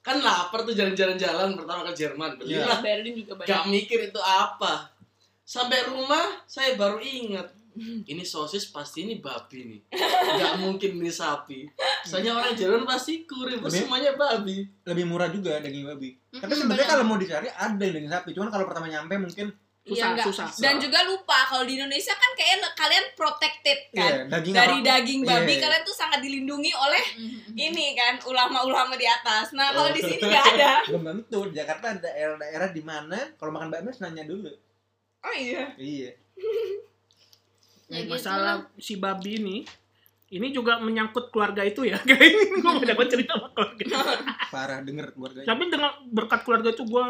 kan 0.00 0.20
lapar 0.20 0.60
tuh 0.60 0.72
jalan-jalan 0.72 1.16
jalan 1.16 1.48
pertama 1.54 1.80
ke 1.86 1.92
Jerman 1.96 2.36
Iya. 2.36 2.60
belilah 2.60 2.78
Berlin 2.78 3.14
juga 3.16 3.32
banyak. 3.34 3.48
gak 3.48 3.64
mikir 3.66 3.98
itu 4.04 4.20
apa 4.20 4.92
sampai 5.40 5.80
rumah 5.86 6.44
saya 6.44 6.72
baru 6.74 6.98
ingat 6.98 7.48
ini 8.10 8.22
sosis 8.22 8.66
pasti 8.66 9.02
ini 9.02 9.18
babi 9.18 9.60
nih 9.64 9.80
gak 10.38 10.54
mungkin 10.58 10.96
ini 10.96 11.10
sapi 11.10 11.66
soalnya 12.02 12.34
orang 12.34 12.52
Jerman 12.52 12.84
pasti 12.84 13.24
kurang 13.24 13.58
Lebih- 13.58 13.82
semuanya 13.82 14.12
babi 14.14 14.68
Lebih 14.84 15.04
murah 15.04 15.28
juga 15.28 15.56
daging 15.58 15.84
babi. 15.86 16.20
Tapi 16.30 16.44
Mm-mm, 16.44 16.60
sebenarnya 16.60 16.84
benar. 16.84 16.92
kalau 16.92 17.04
mau 17.06 17.16
dicari 17.16 17.48
ada 17.48 17.80
yang 17.80 17.94
daging 17.94 18.10
sapi. 18.10 18.30
Cuman 18.30 18.48
kalau 18.48 18.64
pertama 18.64 18.84
nyampe 18.86 19.16
mungkin 19.16 19.48
susah 19.80 19.96
Iya, 19.96 20.04
enggak. 20.10 20.26
susah 20.26 20.46
Dan 20.54 20.76
juga 20.76 21.00
lupa 21.02 21.38
kalau 21.44 21.64
di 21.64 21.74
Indonesia 21.74 22.12
kan 22.12 22.30
kayak 22.34 22.56
kalian 22.74 23.04
protected 23.14 23.78
kan. 23.90 24.04
Iya, 24.04 24.28
daging 24.28 24.52
Dari 24.52 24.76
apa? 24.78 24.86
daging 24.86 25.20
babi 25.22 25.54
Iya. 25.54 25.62
kalian 25.62 25.82
tuh 25.82 25.92
sangat 25.94 26.20
dilindungi 26.20 26.72
oleh 26.74 27.04
Mhm. 27.16 27.52
ini 27.54 27.86
kan 27.92 28.14
ulama-ulama 28.22 28.92
di 28.94 29.06
atas. 29.06 29.52
Nah, 29.52 29.72
kalau 29.72 29.88
di 29.88 30.00
sini 30.00 30.20
nggak 30.20 30.46
ada. 30.54 30.72
Belum 30.88 31.04
tentu. 31.06 31.38
Di 31.48 31.54
Jakarta 31.54 31.84
ada 31.90 32.00
daerah-daerah 32.02 32.68
di 32.70 32.82
mana 32.82 33.18
kalau 33.34 33.50
makan 33.50 33.68
bakmi 33.70 33.88
harus 33.88 34.00
nanya 34.00 34.24
dulu. 34.24 34.52
Oh 35.22 35.34
iya. 35.34 35.72
Iya. 35.74 36.12
Ya 37.86 38.00
gitu 38.00 38.10
masalah 38.10 38.54
si 38.74 38.96
babi 38.96 39.36
ini 39.36 39.56
ini 40.26 40.50
juga 40.50 40.76
menyangkut 40.78 41.28
keluarga 41.28 41.60
itu 41.60 41.84
ya 41.84 42.00
kayak 42.00 42.22
ini 42.22 42.42
gue 42.54 42.72
banget 42.82 43.08
cerita 43.08 43.32
sama 43.34 43.48
keluarga 43.50 43.84
Parah 44.54 44.80
denger 44.80 45.06
keluarganya. 45.10 45.46
tapi 45.46 45.62
dengan 45.68 45.92
berkat 46.06 46.40
keluarga 46.42 46.68
itu 46.70 46.82
gue 46.82 47.06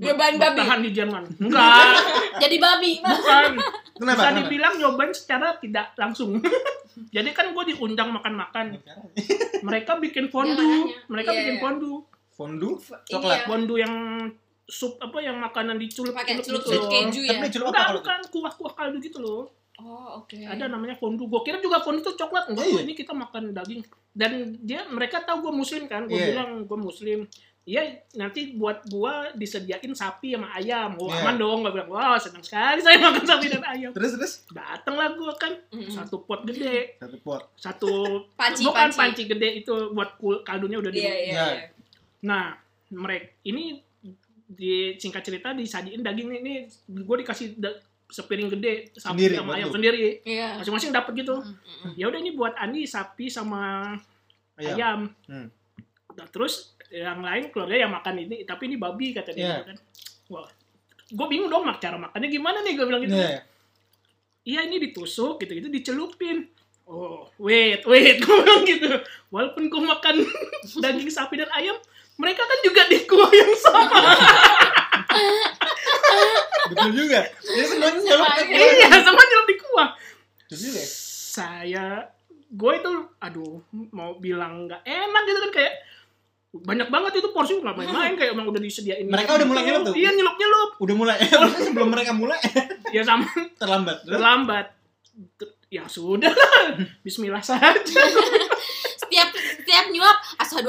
Nyobain 0.00 0.34
babi? 0.34 0.56
bertahan 0.56 0.80
di 0.80 0.90
Jerman 0.90 1.24
enggak 1.36 1.92
Jadi 2.42 2.56
babi. 2.56 2.92
bukan 2.98 3.52
Kenapa? 3.92 4.16
bisa 4.16 4.28
dibilang 4.34 4.74
nyobain 4.74 5.12
secara 5.12 5.52
tidak 5.54 5.92
langsung 5.94 6.40
jadi 7.14 7.28
kan 7.30 7.52
gue 7.52 7.64
diundang 7.68 8.08
makan-makan 8.10 8.80
mereka 9.60 9.96
bikin 9.96 10.26
fondue 10.26 10.56
Jangan 10.56 10.80
nanya. 10.80 10.96
mereka 11.06 11.30
Iya, 11.30 11.38
bikin 11.38 11.54
iya. 11.54 11.62
fondue 11.62 11.98
Fondue, 12.30 12.72
Ini 12.72 13.04
coklat. 13.10 13.36
ya. 13.36 13.44
fondue 13.44 13.78
yang 13.78 13.94
sup 14.64 14.96
apa 14.96 15.18
yang 15.18 15.36
makanan 15.36 15.76
dicelup 15.76 16.16
Pakai 16.16 16.40
celup 16.40 16.64
celup-celup 16.64 16.88
gitu. 16.88 16.94
keju 17.12 17.20
ya. 17.20 17.30
Tapi 17.36 17.46
celup 17.50 17.68
apa 17.68 17.76
kalau 17.76 18.00
bukan 18.00 18.20
kuah-kuah 18.30 18.72
kaldu 18.72 18.96
gitu 18.98 19.18
loh. 19.18 19.42
Oh, 19.82 20.20
oke. 20.20 20.36
Ada 20.36 20.64
namanya 20.66 20.94
fondue. 20.94 21.24
Gue 21.24 21.40
kira 21.40 21.56
juga 21.56 21.80
fondue 21.80 22.00
itu 22.00 22.12
coklat. 22.14 22.46
Enggak, 22.46 22.62
Iya. 22.62 22.74
kok 22.74 22.82
ini 22.82 22.94
kita 22.94 23.12
makan 23.12 23.42
daging. 23.50 23.80
Dan 24.10 24.32
dia 24.60 24.84
mereka 24.86 25.20
tahu 25.20 25.48
gue 25.48 25.54
muslim 25.54 25.84
kan. 25.84 26.04
Gue 26.04 26.14
Iya. 26.14 26.26
bilang 26.30 26.50
gue 26.62 26.78
muslim. 26.78 27.24
Iya, 27.62 27.86
nanti 28.14 28.52
buat 28.52 28.82
gua 28.86 29.30
disediain 29.32 29.92
sapi 29.92 30.32
sama 30.32 30.48
ayam. 30.50 30.96
Wah, 30.96 31.06
Iya. 31.06 31.22
aman 31.22 31.36
dong. 31.36 31.58
Gue 31.60 31.72
bilang, 31.72 31.88
wah 31.88 32.16
senang 32.16 32.40
sekali 32.40 32.80
saya 32.80 32.96
makan 33.04 33.22
sapi 33.22 33.46
dan 33.48 33.62
ayam. 33.62 33.90
Terus 33.90 34.12
terus 34.12 34.32
Dateng 34.48 34.94
lah 34.94 35.12
gue 35.12 35.32
kan. 35.34 35.52
Satu 35.86 36.20
pot 36.20 36.40
gede. 36.42 36.96
satu 36.96 37.16
pot. 37.20 37.42
Satu, 37.54 37.92
Panci, 38.40 38.64
bukan 38.64 38.88
panci. 38.88 38.98
panci 38.98 39.22
gede 39.26 39.48
itu 39.56 39.72
buat 39.90 40.16
kul- 40.16 40.42
kaldunya 40.42 40.76
udah 40.76 40.88
di 40.88 41.00
Iya, 41.00 41.14
iya, 41.14 41.32
Nah. 41.32 41.50
iya. 41.52 41.64
Nah, 42.22 42.44
mereka 42.90 43.28
ini 43.44 43.78
di 44.50 44.72
singkat 44.96 45.22
cerita 45.22 45.52
disajiin 45.52 46.02
daging 46.02 46.26
ini 46.34 46.54
gue 46.82 47.16
dikasih 47.22 47.54
da- 47.54 47.78
sepiring 48.10 48.50
gede 48.50 48.90
sapi 48.92 49.24
Sendiri, 49.24 49.34
sama 49.38 49.50
ayam 49.54 49.70
sendiri. 49.70 50.20
Iya. 50.22 50.58
Masing-masing 50.58 50.90
dapat 50.90 51.12
gitu. 51.16 51.34
Mm-mm. 51.38 51.90
Ya 51.94 52.04
udah 52.06 52.18
ini 52.18 52.30
buat 52.34 52.52
Andi 52.54 52.84
sapi 52.84 53.26
sama 53.26 53.94
Ayam. 54.58 54.74
ayam. 54.74 54.98
Hmm. 55.24 55.46
Nah, 56.10 56.26
terus 56.28 56.74
yang 56.90 57.22
lain 57.22 57.48
keluarga 57.48 57.78
yang 57.78 57.88
makan 57.88 58.18
ini, 58.20 58.42
tapi 58.42 58.66
ini 58.66 58.74
babi 58.74 59.14
kata 59.14 59.30
dia 59.30 59.40
Iya. 59.40 59.50
gitu 59.54 59.64
kan. 59.70 59.76
Wah, 60.28 60.46
gue 61.06 61.26
bingung 61.26 61.46
dong 61.46 61.62
mak 61.62 61.78
cara 61.78 61.96
makannya 61.96 62.28
gimana 62.28 62.58
nih 62.60 62.72
gue 62.74 62.84
bilang 62.84 63.00
gitu. 63.00 63.14
Iya. 63.14 63.40
Iya 64.40 64.60
ini 64.66 64.76
ditusuk 64.80 65.36
gitu-gitu 65.38 65.68
dicelupin. 65.68 66.48
Oh, 66.84 67.28
wait, 67.38 67.86
wait, 67.86 68.18
gue 68.20 68.34
bilang 68.36 68.62
gitu. 68.66 68.90
Walaupun 69.30 69.62
gue 69.66 69.80
makan 69.80 70.14
daging 70.82 71.08
sapi 71.08 71.38
dan 71.38 71.48
ayam, 71.54 71.78
mereka 72.18 72.42
kan 72.42 72.58
juga 72.60 72.82
di 72.90 72.98
kuah 73.06 73.30
yang 73.30 73.52
sama. 73.54 73.98
Betul 76.70 76.90
juga. 76.94 77.20
Jadi 77.26 77.64
semuanya 77.66 77.98
nyelok 77.98 78.26
ke 78.26 78.40
Semuanya. 78.40 78.44
kuah. 78.46 78.72
iya, 78.72 78.88
sama 79.02 79.20
nyelup 79.20 79.46
di 79.46 79.56
kuah. 79.58 79.88
Betul 80.46 80.58
juga. 80.62 80.78
ya? 80.78 80.88
Saya, 81.30 81.86
gue 82.46 82.72
itu, 82.74 82.92
aduh, 83.18 83.62
mau 83.90 84.14
bilang 84.16 84.66
nggak 84.66 84.82
enak 84.82 85.22
gitu 85.24 85.38
kan 85.44 85.52
kayak 85.52 85.74
banyak 86.50 86.90
banget 86.90 87.22
itu 87.22 87.30
porsi 87.30 87.62
nggak 87.62 87.78
main-main 87.78 88.18
kayak 88.18 88.34
emang 88.34 88.50
udah 88.50 88.58
disediain. 88.58 89.06
Mereka 89.06 89.38
udah 89.38 89.46
mulai 89.46 89.62
nyelup 89.62 89.82
tuh? 89.86 89.94
Iya 89.94 90.10
nyelup 90.10 90.34
nyelup. 90.34 90.70
Udah 90.82 90.94
mulai. 90.98 91.16
Sebelum 91.66 91.88
mereka 91.90 92.10
mulai 92.10 92.38
Ya 92.90 93.06
sama 93.06 93.22
terlambat. 93.54 94.02
Terlambat. 94.02 94.66
Ya 95.70 95.86
sudah 95.86 96.34
lah. 96.34 96.74
Bismillah 97.06 97.38
saja. 97.38 97.78
Nyuap 99.90 100.16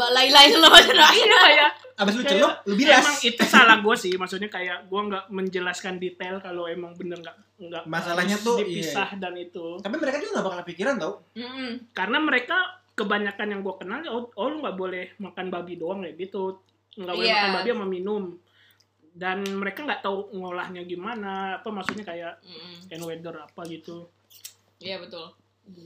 alla 0.01 0.21
ilaha 0.25 0.43
illallah 0.49 0.71
wa 0.73 0.79
asyhadu 0.81 1.01
Iya 1.01 1.37
kayak 1.39 1.69
Abis 2.01 2.13
lu 2.17 2.23
celup, 2.25 2.53
lu 2.65 2.73
bilas. 2.73 3.05
Emang 3.05 3.17
itu 3.21 3.43
salah 3.45 3.77
gue 3.77 3.93
sih, 3.93 4.13
maksudnya 4.17 4.49
kayak 4.49 4.89
gue 4.89 5.01
nggak 5.05 5.29
menjelaskan 5.29 6.01
detail 6.01 6.41
kalau 6.41 6.65
emang 6.65 6.97
bener 6.97 7.21
nggak 7.21 7.37
nggak 7.61 7.83
Masalahnya 7.85 8.41
tuh, 8.41 8.57
dipisah 8.57 9.13
dan 9.21 9.37
itu 9.37 9.77
Tapi 9.77 9.95
mereka 10.01 10.17
juga 10.17 10.41
gak 10.41 10.47
bakal 10.49 10.61
pikiran 10.65 10.95
tau. 10.97 11.13
Mm-mm. 11.37 11.93
karena 11.93 12.17
mereka 12.17 12.57
kebanyakan 12.91 13.47
yang 13.47 13.61
gue 13.61 13.75
kenal 13.77 14.01
oh, 14.09 14.33
oh 14.33 14.47
lu 14.49 14.59
nggak 14.59 14.77
boleh 14.77 15.05
makan 15.17 15.47
babi 15.47 15.77
doang 15.77 16.01
ya 16.01 16.11
gitu 16.13 16.57
nggak 16.97 17.13
boleh 17.13 17.23
Iya. 17.25 17.35
makan 17.39 17.53
babi 17.55 17.69
sama 17.71 17.85
minum 17.87 18.23
dan 19.11 19.37
mereka 19.43 19.83
nggak 19.83 20.01
tahu 20.01 20.27
ngolahnya 20.33 20.81
gimana 20.83 21.59
apa 21.59 21.69
maksudnya 21.69 22.03
kayak 22.03 22.33
Mm-mm. 22.41 22.91
and 22.91 23.01
weather 23.05 23.35
apa 23.37 23.61
gitu 23.67 24.09
Iya 24.81 24.97
betul. 24.97 25.29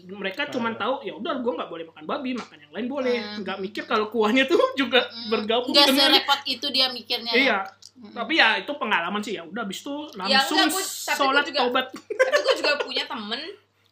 Mereka 0.08 0.48
cuma 0.48 0.69
tahu 0.71 1.02
ya 1.02 1.12
udah 1.12 1.34
gue 1.36 1.52
nggak 1.52 1.67
boleh 1.67 1.86
makan 1.86 2.04
babi 2.04 2.32
makan 2.32 2.58
yang 2.60 2.71
lain 2.71 2.88
boleh 2.88 3.17
Hmm. 3.17 3.41
nggak 3.41 3.58
mikir 3.60 3.84
kalau 3.84 4.08
kuahnya 4.08 4.45
tuh 4.45 4.58
juga 4.82 5.02
bergabung 5.28 5.71
Enggak 5.71 5.89
dengan 5.89 6.10
serepot 6.12 6.41
itu 6.45 6.67
dia 6.69 6.88
mikirnya. 6.89 7.30
ya. 7.30 7.38
iya 7.38 7.60
tapi 8.12 8.36
ya 8.36 8.58
itu 8.58 8.71
pengalaman 8.71 9.19
sih 9.19 9.34
ya 9.34 9.43
udah 9.43 9.63
abis 9.63 9.80
itu 9.80 9.95
Ya, 10.21 10.43
langsung 10.43 10.58
enggak, 10.60 10.69
gua- 10.69 10.84
tapi 10.84 11.08
gua 11.08 11.15
sholat 11.17 11.43
juga- 11.45 11.62
tobat 11.63 11.86
Tapi 11.91 12.38
gue 12.38 12.54
juga 12.56 12.74
punya 12.86 13.04
temen 13.06 13.41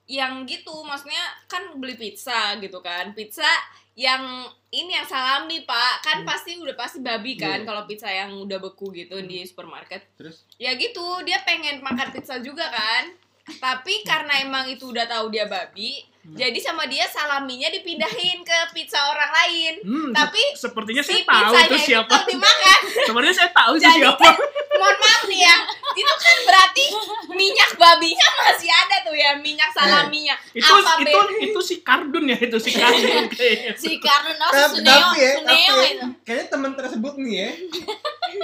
yang 0.03 0.43
gitu, 0.43 0.75
maksudnya 0.81 1.23
kan 1.45 1.71
beli 1.73 1.95
pizza 1.95 2.59
gitu 2.59 2.77
kan, 2.77 3.13
pizza 3.13 3.47
yang 3.95 4.43
ini 4.69 4.91
yang 4.91 5.05
salami 5.05 5.63
pak, 5.63 6.03
kan 6.03 6.17
pasti 6.23 6.57
udah 6.57 6.75
pasti 6.75 6.99
babi 6.99 7.33
kan 7.35 7.61
Iya. 7.61 7.65
kalau 7.65 7.81
pizza 7.85 8.05
yang 8.05 8.35
udah 8.35 8.59
beku 8.59 8.91
gitu 8.91 9.15
di 9.21 9.41
supermarket. 9.43 10.03
Terus? 10.13 10.43
Ya 10.57 10.75
gitu, 10.75 10.99
dia 11.21 11.39
pengen 11.41 11.79
makan 11.79 12.11
pizza 12.11 12.35
juga 12.37 12.67
kan. 12.67 13.15
Tapi 13.43 14.07
karena 14.07 14.39
emang 14.39 14.71
itu 14.71 14.91
udah 14.91 15.03
tahu 15.03 15.27
dia 15.31 15.43
babi, 15.47 15.99
jadi 16.25 16.55
sama 16.57 16.87
dia 16.87 17.03
salaminya 17.03 17.67
dipindahin 17.67 18.41
ke 18.41 18.57
pizza 18.71 18.95
orang 19.03 19.27
lain. 19.29 19.73
Hmm, 19.83 20.09
Tapi 20.09 20.39
se- 20.51 20.65
sepertinya 20.65 21.03
si 21.03 21.11
saya 21.13 21.21
tahu 21.21 21.35
pizzanya 21.43 21.59
itu 21.61 21.75
itu 21.75 21.85
siapa. 21.85 22.07
tetap 22.09 22.23
dimakan. 22.25 22.79
sebenarnya 23.07 23.35
saya 23.35 23.51
tahu 23.51 23.73
sih 23.75 23.83
Jadi 23.83 23.99
siapa. 23.99 24.27
Mohon 24.73 24.97
maaf 24.97 25.21
nih 25.23 25.39
ya, 25.39 25.55
itu 25.93 26.13
kan 26.17 26.37
berarti 26.43 26.85
minyak 27.29 27.71
babinya 27.75 28.27
masih 28.41 28.67
ada 28.67 28.97
tuh 29.01 29.13
ya, 29.13 29.37
minyak 29.37 29.69
salaminya. 29.69 30.33
itu 30.51 30.65
Apa 30.65 30.97
itu 30.97 31.13
be- 31.13 31.39
itu 31.45 31.59
si 31.61 31.75
kardun 31.81 32.25
ya 32.25 32.37
itu 32.39 32.57
si 32.57 32.71
kardun 32.71 33.25
kayaknya. 33.31 33.71
Si 33.75 33.91
Karno 33.99 34.31
no, 34.33 34.47
si 34.47 34.59
Suneo, 34.73 34.89
tapi 34.89 35.19
ya, 35.19 35.31
Suneo 35.35 35.45
tapi 35.45 35.61
ya, 35.77 35.89
itu. 35.91 36.07
kayaknya 36.23 36.45
teman 36.49 36.71
tersebut 36.73 37.13
nih 37.17 37.33
ya. 37.37 37.49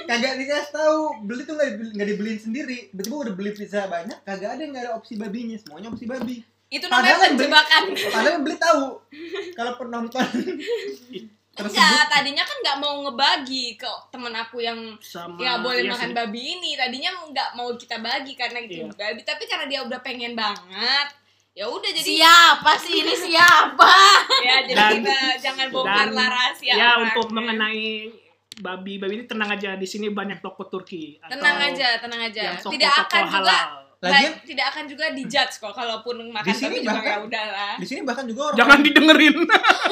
Kagak 0.06 0.34
dikasih 0.38 0.72
tahu 0.72 0.98
beli 1.24 1.42
tuh 1.44 1.54
nggak 1.56 1.70
dibeli, 1.72 1.92
dibeliin 2.06 2.40
sendiri. 2.40 2.78
Tiba-tiba 2.90 3.16
udah 3.20 3.34
beli 3.34 3.52
pizza 3.52 3.88
banyak 3.88 4.18
kagak 4.22 4.50
ada 4.52 4.62
yang 4.62 4.72
nggak 4.72 4.86
ada 4.86 4.94
opsi 4.94 5.16
babinya 5.16 5.58
semuanya 5.58 5.90
opsi 5.90 6.06
babi 6.06 6.38
Itu 6.70 6.86
namanya 6.86 6.96
Padahal 6.96 7.20
yang 7.20 7.36
beli- 7.36 7.40
penjebakan. 7.44 7.84
padahal 8.08 8.32
yang 8.32 8.44
beli 8.44 8.58
tahu 8.58 8.84
kalau 9.52 9.74
penonton 9.76 10.26
tersebut 11.52 11.76
Enggak, 11.76 12.04
tadinya 12.08 12.44
kan 12.44 12.58
nggak 12.58 12.78
mau 12.78 12.96
ngebagi 13.02 13.76
ke 13.76 13.90
temen 14.08 14.32
aku 14.32 14.58
yang 14.60 14.80
sama 15.00 15.36
ya 15.36 15.60
boleh 15.60 15.84
iya 15.84 15.92
makan 15.92 16.10
sih. 16.10 16.16
babi 16.16 16.42
ini. 16.54 16.72
Tadinya 16.74 17.10
nggak 17.26 17.50
mau 17.54 17.74
kita 17.74 18.00
bagi 18.00 18.34
karena 18.34 18.60
itu 18.62 18.80
Iya. 18.80 18.94
babi, 18.94 19.22
tapi 19.24 19.44
karena 19.44 19.66
dia 19.66 19.80
udah 19.82 20.00
pengen 20.00 20.34
banget. 20.34 21.08
Ya 21.52 21.66
udah 21.66 21.90
jadi 21.90 22.06
Siapa 22.16 22.72
sih 22.78 22.96
ini 22.98 23.12
siapa? 23.12 23.94
ya 24.48 24.56
jadi 24.64 24.78
Dan- 24.78 24.94
kita 25.02 25.18
jangan 25.42 25.68
bongkar 25.68 26.08
rahasia. 26.08 26.72
ya 26.72 26.88
orang. 26.94 27.04
untuk 27.10 27.28
mengenai 27.30 28.08
babi 28.56 28.96
babi 28.96 29.14
ini 29.14 29.26
tenang 29.26 29.50
aja 29.50 29.74
di 29.74 29.84
sini 29.84 30.08
banyak 30.10 30.40
toko 30.40 30.64
Turki 30.66 31.18
atau 31.18 31.34
tenang 31.34 31.60
aja, 31.66 31.98
tenang 31.98 32.22
aja. 32.22 32.56
Tidak 32.56 32.94
akan 33.02 33.24
juga 33.26 33.52
halal. 33.52 33.70
Lagian 34.00 34.32
Baik, 34.32 34.48
tidak 34.48 34.66
akan 34.72 34.84
juga 34.88 35.06
dijudge 35.12 35.60
kok 35.60 35.76
kalaupun 35.76 36.32
makan 36.32 36.48
Di 36.48 36.56
sini 36.56 36.78
bahkan- 36.82 37.04
ya 37.06 37.20
udahlah. 37.20 37.74
di 37.76 37.84
sini 37.84 38.00
bahkan 38.02 38.24
juga 38.24 38.42
orang 38.48 38.58
jangan 38.58 38.80
didengerin 38.80 39.38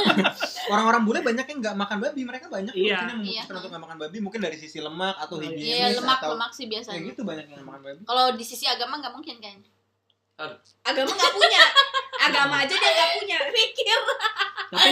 orang-orang 0.71 1.01
bule 1.03 1.19
banyak 1.21 1.43
yang 1.45 1.59
nggak 1.59 1.75
makan 1.75 1.97
babi 1.99 2.21
mereka 2.23 2.47
banyak 2.47 2.71
Iya. 2.71 2.87
yang 3.03 3.19
memutuskan 3.19 3.27
Iya. 3.45 3.57
untuk 3.57 3.69
nggak 3.69 3.83
makan 3.83 3.97
babi 3.99 4.17
mungkin 4.21 4.39
dari 4.39 4.55
sisi 4.55 4.79
lemak 4.79 5.15
atau 5.17 5.35
Iya, 5.37 5.47
higienis 5.49 5.67
Iya 5.67 5.87
lemak 5.99 6.17
atau 6.17 6.29
lemak 6.33 6.51
sih 6.51 6.63
ya 6.63 6.69
biasanya. 6.71 6.99
gitu 7.03 7.21
banyak 7.21 7.45
yang 7.49 7.61
makan 7.61 7.81
babi 7.83 7.99
Kalau 8.01 8.25
di 8.31 8.45
sisi 8.45 8.63
agama 8.65 8.93
nggak 8.97 9.11
mungkin 9.11 9.35
kayaknya. 9.37 9.69
Agama 10.85 11.11
nggak 11.11 11.33
punya. 11.33 11.63
Agama 12.27 12.55
aja 12.59 12.73
dia 12.73 12.91
nggak 12.91 13.09
punya. 13.15 13.37
Pikir. 13.57 13.99
tapi 14.67 14.91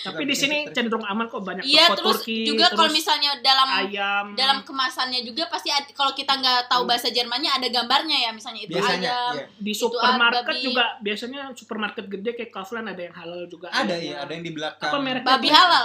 tapi 0.00 0.22
di 0.24 0.32
sini 0.32 0.64
cenderung 0.66 1.04
aman 1.04 1.28
kok 1.28 1.44
banyak 1.44 1.60
Iya 1.62 1.92
toko 1.92 1.96
terus 2.10 2.24
Turki 2.24 2.48
juga 2.48 2.72
kalau 2.72 2.88
misalnya 2.88 3.36
dalam 3.38 3.68
ayam 3.68 4.24
dalam 4.32 4.64
kemasannya 4.64 5.20
juga 5.20 5.44
pasti 5.46 5.68
kalau 5.92 6.12
kita 6.12 6.32
nggak 6.32 6.72
tahu 6.72 6.84
bahasa 6.84 7.08
Jermannya 7.08 7.52
ada 7.52 7.68
gambarnya 7.68 8.16
ya 8.18 8.30
misalnya 8.32 8.64
itu 8.64 8.72
biasanya 8.72 9.12
ayam. 9.12 9.32
iya. 9.36 9.46
di 9.54 9.72
Itu 9.72 9.80
supermarket 9.84 10.48
babi. 10.50 10.64
juga 10.64 10.84
biasanya 10.98 11.40
supermarket 11.52 12.04
gede 12.08 12.30
kayak 12.34 12.50
Kaufland 12.50 12.88
ada 12.88 13.02
yang 13.02 13.12
halal 13.12 13.44
juga 13.44 13.68
ada 13.68 13.92
ya 13.92 14.24
ada 14.24 14.32
yang 14.32 14.40
di 14.42 14.52
belakang 14.52 14.88
apa 14.88 14.98
merek 14.98 15.22
Babi 15.22 15.48
halal. 15.50 15.84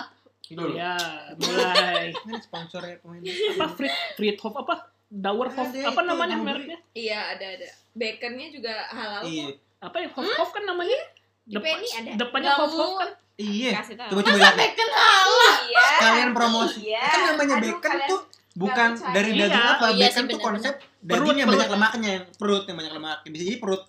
Dulu. 0.49 0.73
ya 0.73 0.95
mulai 1.35 2.09
ini 2.25 2.39
sponsor 2.39 2.81
ya 2.81 2.95
pemain 2.97 3.21
apa 3.21 3.67
Frit 3.69 3.93
Friedhof 4.15 4.55
apa 4.57 4.75
Dauerhof 5.05 5.69
apa 5.75 6.01
namanya 6.01 6.39
mereknya 6.39 6.79
Iya 6.91 7.35
ada 7.35 7.45
ada. 7.51 7.67
Baconnya 7.91 8.47
juga 8.47 8.73
halal. 8.87 9.21
iya 9.25 9.47
apa 9.79 9.95
ya? 9.97 10.07
Hof 10.09 10.25
Hof 10.25 10.49
kan 10.51 10.63
namanya? 10.63 10.99
Di 11.41 11.55
Penny 11.55 11.87
ada. 11.89 12.11
depannya 12.15 12.51
Hof 12.53 12.69
Hof 12.69 12.91
kan? 12.97 13.09
Iya 13.35 13.79
coba 13.81 14.21
coba. 14.21 14.47
Iya. 14.59 15.85
kalian 15.97 16.29
promosi. 16.31 16.79
Iya. 16.85 17.01
kan 17.01 17.19
namanya 17.29 17.55
Aduh, 17.55 17.63
bacon 17.69 17.79
kalian- 17.89 18.09
tuh 18.09 18.19
bukan 18.53 18.89
dari 19.09 19.29
Iya, 19.31 19.45
daging 19.45 19.63
apa. 19.65 19.85
Iya 19.89 20.05
sih, 20.05 20.13
bacon 20.13 20.25
tuh 20.27 20.39
konsep 20.41 20.73
Perut, 20.99 21.07
daging 21.23 21.37
yang 21.37 21.47
perut. 21.47 21.57
banyak 21.57 21.69
lemaknya 21.71 22.13
perut 22.35 22.63
yang 22.65 22.77
banyak 22.77 22.93
lemak. 22.93 23.17
Bisa 23.25 23.43
jadi 23.45 23.57
perut 23.57 23.83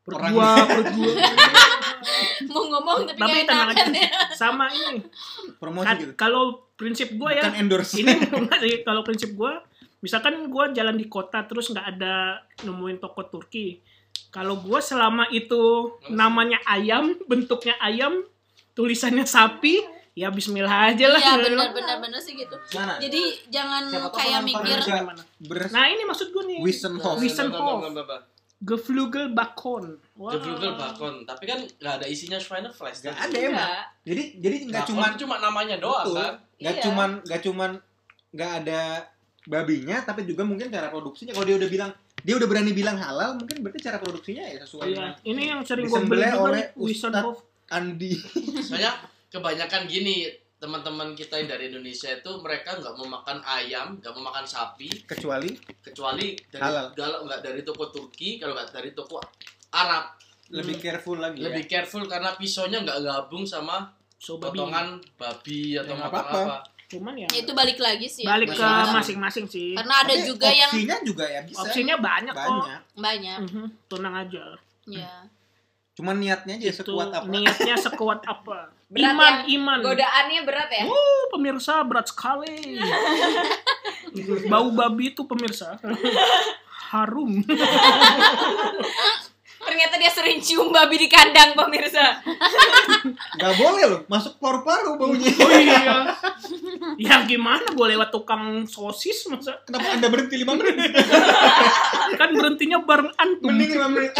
perut 0.00 0.18
Orang- 0.18 0.32
gua 0.32 0.50
perut 0.68 0.88
gua. 0.90 1.12
Mau 2.46 2.62
ngomong 2.68 2.98
tapi, 3.06 3.16
tapi 3.16 3.30
nggak 3.30 3.46
tenang 3.46 3.70
aja. 3.70 3.84
ya. 3.86 4.10
sama 4.32 4.66
ini. 4.68 5.00
Promosi 5.54 5.86
Kan- 5.86 5.98
gitu. 6.00 6.12
kalau 6.16 6.42
prinsip 6.74 7.08
gua 7.14 7.30
ya 7.30 7.44
bukan 7.44 7.54
endorse. 7.60 7.94
ini 7.94 8.10
kalau 8.88 9.00
prinsip 9.00 9.30
gua 9.32 9.60
misalkan 10.00 10.48
gua 10.48 10.72
jalan 10.72 10.96
di 10.96 11.06
kota 11.06 11.44
terus 11.44 11.68
nggak 11.68 11.86
ada 11.92 12.14
nemuin 12.60 12.98
toko 12.98 13.22
Turki 13.24 13.78
kalau 14.30 14.58
gua 14.58 14.78
selama 14.78 15.26
itu 15.30 15.90
namanya 16.08 16.58
ayam 16.66 17.14
bentuknya 17.26 17.74
ayam 17.78 18.22
tulisannya 18.72 19.26
sapi 19.26 19.82
ya 20.14 20.30
Bismillah 20.30 20.90
aja 20.90 21.06
lah 21.06 21.20
iya 21.22 21.34
benar 21.38 21.70
benar 21.70 21.96
benar 22.02 22.20
sih 22.22 22.34
gitu 22.34 22.54
mana 22.74 22.98
jadi 22.98 23.22
jangan 23.50 23.90
kayak 24.10 24.42
mikir 24.42 24.78
nah 25.70 25.84
ini 25.86 26.02
maksud 26.02 26.30
gua 26.34 26.42
nih 26.46 26.58
Wissenhof 26.62 27.18
Wissenhof. 27.18 27.82
Wissenhof. 27.86 28.22
Geflügel 28.60 29.32
Bakon 29.32 29.96
Wah. 30.20 30.36
Geflügel 30.36 30.76
Bakon, 30.76 31.24
tapi 31.24 31.48
kan 31.48 31.64
nggak 31.64 31.94
ada 31.96 32.04
isinya 32.04 32.36
Schweinefleisch. 32.36 33.00
Nggak 33.00 33.16
tadi. 33.16 33.32
ada 33.32 33.38
emang 33.40 33.56
Enggak. 33.56 33.84
jadi 34.04 34.22
jadi 34.36 34.56
nggak 34.68 34.82
Bakon 34.84 34.92
cuman 34.92 35.10
cuma 35.16 35.34
namanya 35.40 35.76
doang 35.80 36.04
Betul. 36.04 36.20
kan. 36.20 36.34
nggak 36.60 36.74
Iya. 36.76 36.82
cuman 36.84 37.10
nggak 37.24 37.40
cuman 37.48 37.70
nggak 38.36 38.52
ada 38.60 38.80
babinya 39.48 39.96
tapi 40.04 40.28
juga 40.28 40.44
mungkin 40.44 40.68
cara 40.68 40.92
produksinya 40.92 41.32
kalau 41.32 41.48
dia 41.48 41.56
udah 41.56 41.70
bilang 41.72 41.90
dia 42.20 42.34
udah 42.34 42.46
berani 42.46 42.70
bilang 42.70 42.94
halal 42.94 43.34
mungkin 43.34 43.60
berarti 43.60 43.80
cara 43.80 43.96
produksinya 43.96 44.42
ya 44.42 44.60
sesuai 44.60 44.86
Iya, 44.86 44.94
dengan 44.94 45.12
ini 45.24 45.42
yang 45.46 45.60
sering 45.62 45.84
gua 45.84 46.00
beli 46.02 46.28
oleh 46.28 46.64
Wissenhof 46.74 47.38
Andi 47.68 48.14
Soalnya 48.66 48.92
kebanyakan 49.28 49.84
gini 49.84 50.26
teman-teman 50.56 51.14
kita 51.14 51.34
yang 51.34 51.48
dari 51.48 51.68
Indonesia 51.68 52.10
itu 52.10 52.30
mereka 52.36 52.76
nggak 52.76 52.92
mau 52.92 53.08
makan 53.10 53.40
ayam, 53.40 53.96
nggak 53.96 54.12
mau 54.12 54.28
makan 54.28 54.44
sapi, 54.44 54.92
kecuali 55.04 55.56
kecuali 55.80 56.36
dari 56.44 56.60
Halal. 56.60 56.92
kalau 56.92 57.24
nggak 57.24 57.40
dari 57.40 57.60
toko 57.62 57.88
Turki, 57.88 58.36
kalau 58.36 58.52
nggak 58.52 58.68
dari 58.70 58.92
toko 58.92 59.16
Arab. 59.72 60.20
lebih 60.50 60.76
careful 60.76 61.16
lagi 61.16 61.40
Lebih 61.40 61.64
ya. 61.64 61.70
careful 61.72 62.04
karena 62.04 62.34
pisaunya 62.34 62.82
nggak 62.82 63.00
gabung 63.00 63.46
sama 63.46 63.88
so 64.12 64.36
babi 64.36 64.58
potongan 64.58 64.98
babi 65.14 65.72
Ya, 65.72 65.80
atau 65.80 65.94
nggak 65.94 66.10
apa 66.10 66.20
apa-apa. 66.20 66.42
apa. 66.42 66.56
Cuman 66.90 67.14
ya 67.14 67.28
ya 67.30 67.46
itu 67.46 67.52
balik 67.54 67.78
lagi 67.78 68.10
sih 68.10 68.26
ya. 68.26 68.34
balik 68.34 68.50
ke 68.50 68.58
Masing-masing. 68.58 68.94
masing-masing 68.98 69.46
sih. 69.46 69.70
Karena 69.78 69.94
ada 70.02 70.10
Tapi 70.10 70.26
juga 70.26 70.48
yang 70.50 70.70
opsinya 70.74 70.96
juga 71.06 71.24
ya 71.30 71.40
bisa. 71.46 71.62
Opsinya 71.62 71.96
banyak, 72.02 72.34
kok. 72.34 72.50
Banyak. 72.50 72.80
Banyak. 72.98 73.38
Mhm, 73.46 73.64
tenang 73.86 74.14
aja. 74.18 74.44
Ya 74.90 75.14
cuman 76.00 76.16
niatnya 76.16 76.56
aja 76.56 76.72
itu 76.72 76.80
sekuat 76.80 77.12
apa? 77.12 77.28
niatnya 77.28 77.74
sekuat 77.76 78.20
apa? 78.24 78.72
Berat 78.90 79.14
iman 79.14 79.34
ya? 79.46 79.54
iman. 79.54 79.78
Godaannya 79.86 80.40
berat 80.42 80.70
ya? 80.72 80.84
Oh, 80.90 81.22
pemirsa 81.30 81.78
berat 81.86 82.10
sekali. 82.10 82.74
Bau 84.50 84.74
babi 84.74 85.14
itu 85.14 85.22
pemirsa. 85.28 85.78
Harum 86.90 87.38
Ternyata 89.60 89.94
dia 90.00 90.08
sering 90.08 90.40
cium 90.40 90.72
babi 90.72 90.96
di 90.96 91.08
kandang 91.08 91.52
pemirsa. 91.52 92.24
nggak 93.36 93.54
boleh 93.60 93.84
loh 93.92 94.00
masuk 94.08 94.40
paru-paru 94.40 94.96
baunya. 94.96 95.28
Oh 95.36 95.52
iya. 95.52 95.80
Ya 96.96 97.14
gimana 97.28 97.68
gue 97.68 97.86
lewat 97.92 98.08
tukang 98.08 98.64
sosis 98.64 99.28
masa? 99.28 99.60
Kenapa 99.68 99.92
anda 99.92 100.08
berhenti 100.08 100.40
lima 100.40 100.56
menit? 100.56 100.96
Kan 102.16 102.30
berhentinya 102.32 102.80
bareng 102.82 103.12
antum. 103.20 103.52
Mending 103.52 103.70
lima 103.76 103.88
menit. 103.92 104.12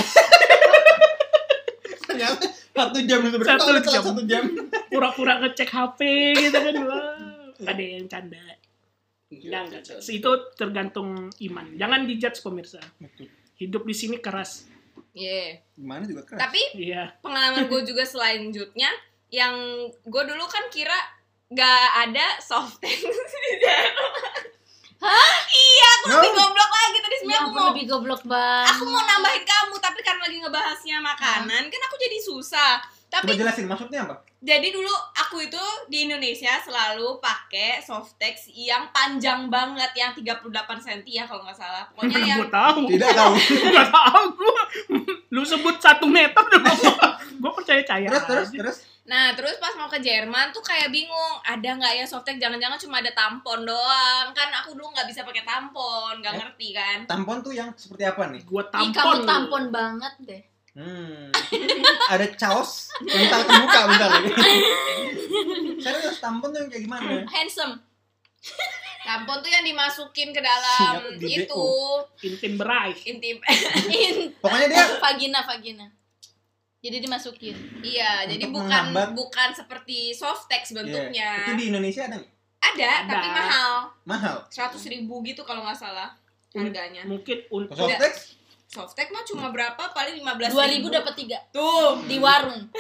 Ternyata 2.05 2.45
satu 2.77 2.99
jam 3.05 3.21
itu 3.25 3.37
berarti 3.41 3.61
Satu 3.61 3.71
jam. 3.89 4.03
satu 4.05 4.23
jam. 4.29 4.45
Pura-pura 4.93 5.41
ngecek 5.41 5.69
HP 5.73 6.01
gitu 6.37 6.59
kan. 6.61 6.75
Wah 6.85 7.31
ada 7.61 7.83
yang 7.83 8.09
canda. 8.09 8.41
Enggak, 9.31 9.63
enggak. 9.69 9.83
itu 10.01 10.31
tergantung 10.57 11.29
iman. 11.29 11.67
Jangan 11.77 12.01
dijudge 12.09 12.41
pemirsa. 12.41 12.81
Hidup 13.61 13.85
di 13.85 13.93
sini 13.93 14.17
keras 14.17 14.70
Iya. 15.13 15.59
gimana 15.73 16.03
juga 16.03 16.23
keras 16.23 16.41
Tapi 16.41 16.63
iya 16.77 17.11
pengalaman 17.19 17.67
gue 17.67 17.81
juga 17.83 18.03
selanjutnya 18.03 18.91
yang 19.29 19.55
gue 19.87 20.23
dulu 20.25 20.45
kan 20.45 20.67
kira 20.69 20.95
gak 21.49 21.83
ada 22.05 22.39
soft 22.39 22.79
tank. 22.79 22.95
Hah? 25.01 25.35
Iya, 25.49 25.89
aku 25.97 26.07
No. 26.07 26.15
lebih 26.19 26.33
goblok 26.37 26.71
lagi 26.71 26.99
tadi 26.99 27.11
ya 27.11 27.19
sebenarnya 27.19 27.41
aku 27.41 27.49
ampun 27.49 27.57
mau 27.57 27.69
lebih 27.71 27.85
goblok 27.87 28.23
banget 28.23 28.71
aku 28.71 28.85
mau 28.85 29.03
nambahin 29.03 29.45
kamu 29.45 29.75
tapi 29.79 30.01
karena 30.01 30.23
lagi 30.23 30.37
ngebahasnya 30.39 30.97
makanan 31.01 31.63
kan 31.67 31.81
aku 31.83 31.97
jadi 31.99 32.19
susah. 32.21 32.73
coba 33.09 33.25
Tapi 33.25 33.33
jelasin 33.35 33.65
maksudnya 33.65 34.01
apa 34.05 34.15
jadi 34.39 34.69
dulu 34.69 34.93
aku 35.31 35.47
itu 35.47 35.63
di 35.87 36.11
Indonesia 36.11 36.59
selalu 36.59 37.23
pakai 37.23 37.79
softex 37.79 38.51
yang 38.51 38.91
panjang 38.91 39.47
banget 39.47 39.95
yang 39.95 40.11
38 40.11 40.43
cm 40.83 41.07
ya 41.07 41.23
kalau 41.23 41.47
nggak 41.47 41.55
salah. 41.55 41.87
Pokoknya 41.95 42.19
yang 42.27 42.39
gue 42.43 42.51
tahu 42.51 42.79
tidak 42.91 43.15
tahu 43.15 43.35
nggak 43.71 43.89
tahu 43.89 44.23
gue 44.35 44.63
lu 45.31 45.47
sebut 45.47 45.79
satu 45.79 46.11
meter 46.11 46.35
udah 46.35 46.59
gue 47.41 47.51
percaya 47.55 47.79
caya 47.81 48.11
terus 48.11 48.27
terus 48.27 48.49
aja. 48.51 48.59
terus 48.59 48.79
Nah, 49.01 49.35
terus 49.35 49.59
pas 49.59 49.75
mau 49.75 49.91
ke 49.91 49.99
Jerman 49.99 50.55
tuh 50.55 50.63
kayak 50.63 50.95
bingung, 50.95 51.35
ada 51.43 51.67
nggak 51.67 51.99
ya 51.99 52.07
softtek? 52.07 52.39
Jangan-jangan 52.39 52.79
cuma 52.79 53.03
ada 53.03 53.11
tampon 53.11 53.67
doang. 53.67 54.31
Kan 54.31 54.55
aku 54.55 54.79
dulu 54.79 54.87
nggak 54.95 55.11
bisa 55.11 55.27
pakai 55.27 55.43
tampon, 55.43 56.23
nggak 56.23 56.31
Eh? 56.31 56.39
ngerti 56.39 56.69
kan. 56.71 56.99
tampon 57.11 57.43
tuh 57.43 57.51
yang 57.51 57.75
seperti 57.75 58.07
apa 58.07 58.31
nih 58.31 58.47
gue 58.47 58.63
Ih, 58.63 58.71
tampon 58.71 58.95
kamu 58.95 59.27
tampon 59.27 59.65
banget 59.75 60.15
deh 60.21 60.43
hmm 60.73 61.31
ada 62.09 62.27
caos 62.33 62.91
bentar 63.01 63.43
kebuka 63.43 63.81
bentar 63.87 64.09
lagi 64.13 64.31
serius 65.77 66.19
tampon 66.19 66.49
tuh 66.49 66.61
yang 66.61 66.71
kayak 66.71 66.85
gimana 66.85 67.11
handsome 67.27 67.75
Tampon 69.01 69.41
tuh 69.41 69.49
yang 69.49 69.61
dimasukin 69.63 70.29
ke 70.29 70.41
dalam 70.41 71.01
Siap, 71.01 71.21
itu 71.21 71.67
intim 72.23 72.53
berai 72.55 72.93
intim. 73.03 73.37
In- 73.91 74.33
pokoknya 74.35 74.67
dia 74.67 74.85
vagina 74.97 75.41
vagina 75.41 75.87
jadi 76.79 76.97
dimasukin 76.99 77.57
iya, 77.81 78.25
jadi 78.25 78.41
Untuk 78.43 78.61
bukan 78.61 78.93
menghambat. 78.93 79.09
bukan 79.13 79.49
seperti 79.53 80.13
softex 80.13 80.69
Iya. 80.69 80.77
bentuknya. 80.79 81.31
itu 81.43 81.53
di 81.55 81.65
Indonesia 81.69 82.03
ada 82.03 82.17
nggak 82.17 82.33
Ada, 82.61 82.89
Ada. 82.99 83.09
tapi 83.11 83.29
mahal. 83.31 83.73
mahal 84.05 84.37
100 84.47 84.77
ribu 84.87 85.15
gitu 85.23 85.43
kalau 85.43 85.65
nggak 85.65 85.77
salah 85.77 86.13
harganya. 86.51 87.03
mungkin 87.05 87.41
untuk 87.51 87.73
softex 87.75 88.40
Softex 88.71 89.11
mah 89.11 89.27
cuma 89.27 89.51
berapa? 89.51 89.83
Paling 89.91 90.23
15 90.23 90.55
dua 90.55 90.67
ribu 90.71 90.87
dapat 90.95 91.19
tiga. 91.19 91.43
Tuh. 91.51 92.07
di 92.07 92.23
warung. 92.23 92.71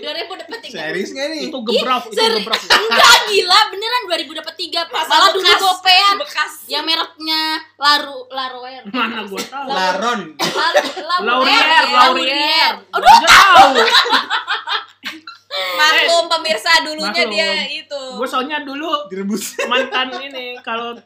Dua 0.00 0.12
ribu 0.16 0.40
dapat 0.40 0.56
tiga. 0.64 0.88
Serius 0.88 1.12
nggak 1.12 1.26
nih 1.36 1.40
itu 1.52 1.58
gebraf 1.60 2.08
itu 2.08 2.16
gebraf 2.16 2.60
enggak 2.64 3.18
gila. 3.28 3.60
Beneran 3.68 4.02
dua 4.08 4.16
ribu 4.24 4.32
dapat 4.32 4.54
tiga. 4.56 4.88
Masa 4.88 5.04
malah 5.12 5.36
dulu 5.36 5.44
gopean. 5.44 6.16
Bekas. 6.16 6.52
yang 6.64 6.88
mereknya 6.88 7.60
laru 7.76 8.24
laroer 8.32 8.88
mana 8.88 9.28
gue 9.28 9.42
tahu? 9.44 9.68
Laron. 9.68 10.20
Laurier, 11.20 11.84
Laurier. 11.92 12.72
Aduh, 12.88 13.18
tahu. 13.28 13.68
Maklum 15.84 16.24
pemirsa 16.32 16.72
dulunya 16.88 17.12
Maklum. 17.28 17.36
dia 17.36 17.50
itu. 17.68 18.02
Gue 18.16 18.24
soalnya 18.24 18.64
dulu 18.64 19.12
direbus. 19.12 19.60
mantan 19.68 20.08
ini 20.24 20.56
kalau 20.64 20.96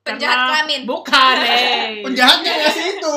Penjahat 0.00 0.32
karena- 0.32 0.48
kelamin. 0.50 0.80
Bukan, 0.84 1.36
eh. 1.46 2.00
penjahatnya 2.00 2.52
ngasih 2.58 2.86
itu 2.94 3.14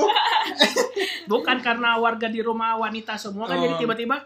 Bukan 1.31 1.57
karena 1.59 1.95
warga 1.95 2.27
di 2.27 2.39
rumah 2.39 2.75
wanita 2.77 3.15
semua 3.15 3.45
kan 3.45 3.55
Oh. 3.55 3.61
jadi 3.61 3.75
tiba-tiba 3.79 4.19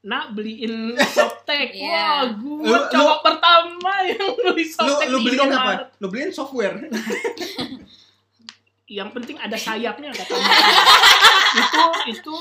nak 0.00 0.32
beliin 0.32 0.94
softtek. 1.16 1.74
Iya. 1.74 1.90
Wah, 1.92 2.20
gue 2.32 2.62
Lu- 2.64 2.88
cowok 2.88 3.18
pertama 3.20 3.92
yang 4.02 4.32
beli 4.34 4.62
lu 4.62 4.70
softtek 4.70 5.06
lu 5.08 5.18
di 5.18 5.24
beliin 5.26 5.40
Indomaret. 5.44 5.78
apa 5.82 5.98
lu 5.98 6.06
beliin 6.06 6.30
software 6.30 6.76
Yang 8.86 9.08
penting 9.12 9.36
ada 9.36 9.54
sayapnya 9.54 10.10
katanya. 10.10 10.50
itu 11.54 11.86
itu 12.08 12.36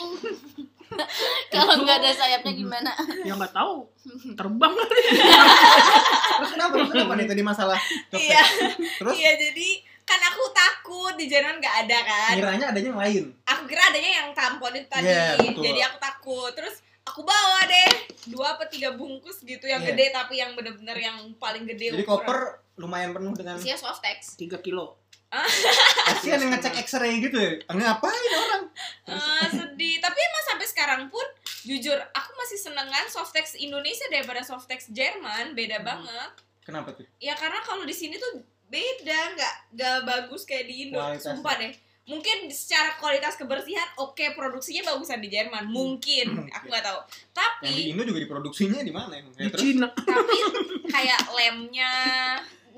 kalau 1.52 1.74
nggak 1.80 1.97
ada 2.00 2.10
sayapnya 2.12 2.50
gimana 2.52 2.89
yang 3.22 3.38
nggak 3.38 3.52
tahu 3.52 3.86
terbang 4.34 4.74
kali. 4.74 5.02
Kenapa 6.91 7.13
nih 7.13 7.25
tadi 7.25 7.41
masalah? 7.41 7.79
Iya. 8.11 8.41
terus 8.97 9.15
Iya 9.15 9.31
jadi 9.39 9.69
kan 10.01 10.19
aku 10.25 10.43
takut 10.49 11.13
di 11.15 11.25
Jerman 11.25 11.57
nggak 11.57 11.75
ada 11.85 11.97
kan. 12.01 12.33
kiranya 12.35 12.65
adanya 12.67 12.89
yang 12.89 12.97
lain 12.99 13.23
Aku 13.45 13.63
kira 13.65 13.81
adanya 13.85 14.11
yang 14.15 14.29
tampon 14.31 14.73
itu 14.73 14.87
tadi. 14.87 15.05
Iya, 15.05 15.37
betul. 15.37 15.61
jadi 15.63 15.79
aku 15.85 15.97
takut. 15.97 16.51
Terus 16.51 16.75
aku 17.03 17.21
bawa 17.21 17.61
deh 17.63 17.89
dua 18.27 18.53
apa 18.53 18.65
tiga 18.65 18.91
bungkus 18.91 19.41
gitu 19.41 19.63
yang 19.63 19.79
Iya. 19.79 19.93
gede 19.93 20.05
tapi 20.09 20.33
yang 20.35 20.53
bener-bener 20.53 20.93
yang 20.95 21.17
paling 21.35 21.63
gede. 21.63 21.89
jadi 21.91 22.01
ukuran. 22.01 22.09
koper 22.19 22.39
lumayan 22.75 23.11
penuh 23.11 23.33
dengan 23.33 23.55
Isinya 23.55 23.77
softex. 23.77 24.33
3 24.35 24.57
kilo. 24.59 24.97
kasihan 26.07 26.39
yang 26.39 26.51
ngecek 26.51 26.73
x-ray 26.83 27.19
gitu 27.19 27.37
ya 27.37 27.51
ngapain 27.67 28.17
orang 28.35 28.63
Eh, 29.05 29.45
sedih. 29.47 29.97
Tapi 29.99 30.17
emang 30.19 30.43
sampai 30.43 30.65
sekarang 30.65 31.01
pun 31.05 31.21
jujur 31.63 31.93
aku 32.09 32.31
masih 32.35 32.57
senengan 32.59 33.05
softex 33.05 33.53
Indonesia 33.55 34.05
daripada 34.07 34.41
softex 34.41 34.89
Jerman. 34.89 35.53
Beda 35.53 35.81
banget. 35.81 36.31
Kenapa 36.70 36.93
tuh 36.93 37.09
Ya 37.17 37.34
karena 37.34 37.59
kalau 37.65 37.84
di 37.84 37.95
sini 37.97 38.22
tuh 38.22 38.45
beda, 38.70 39.20
nggak 39.36 39.53
nggak 39.76 39.97
bagus 40.05 40.45
kayak 40.45 40.70
di 40.70 40.88
Indo. 40.88 41.01
Kualitasnya. 41.01 41.36
Sumpah 41.36 41.55
deh. 41.57 41.74
Mungkin 42.09 42.49
secara 42.49 42.97
kualitas 42.97 43.38
kebersihan 43.38 43.86
oke 44.01 44.34
produksinya 44.34 44.82
bagusan 44.93 45.22
di 45.22 45.30
Jerman. 45.30 45.70
Mungkin, 45.70 46.49
aku 46.49 46.65
nggak 46.65 46.86
tahu. 46.86 46.99
yang 47.61 47.74
di 47.74 47.86
Tapi 47.86 47.91
Indo 47.93 48.03
juga 48.05 48.20
diproduksinya 48.26 48.82
di 48.82 48.93
mana 48.93 49.13
emang 49.13 49.34
Di 49.38 49.45
ya, 49.45 49.49
terus 49.53 49.61
Cina. 49.61 49.88
tapi 50.09 50.38
kayak 50.89 51.22
lemnya 51.34 51.93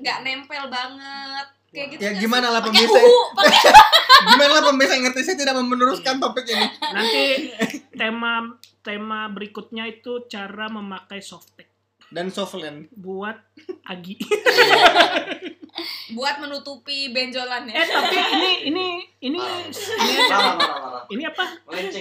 nggak 0.00 0.18
nempel 0.24 0.64
banget. 0.68 1.46
Kayak 1.72 1.86
gitu 1.96 2.00
Ya 2.04 2.10
gimana 2.28 2.52
lah 2.52 2.60
pemirsa? 2.60 3.00
Gimana 4.36 4.50
lah 4.60 4.64
pemirsa 4.68 4.92
yang 5.00 5.04
ngerti 5.08 5.20
saya 5.24 5.36
tidak 5.40 5.56
meneruskan 5.64 6.20
topik 6.20 6.44
ini. 6.44 6.66
Nanti 6.92 7.24
tema 8.00 8.60
tema 8.84 9.32
berikutnya 9.32 9.88
itu 9.88 10.28
cara 10.28 10.68
memakai 10.68 11.24
softtek 11.24 11.71
Dan 12.12 12.28
softland. 12.28 12.92
buat 12.92 13.40
Agi. 13.88 14.20
buat 16.12 16.36
menutupi 16.38 17.08
benjolan 17.08 17.64
eh 17.66 17.72
ya. 17.72 17.84
tapi 17.88 18.12
ini 18.12 18.50
ini 18.68 18.86
ini 19.24 19.40
ini, 19.40 20.14
parah, 20.28 20.60
parah. 20.60 21.04
ini 21.08 21.24
apa? 21.24 21.44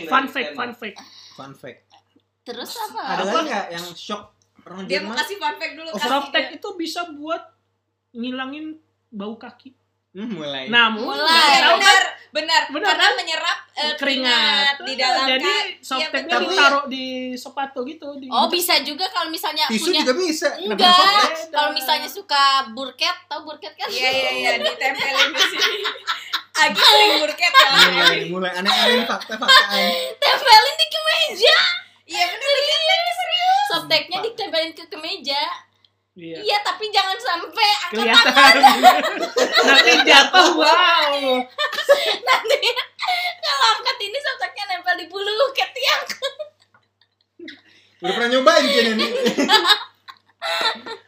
Fun 0.06 0.26
fact, 0.28 0.52
fun 0.52 0.72
fact. 0.76 0.98
Fun 1.34 1.52
fact. 1.56 1.80
terus 2.42 2.76
apa 2.76 3.02
Ada 3.16 3.24
lagi 3.24 3.48
nggak 3.48 3.66
yang 3.72 3.86
shock 3.96 4.24
orang 4.66 4.84
Dia 4.90 5.00
mau 5.00 5.16
kasih 5.16 5.38
fun 5.40 5.56
fact 5.56 5.74
dulu 5.78 5.90
Oh, 5.90 6.28
dia. 6.28 6.52
itu 6.52 6.70
bisa 6.76 7.02
buat 7.16 7.42
ngilangin 8.12 8.76
bau 9.08 9.40
kaki. 9.40 9.72
Hmm, 10.12 10.28
mulai. 10.30 10.68
Nah, 10.68 10.92
Mulai. 10.92 11.56
tahu 11.58 11.80
kan? 11.80 11.80
benar, 11.80 12.04
benar, 12.32 12.62
Benar, 12.68 12.84
karena 12.86 13.06
kan? 13.06 13.14
menyerap 13.16 13.58
eh, 13.72 13.94
keringat. 13.96 13.96
keringat 13.96 14.76
di 14.82 14.94
dalam 14.98 15.24
Jadi 15.26 15.48
ka- 15.48 15.64
Iya, 15.64 15.80
softteknya 15.82 16.36
betul. 16.38 16.52
ditaruh 16.52 16.84
di 16.86 17.06
sepatu 17.34 17.80
gitu. 17.86 18.08
Di, 18.20 18.28
oh 18.28 18.48
bisa 18.48 18.76
juga 18.82 19.08
kalau 19.08 19.32
misalnya 19.32 19.66
Tisu 19.66 19.88
punya 19.88 20.04
juga 20.04 20.14
bisa. 20.14 20.48
Enggak 20.58 20.92
kalau 21.48 21.72
misalnya 21.72 22.08
suka 22.08 22.44
burket 22.70 23.16
tau 23.26 23.40
burket 23.42 23.72
kan 23.74 23.88
Iya 23.88 24.10
iya 24.12 24.32
iya 24.34 24.52
ditempelin 24.62 25.32
di 25.32 25.44
sini. 25.48 25.80
Agi 26.54 26.76
sering 26.78 27.14
burket 27.18 27.52
ya. 27.54 27.70
Mulai, 27.72 28.20
mulai 28.28 28.52
aneh-aneh 28.54 29.08
fakta-faktaan. 29.08 29.88
tempelin 30.18 30.76
di 30.76 30.88
kemeja 30.90 31.58
Iya 32.06 32.24
benar 32.28 32.52
benar 32.52 33.00
serius. 33.14 33.64
softteknya 33.70 34.18
ditempelin 34.22 34.72
ke 34.74 34.84
kemeja 34.86 35.40
Iya. 36.12 36.44
iya 36.44 36.58
tapi 36.60 36.92
jangan 36.92 37.16
sampai 37.16 37.68
angkat 37.88 38.04
Kelihatan. 38.04 38.56
Nanti 39.72 39.94
jatuh, 40.04 40.50
wow. 40.60 41.16
nanti 42.28 42.60
kalau 43.40 43.66
angkat 43.80 43.98
ini 44.04 44.18
softteknya 44.20 44.76
nempel 44.76 44.96
di 45.00 45.08
bulu 45.08 45.48
ke 45.56 45.64
tiang 45.72 46.04
Udah 48.02 48.12
pernah 48.18 48.30
nyobain 48.34 48.66
kan 48.66 48.86
ini? 48.98 49.08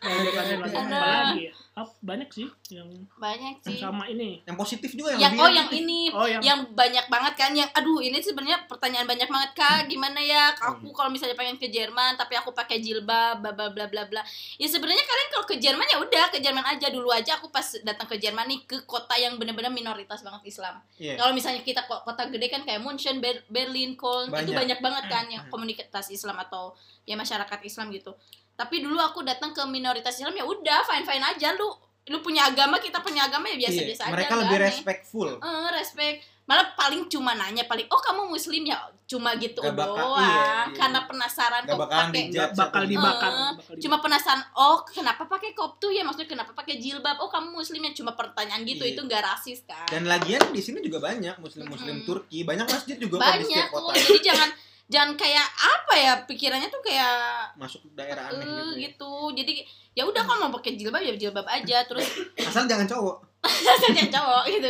Apa 0.08 0.82
lagi 0.88 1.63
ya? 1.74 1.76
Ah, 1.76 1.90
banyak 2.00 2.30
sih 2.30 2.46
yang 2.70 2.86
banyak 3.16 3.58
sih 3.60 3.76
sama 3.76 4.06
ini. 4.06 4.42
Yang 4.44 4.58
positif 4.60 4.94
juga 4.94 5.10
yang, 5.12 5.22
yang 5.24 5.34
lebih 5.34 5.42
oh 5.42 5.48
yang 5.48 5.56
yang 5.56 5.68
positif. 5.68 5.82
ini 5.84 6.02
Oh, 6.08 6.28
yang- 6.28 6.44
yang 6.44 6.60
banyak 6.72 7.06
banget 7.08 7.34
kan 7.36 7.52
yang 7.52 7.70
aduh 7.72 7.98
ini 7.98 8.18
sebenarnya 8.20 8.60
pertanyaan 8.64 9.04
banyak 9.04 9.26
banget 9.26 9.52
kak 9.54 9.82
gimana 9.88 10.20
ya 10.20 10.54
aku 10.54 10.90
kalau 10.90 11.10
misalnya 11.10 11.34
pengen 11.34 11.58
ke 11.58 11.68
Jerman 11.68 12.14
tapi 12.14 12.36
aku 12.36 12.52
pakai 12.52 12.78
jilbab 12.78 13.40
bla 13.40 13.52
bla 13.52 13.68
bla 13.68 13.86
bla 13.86 14.04
bla 14.04 14.22
ya 14.54 14.68
sebenarnya 14.68 15.02
kalian 15.02 15.30
kalau 15.32 15.46
ke 15.46 15.58
Jerman 15.58 15.88
ya 15.88 15.98
udah 16.00 16.26
ke 16.28 16.38
Jerman 16.40 16.62
aja 16.64 16.88
dulu 16.88 17.10
aja 17.10 17.32
aku 17.36 17.50
pas 17.50 17.66
datang 17.80 18.06
ke 18.06 18.18
Jerman 18.18 18.46
nih 18.46 18.60
ke 18.64 18.78
kota 18.84 19.16
yang 19.16 19.36
benar-benar 19.36 19.70
minoritas 19.70 20.22
banget 20.22 20.46
Islam 20.48 20.78
Iya. 20.96 21.18
kalau 21.18 21.34
misalnya 21.34 21.60
kita 21.60 21.84
ko- 21.84 22.02
kota 22.02 22.28
gede 22.28 22.48
kan 22.48 22.62
kayak 22.62 22.80
München 22.80 23.18
Ber- 23.18 23.42
Berlin 23.48 23.96
Köln 23.96 24.30
itu 24.30 24.38
Banyak. 24.46 24.56
banyak 24.56 24.80
banget 24.80 25.04
kan 25.08 25.26
yang 25.26 25.44
komunitas 25.48 26.06
Islam 26.08 26.38
atau 26.38 26.78
ya 27.04 27.16
masyarakat 27.16 27.60
Islam 27.62 27.90
gitu 27.90 28.14
tapi 28.54 28.80
dulu 28.80 28.98
aku 28.98 29.22
datang 29.22 29.50
ke 29.50 29.62
minoritas 29.66 30.16
Islam 30.16 30.34
ya 30.34 30.44
udah 30.44 30.80
fine 30.84 31.04
fine 31.04 31.22
aja 31.22 31.54
lu 31.54 31.68
lu 32.06 32.20
punya 32.20 32.46
agama 32.46 32.78
kita 32.78 33.00
punya 33.00 33.26
agama 33.26 33.48
ya 33.48 33.58
biasa 33.58 33.80
biasa 33.82 34.02
Iya, 34.02 34.06
aja 34.06 34.14
Mereka 34.14 34.34
lebih 34.38 34.58
aneh. 34.58 34.68
respectful. 34.68 35.28
Eh, 35.34 35.70
respect 35.72 36.18
malah 36.44 36.68
paling 36.74 37.08
cuma 37.08 37.32
nanya 37.34 37.64
paling 37.64 37.88
oh 37.88 37.96
kamu 37.98 38.28
muslim 38.28 38.60
ya 38.62 38.76
cuma 39.06 39.32
gitu 39.34 39.64
Gak 39.64 39.72
bakal- 39.72 39.96
doang 39.96 40.20
iya, 40.20 40.44
iya. 40.68 40.76
karena 40.76 41.00
penasaran 41.08 41.64
Gak 41.64 41.72
kok 41.72 41.80
pakai 41.82 42.24
bakal 42.52 42.84
dibakar. 42.84 43.32
Bakal 43.56 43.80
cuma 43.80 43.98
penasaran 43.98 44.44
oh 44.54 44.84
kenapa 44.86 45.24
pakai 45.26 45.52
kop 45.54 45.80
tuh 45.80 45.88
ya 45.90 46.04
maksudnya 46.04 46.28
kenapa 46.28 46.52
pakai 46.52 46.76
jilbab 46.78 47.16
oh 47.18 47.32
kamu 47.32 47.56
muslim 47.56 47.80
ya 47.82 47.96
cuma 47.96 48.12
pertanyaan 48.12 48.60
gitu 48.64 48.84
Iya. 48.84 48.92
itu 48.92 49.02
nggak 49.02 49.24
rasis 49.24 49.64
kan 49.64 49.88
Dan 49.88 50.04
lagian 50.04 50.44
di 50.46 50.60
sini 50.60 50.80
juga 50.80 51.00
banyak 51.02 51.40
muslim-muslim 51.40 51.96
Mm-mm. 51.98 52.06
Turki, 52.06 52.44
banyak 52.44 52.68
masjid 52.68 52.96
juga 52.98 53.16
kok 53.16 53.24
di 53.24 53.28
banyak 53.40 53.48
setiap 53.50 53.68
tuh 53.70 53.80
kota. 53.82 53.96
jadi 53.96 54.16
jangan 54.22 54.50
jangan 54.94 55.18
kayak 55.18 55.42
apa 55.58 55.94
ya 55.96 56.14
pikirannya 56.24 56.70
tuh 56.70 56.78
kayak 56.80 57.50
Masuk 57.56 57.82
daerah 57.92 58.30
aneh 58.30 58.40
eh, 58.40 58.46
gitu. 58.46 58.62
ya. 58.70 58.78
gitu 58.86 59.12
jadi 59.34 59.54
ya 59.92 60.04
udah 60.06 60.22
kalau 60.22 60.46
mau 60.46 60.54
pakai 60.54 60.74
jilbab 60.74 61.02
ya 61.02 61.14
jilbab 61.14 61.46
aja 61.46 61.82
terus 61.84 62.06
Asal 62.40 62.66
jangan 62.66 62.86
cowok. 62.86 63.18
jangan 63.44 64.08
cowok 64.10 64.44
gitu 64.48 64.70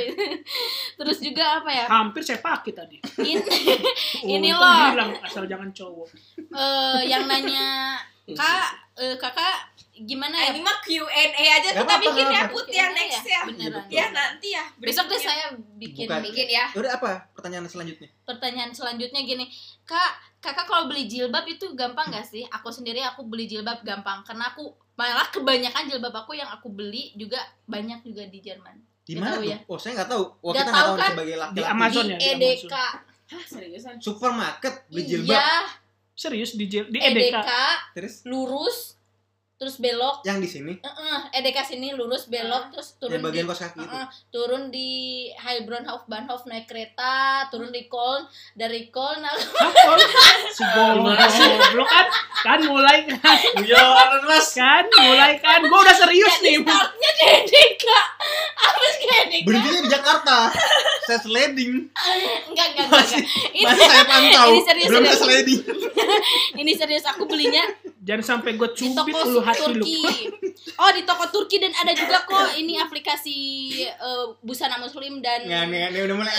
terus 0.97 1.17
juga 1.19 1.59
apa 1.59 1.69
ya 1.69 1.85
Hampir 1.85 2.23
saya 2.23 2.39
pakai 2.39 2.71
tadi. 2.71 2.97
in, 3.21 3.37
Oh, 3.37 4.25
Ini 4.33 4.49
loh. 4.49 4.63
bilang 4.89 5.11
asal 5.19 5.43
jangan 5.43 5.69
cowok. 5.69 6.07
eh, 6.49 6.99
yang 7.05 7.27
nanya 7.27 7.99
kak 8.25 8.71
eh, 8.95 9.15
kakak 9.15 9.67
gimana 9.95 10.33
ya 10.35 10.49
ini 10.49 10.59
mah 10.59 10.77
Q&A 10.79 11.05
aja 11.53 11.69
Gak 11.71 11.79
kita 11.79 11.95
bikin 11.99 12.25
gak 12.25 12.33
ya 12.35 12.43
put 12.49 12.65
ya 12.67 12.85
next 12.89 13.21
ya. 13.23 13.41
beneran 13.45 13.85
Ya 13.87 14.05
nanti 14.09 14.49
ya. 14.49 14.65
besok 14.75 15.05
deh 15.05 15.15
saya 15.15 15.53
bikin 15.75 16.05
Bukan. 16.05 16.21
bikin 16.23 16.47
ya. 16.49 16.65
Udah 16.71 16.97
apa 16.97 17.29
pertanyaan 17.31 17.65
selanjutnya? 17.65 18.09
pertanyaan 18.23 18.69
selanjutnya 18.69 19.21
gini 19.21 19.45
kak 19.83 20.11
kakak 20.39 20.65
kalau 20.65 20.85
beli 20.85 21.05
jilbab 21.05 21.45
itu 21.45 21.71
gampang 21.71 22.09
gak 22.09 22.23
sih 22.23 22.41
aku 22.45 22.67
sendiri 22.67 22.99
aku 23.01 23.23
beli 23.23 23.45
jilbab 23.45 23.79
gampang 23.81 24.21
karena 24.21 24.49
aku 24.49 24.65
malah 24.93 25.25
kebanyakan 25.27 25.85
jilbab 25.85 26.15
aku 26.15 26.33
yang 26.33 26.49
aku 26.49 26.67
beli 26.67 27.13
juga 27.13 27.37
banyak 27.63 28.01
juga 28.01 28.25
di 28.25 28.39
Jerman 28.39 28.75
Di 29.01 29.13
mana 29.13 29.35
tuh? 29.35 29.43
ya. 29.43 29.57
Oh, 29.65 29.75
saya 29.75 29.99
nggak 29.99 30.09
tahu. 30.09 30.23
Oh, 30.39 30.49
Nggak 30.49 30.63
kita 30.63 30.71
nggak 30.71 30.79
tahu 30.79 30.93
kan? 30.95 31.09
sebagai 31.11 31.33
Di 31.33 31.37
laki-laki. 31.37 31.69
Amazon 31.69 32.03
di 32.03 32.09
ya, 32.09 32.17
di 32.17 32.25
EDK 32.25 32.73
Hah, 33.25 33.43
seriusan. 33.45 33.95
Supermarket 33.97 34.73
beli 34.87 35.01
jilbab. 35.03 35.27
iya 35.29 35.47
Serius 36.13 36.51
di 36.53 36.65
di 36.67 36.79
EDK 36.79 37.35
EDK. 37.35 37.49
Terus 37.91 38.15
lurus 38.23 38.95
terus 39.63 39.79
belok 39.79 40.27
yang 40.27 40.43
di 40.43 40.49
sini, 40.51 40.75
Heeh, 40.75 41.19
EDK 41.39 41.63
sini 41.63 41.95
lurus 41.95 42.27
belok 42.27 42.75
terus 42.75 42.99
turun 42.99 43.15
yang 43.15 43.23
bagian 43.23 43.47
di 43.47 43.49
kos 43.49 43.63
kaki 43.63 43.79
itu. 43.79 43.87
Heeh, 43.87 44.05
turun 44.27 44.63
di 44.67 44.89
Heilbronn 45.39 45.87
Bahnhof 46.03 46.43
naik 46.43 46.67
kereta 46.67 47.47
turun 47.47 47.71
di 47.71 47.87
Köln 47.87 48.27
dari 48.53 48.91
Köln 48.91 49.23
aku? 49.23 49.39
Si 50.53 50.61
goblok, 50.61 51.17
kan, 51.87 52.05
kan 52.43 52.59
mulai 52.61 53.07
kan, 53.07 53.39
Guyonan 53.57 54.21
mas. 54.27 54.53
kan 54.53 54.83
mulai 54.85 55.39
kan, 55.39 55.63
gua 55.65 55.79
udah 55.81 55.95
serius 55.95 56.43
nih. 56.43 56.59
startnya 56.59 57.09
di 57.09 57.23
EDK 57.39 57.85
habis 58.53 58.93
ke 58.99 59.05
EDK 59.07 59.45
Berhentinya 59.47 59.79
di 59.79 59.89
Jakarta. 59.89 60.37
saya 61.03 61.19
sliding. 61.19 61.87
enggak 62.51 62.67
enggak 62.75 62.85
enggak, 62.85 62.85
enggak. 62.85 63.23
Ini, 63.53 63.63
Masih 63.65 63.87
saya 63.87 64.05
pantau. 64.05 64.47
ini 64.51 64.61
serius 64.61 64.87
Belum 64.91 65.03
saya 65.03 65.17
sliding. 65.17 65.61
ini 66.61 66.71
serius 66.75 67.05
aku 67.05 67.23
belinya 67.25 67.63
Jangan 68.03 68.19
sampai 68.19 68.53
gue 68.53 68.67
di 68.67 68.83
cubit 68.83 69.15
toko 69.15 69.31
lu 69.31 69.39
hati 69.39 69.63
lu. 69.63 69.79
Turki 69.79 70.03
oh 70.75 70.91
di 70.91 71.01
toko 71.03 71.23
Turki 71.29 71.55
dan 71.55 71.71
ada 71.71 71.91
juga 71.91 72.19
kok 72.21 72.51
ini 72.53 72.75
aplikasi 72.75 73.37
eh, 73.79 74.25
busana 74.39 74.75
muslim 74.75 75.17
dan 75.17 75.43
Nggak 75.43 75.61
aneh, 75.63 75.81
aneh 75.87 76.01
udah 76.03 76.15
mulai 76.17 76.33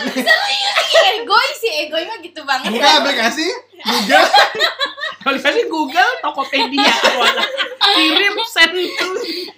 egois 1.17 1.57
sih 1.57 1.73
egois 1.83 2.05
mah 2.05 2.21
gitu 2.21 2.41
banget 2.43 2.69
Buka 2.69 3.01
aplikasi, 3.01 3.49
Google. 3.81 4.27
Kalau 5.25 5.41
kasih 5.41 5.65
Google, 5.67 6.11
Tokopedia. 6.21 6.85
Kirim 7.97 8.37
send 8.45 8.77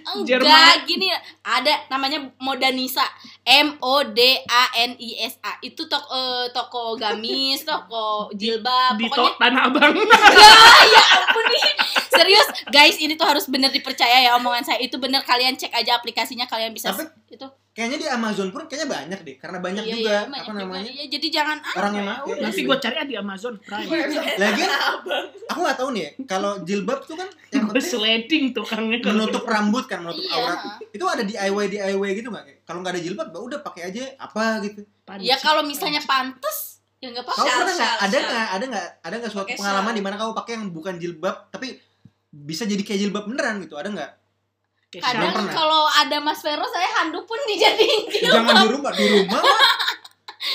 Enggak, 0.07 0.23
Jerman. 0.23 0.79
gini 0.87 1.11
ada 1.43 1.75
namanya 1.89 2.23
Modanisa. 2.39 3.03
M 3.43 3.75
O 3.81 4.03
D 4.05 4.19
A 4.43 4.63
N 4.81 4.95
I 4.95 5.27
S 5.27 5.39
A. 5.41 5.59
Itu 5.61 5.87
toko 5.87 6.07
eh, 6.07 6.47
toko 6.51 6.95
gamis, 6.95 7.63
toko 7.63 8.31
jilbab, 8.31 8.95
di 8.95 9.07
pokoknya 9.07 9.27
to- 9.27 9.39
Tanah 9.39 9.63
Abang. 9.67 9.91
Enggak, 9.93 10.83
ya 10.95 11.03
ampun 11.21 11.45
nih. 11.51 11.65
Serius, 12.09 12.47
guys, 12.69 12.97
ini 12.97 13.15
tuh 13.15 13.25
harus 13.25 13.45
bener 13.47 13.69
dipercaya 13.69 14.21
ya 14.21 14.35
omongan 14.35 14.65
saya. 14.65 14.79
Itu 14.79 14.97
bener 14.97 15.21
kalian 15.21 15.55
cek 15.55 15.71
aja 15.71 15.95
aplikasinya 15.95 16.45
kalian 16.45 16.71
bisa 16.71 16.91
Tapi 16.91 17.07
itu. 17.29 17.47
Kayaknya 17.71 17.99
di 17.99 18.09
Amazon 18.09 18.49
pun 18.49 18.65
kayaknya 18.65 18.89
banyak 18.89 19.21
deh, 19.21 19.37
karena 19.37 19.61
banyak 19.61 19.85
Iya, 19.85 19.93
juga 19.93 20.09
iya, 20.09 20.17
apa 20.17 20.33
banyak 20.33 20.47
juga. 20.49 20.61
namanya 20.65 20.89
Iya, 20.89 21.05
jadi 21.13 21.27
jangan 21.29 21.57
ah, 21.61 21.75
orang 21.77 21.93
yang 21.93 22.01
ya 22.01 22.09
make. 22.09 22.25
udah. 22.25 22.41
Nanti 22.41 22.61
gue 22.65 22.77
cari 22.81 22.97
di 23.05 23.15
Amazon 23.15 23.55
Prime. 23.61 23.89
Lagi 24.41 24.63
aku 25.47 25.59
nggak 25.61 25.77
tahu 25.77 25.89
nih, 25.93 26.01
ya, 26.01 26.11
kalau 26.25 26.53
jilbab 26.65 27.01
tuh 27.05 27.17
kan 27.17 27.29
yang 27.53 27.69
penting 27.69 27.85
sliding 27.85 28.45
tukangnya. 28.51 28.99
kalau 28.99 29.13
menutup 29.21 29.45
rambut 29.45 29.85
kan, 29.85 30.01
menutup 30.01 30.25
Iya. 30.25 30.35
aurat. 30.35 30.59
Itu 30.89 31.05
ada 31.05 31.21
DIY 31.21 31.65
DIY 31.69 32.11
gitu 32.17 32.29
nggak? 32.31 32.45
Kayak, 32.49 32.59
Kalau 32.65 32.79
nggak 32.81 32.93
ada 32.97 33.03
jilbab, 33.05 33.29
ya 33.29 33.41
udah 33.45 33.61
pakai 33.61 33.83
aja 33.87 34.03
apa 34.17 34.43
gitu. 34.65 34.81
Panci. 35.05 35.29
Ya 35.29 35.37
kalau 35.37 35.61
misalnya 35.61 36.01
pantes 36.01 36.76
ya 37.07 37.11
nggak 37.13 37.23
Kamu 37.23 37.33
apa-apa. 37.33 37.47
Shal, 37.47 37.59
pernah 37.63 37.75
nggak? 37.77 37.95
Ada 38.03 38.17
nggak? 38.19 38.47
Ada 38.51 38.65
nggak? 38.67 38.87
Ada 39.01 39.15
nggak 39.17 39.33
suatu 39.33 39.47
Pakai 39.47 39.57
pengalaman 39.57 39.93
di 39.95 40.03
mana 40.03 40.15
kamu 40.17 40.33
pakai 40.35 40.53
yang 40.53 40.67
bukan 40.69 40.95
jilbab 40.97 41.37
tapi 41.49 41.79
bisa 42.29 42.67
jadi 42.67 42.83
kayak 42.83 43.01
jilbab 43.01 43.25
beneran 43.25 43.63
gitu? 43.63 43.75
Ada 43.75 43.89
nggak? 43.89 44.11
Kadang 44.97 45.47
kalau 45.47 45.85
ada 45.85 46.17
Mas 46.19 46.41
Vero 46.41 46.65
saya 46.65 46.89
handuk 46.99 47.25
pun 47.25 47.37
dijadiin 47.45 48.07
Jangan 48.33 48.55
di 48.59 48.69
rumah, 48.71 48.91
di 48.91 49.07
rumah 49.07 49.39
mah. 49.39 49.59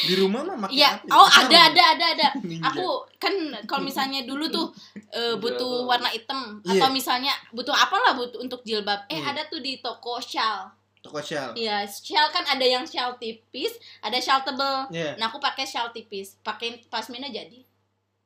Di 0.02 0.14
rumah 0.16 0.42
mah 0.42 0.58
makin 0.58 0.74
Iya, 0.74 0.90
apa 0.90 1.04
ya? 1.04 1.14
oh 1.14 1.28
ada 1.30 1.58
ada 1.68 1.84
ada 1.94 2.06
ada. 2.16 2.28
Aku 2.72 2.86
kan 3.16 3.34
kalau 3.68 3.84
misalnya 3.84 4.24
dulu 4.24 4.48
tuh 4.48 4.72
eh, 5.12 5.36
butuh 5.36 5.86
warna 5.86 6.10
hitam 6.10 6.58
Iya. 6.64 6.80
atau 6.80 6.90
misalnya 6.90 7.36
butuh 7.52 7.76
apalah 7.76 8.16
butuh 8.16 8.40
untuk 8.40 8.64
jilbab. 8.64 9.04
Eh 9.08 9.20
Iya. 9.20 9.30
ada 9.30 9.42
tuh 9.46 9.60
di 9.60 9.78
toko 9.78 10.18
shawl. 10.18 10.72
Toko 11.02 11.18
shell. 11.20 11.52
Iya, 11.54 11.82
shawl 11.84 12.30
kan 12.30 12.46
ada 12.48 12.62
yang 12.62 12.86
shawl 12.86 13.18
tipis, 13.18 13.74
ada 14.00 14.16
shawl 14.16 14.42
tebel. 14.42 14.86
Iya, 14.90 15.18
Nah, 15.18 15.28
aku 15.28 15.38
pakai 15.38 15.66
shawl 15.66 15.90
tipis. 15.90 16.38
Pakai 16.40 16.86
pasmina 16.88 17.28
jadi. 17.28 17.66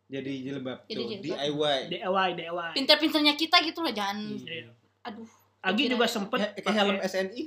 jadi 0.06 0.32
jilbab 0.40 0.86
Jadi 0.86 1.02
tuh, 1.02 1.08
jilbab. 1.10 1.38
DIY. 1.42 1.78
DIY, 1.90 2.30
DIY. 2.38 2.70
Pinter-pinternya 2.74 3.34
kita 3.34 3.58
gitu 3.60 3.80
loh, 3.80 3.90
jangan 3.90 4.38
Iya. 4.38 4.70
aduh. 5.02 5.26
Agi 5.62 5.90
juga 5.90 6.06
sempet 6.06 6.38
Kayak 6.38 6.54
kayak 6.62 6.76
helm 6.76 6.96
pakai 6.96 7.10
SNI. 7.10 7.44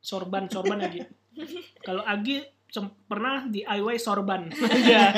sorban 0.00 0.44
sorban 0.48 0.80
Agi 0.80 1.00
kalau 1.86 2.00
Agi 2.00 2.40
pernah 3.04 3.44
DIY 3.44 3.96
sorban 3.96 4.48
ya 4.86 5.12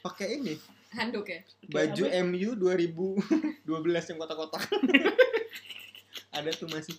Pakai 0.00 0.36
ini 0.36 0.52
Handuk 0.90 1.24
ya. 1.24 1.40
baju 1.64 2.04
MU 2.26 2.50
2012 2.52 3.64
yang 4.04 4.18
kotak-kotak. 4.18 4.66
Ada 6.36 6.50
tuh 6.52 6.66
masih 6.66 6.92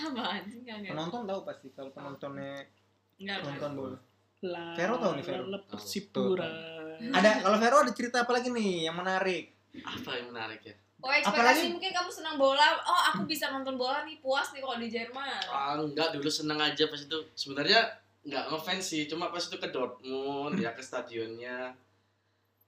Apaan 0.00 0.42
sih 0.44 0.58
enggak 0.60 0.88
penonton 0.88 1.22
tahu 1.24 1.40
pasti 1.42 1.66
kalau 1.70 1.90
penontonnya 1.90 2.62
Enggak. 3.16 3.38
nonton 3.42 3.70
bola. 3.74 3.98
La- 4.40 4.70
Vero 4.72 4.94
tahu 4.96 5.12
nih, 5.14 5.24
Vero? 5.24 5.42
Persipura 5.66 6.46
Ada 7.10 7.42
kalau 7.42 7.58
Vero 7.58 7.76
ada 7.80 7.90
cerita 7.90 8.22
apa 8.22 8.32
lagi 8.32 8.48
nih 8.48 8.86
yang 8.86 8.94
menarik? 8.94 9.50
Apa 9.76 10.10
yang 10.14 10.30
menarik 10.30 10.62
ya? 10.62 10.74
Oh 10.98 11.08
ekspektasi 11.08 11.30
Apalagi- 11.62 11.72
mungkin 11.72 11.90
kamu 11.92 12.10
senang 12.12 12.36
bola. 12.36 12.74
Oh 12.80 13.00
aku 13.08 13.22
bisa 13.24 13.48
nonton 13.48 13.74
bola 13.74 14.02
nih 14.02 14.18
puas 14.18 14.50
nih 14.50 14.58
kalau 14.58 14.76
di 14.76 14.88
Jerman. 14.88 15.42
Ah, 15.44 15.74
enggak 15.76 16.10
dulu 16.10 16.26
seneng 16.28 16.58
aja 16.58 16.84
pas 16.84 16.98
itu. 16.98 17.18
Sebenarnya 17.32 17.86
enggak 18.20 18.44
ngefans 18.48 18.82
sih, 18.84 19.02
cuma 19.04 19.28
pas 19.28 19.38
itu 19.40 19.54
ke 19.54 19.68
Dortmund 19.68 20.54
ya 20.56 20.70
ke 20.70 20.80
stadionnya. 20.80 21.70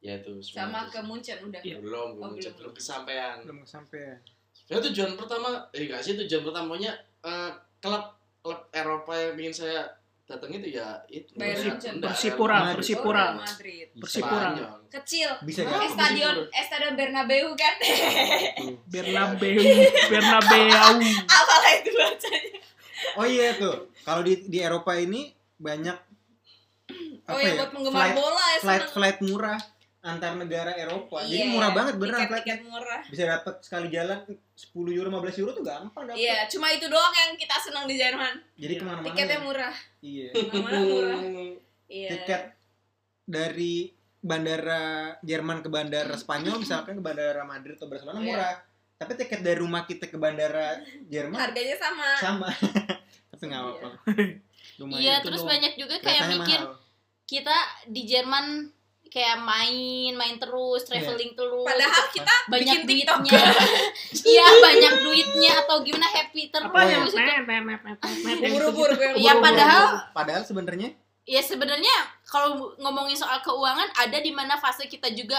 Ya 0.01 0.17
itu 0.17 0.39
Sama 0.41 0.87
ke 0.87 0.99
Munchen 1.01 1.39
udah. 1.41 1.59
Iya. 1.61 1.77
belum 1.77 2.17
belum, 2.17 2.25
Oh, 2.25 2.31
belum, 2.33 2.55
belum. 2.57 2.73
kesampaian. 2.73 3.43
Belum 3.43 3.63
sampai. 3.63 4.15
Ya 4.65 4.79
tujuan 4.81 5.13
pertama, 5.13 5.67
eh 5.71 5.85
enggak 5.85 6.01
sih 6.01 6.15
tujuan 6.17 6.43
pertamanya 6.43 6.95
eh, 7.25 7.51
klub 7.81 8.05
klub 8.41 8.61
Eropa 8.73 9.13
yang 9.17 9.37
ingin 9.37 9.55
saya 9.55 9.81
datang 10.31 10.55
itu 10.55 10.79
ya 10.79 11.03
itu. 11.11 11.35
Bayern 11.35 11.75
Munchen. 11.75 11.99
Persipura 11.99 12.57
Oh, 12.71 12.79
Persipura 12.79 13.25
Madrid. 13.35 13.89
Persipura. 13.99 14.49
Kecil. 14.87 15.31
Bisa. 15.43 15.67
Eh 15.67 15.91
stadion, 15.91 16.37
eh 16.47 16.65
stadion 16.65 16.95
Bernabeu 16.95 17.51
kan? 17.59 17.75
Bernabeu 18.87 19.59
Bernabeu 20.07 20.71
Apalah 21.35 21.73
itu 21.83 21.91
bacanya? 21.91 22.43
Oh 23.19 23.27
iya 23.27 23.59
tuh. 23.59 23.91
Kalau 24.07 24.23
di 24.23 24.39
di 24.47 24.63
Eropa 24.63 24.95
ini 24.95 25.35
banyak 25.59 25.99
Oh 27.31 27.39
ya 27.39 27.55
buat 27.63 27.71
penggemar 27.71 28.11
flight, 28.11 28.17
bola 28.19 28.45
ya 28.51 28.59
flight 28.59 28.87
flight 28.91 29.19
murah 29.23 29.61
antar 30.01 30.33
negara 30.33 30.73
Eropa. 30.73 31.21
Jadi 31.21 31.37
Iya, 31.39 31.53
murah 31.53 31.71
banget 31.71 31.95
beneran 31.95 32.25
tiket, 32.25 32.37
tiket 32.41 32.61
murah. 32.65 33.03
Bisa 33.05 33.25
dapat 33.27 33.55
sekali 33.61 33.87
jalan 33.89 34.19
10 34.51 34.73
euro 34.91 35.09
15 35.11 35.37
euro 35.39 35.51
tuh 35.53 35.61
gampang 35.63 36.05
dapat. 36.07 36.17
Iya, 36.17 36.49
cuma 36.49 36.69
itu 36.69 36.87
doang 36.87 37.13
yang 37.13 37.37
kita 37.37 37.57
senang 37.59 37.85
di 37.85 37.95
Jerman. 37.95 38.35
Jadi 38.55 38.73
Iya. 38.73 38.81
ke 38.81 38.85
mana-mana. 38.85 39.07
Tiketnya 39.07 39.31
ya. 39.31 39.43
murah. 39.43 39.75
Iya. 40.01 40.29
Ke 40.33 40.57
mana 40.59 40.79
murah. 40.81 41.19
Iya. 41.91 42.09
Tiket 42.09 42.43
dari 43.25 43.91
bandara 44.17 44.83
Jerman 45.21 45.59
ke 45.59 45.69
bandara 45.69 46.15
Spanyol 46.15 46.57
misalkan 46.57 46.95
ke 46.95 47.03
bandara 47.03 47.43
Madrid 47.43 47.75
atau 47.75 47.87
Barcelona 47.87 48.19
Iya. 48.19 48.29
murah. 48.31 48.55
Tapi 48.95 49.13
tiket 49.17 49.41
dari 49.41 49.59
rumah 49.59 49.85
kita 49.85 50.07
ke 50.07 50.15
bandara 50.15 50.79
Jerman 51.05 51.35
Harganya 51.37 51.77
sama. 51.77 52.09
sama. 52.17 52.49
Tapi 53.31 53.43
nggak 53.43 53.61
apa-apa. 53.61 53.89
Iya, 54.93 55.19
itu 55.19 55.27
terus 55.27 55.43
banyak 55.43 55.73
juga 55.75 55.97
kayak 55.99 56.25
mikir 56.31 56.61
mahal. 56.63 56.77
kita 57.25 57.57
di 57.85 58.03
Jerman 58.07 58.47
kayak 59.11 59.37
main, 59.39 60.15
main 60.15 60.39
terus, 60.39 60.87
traveling 60.87 61.35
terus. 61.35 61.67
Padahal 61.67 62.05
kita 62.09 62.35
banyak 62.47 62.79
duitnya. 62.85 63.43
Iya, 64.25 64.47
banyak 64.57 64.95
duitnya 65.03 65.53
atau 65.61 65.83
gimana 65.83 66.07
happy 66.07 66.47
terus. 66.47 66.65
apa 66.65 66.81
yang. 66.85 67.03
Iya, 67.05 68.49
Buru-buru. 68.49 68.95
padahal- 69.43 69.99
padahal 70.13 70.43
sebenarnya 70.43 70.95
ya 71.23 71.39
sebenarnya 71.41 71.95
kalau 72.25 72.75
ngomongin 72.77 73.15
soal 73.15 73.39
keuangan 73.41 73.87
ada 73.95 74.19
di 74.19 74.31
mana 74.31 74.57
fase 74.57 74.87
kita 74.87 75.11
juga 75.11 75.39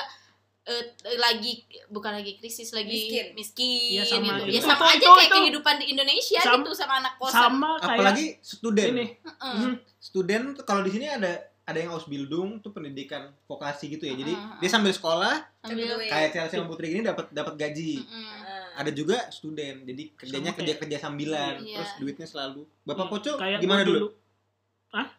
eh, 0.62 0.84
lagi 1.18 1.58
bukan 1.90 2.14
lagi 2.14 2.38
krisis 2.38 2.70
lagi 2.70 2.94
Miskin. 3.10 3.26
miskin, 3.34 3.98
Iya, 3.98 4.06
sama 4.06 4.22
gitu. 4.22 4.44
gitu. 4.46 4.54
ya 4.54 4.62
sama 4.62 4.76
Itu- 4.78 4.86
aja 4.86 4.98
itu- 5.02 5.10
kayak 5.12 5.26
itu- 5.26 5.36
kehidupan 5.42 5.76
di 5.76 5.86
Indonesia 5.90 6.40
Sam- 6.40 6.62
gitu 6.62 6.72
sama 6.72 6.94
anak 6.98 7.14
kosan 7.18 7.42
sama 7.42 7.70
kayak 7.76 7.98
apalagi 7.98 8.26
student. 8.40 8.90
ini 8.94 9.06
Heeh. 9.18 9.56
Hmm, 9.58 9.74
Student 9.98 10.46
kalau 10.62 10.82
di 10.82 10.92
sini 10.92 11.08
ada 11.08 11.34
ada 11.64 11.78
yang 11.78 11.92
Ausbildung 11.92 12.58
tuh 12.58 12.70
pendidikan 12.70 13.30
vokasi 13.44 13.88
gitu 13.90 14.04
ya. 14.04 14.14
Jadi 14.14 14.32
Ah, 14.32 14.44
ah, 14.48 14.58
dia 14.58 14.68
sambil 14.68 14.90
sekolah 14.90 15.36
ambil 15.62 15.88
Betul. 15.96 16.08
kayak 16.08 16.30
Chelsea 16.32 16.56
sama 16.56 16.68
Putri 16.68 16.88
ini 16.90 17.02
dapat 17.02 17.30
dapat 17.30 17.54
gaji. 17.56 18.02
Nah, 18.02 18.50
Ada 18.74 18.90
juga 18.90 19.18
student. 19.30 19.84
Jadi 19.84 20.04
kerjanya 20.14 20.50
Sama 20.50 20.58
kerja 20.58 20.68
kayak- 20.70 20.82
kerja 20.82 20.98
sambilan, 21.00 21.54
Iya. 21.60 21.76
terus 21.78 21.92
duitnya 21.98 22.24
selalu. 22.26 22.62
Bapak 22.82 23.06
Iya, 23.06 23.12
Poco 23.12 23.32
kayak 23.38 23.60
gimana 23.60 23.82
gua 23.82 23.90
dulu? 23.90 24.08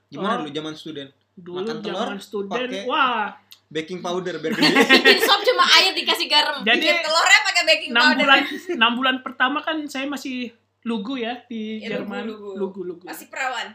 Gimana 0.07 0.33
Oh. 0.35 0.39
dulu 0.41 0.51
zaman 0.51 0.75
student? 0.75 1.11
dulu 1.33 1.57
Makan 1.59 1.77
telur, 1.81 1.97
zaman 2.05 2.21
student 2.21 2.53
pakai- 2.69 2.85
wah 2.85 3.33
Baking 3.67 4.01
powder 4.01 4.37
biar 4.37 4.53
gede. 4.59 4.69
bikin 4.69 5.19
sop 5.19 5.41
cuma 5.41 5.65
air 5.73 5.97
dikasih 5.97 6.29
garam 6.29 6.61
jadi 6.61 6.77
bikin 6.79 7.01
telurnya 7.01 7.41
pakai 7.43 7.63
baking 7.65 7.91
enam 7.91 8.05
powder. 8.05 8.21
bulan 8.21 8.41
enam 8.69 8.93
bulan 8.93 9.17
pertama 9.23 9.59
kan 9.59 9.81
saya 9.87 10.05
masih 10.05 10.53
lugu 10.83 11.15
ya 11.17 11.47
di 11.47 11.79
Ya, 11.79 11.95
lugu, 11.95 12.11
Jerman. 12.11 12.23
lugu. 12.27 12.51
lugu 12.59 12.81
lugu. 12.85 13.05
Masih 13.07 13.27
perawan. 13.27 13.71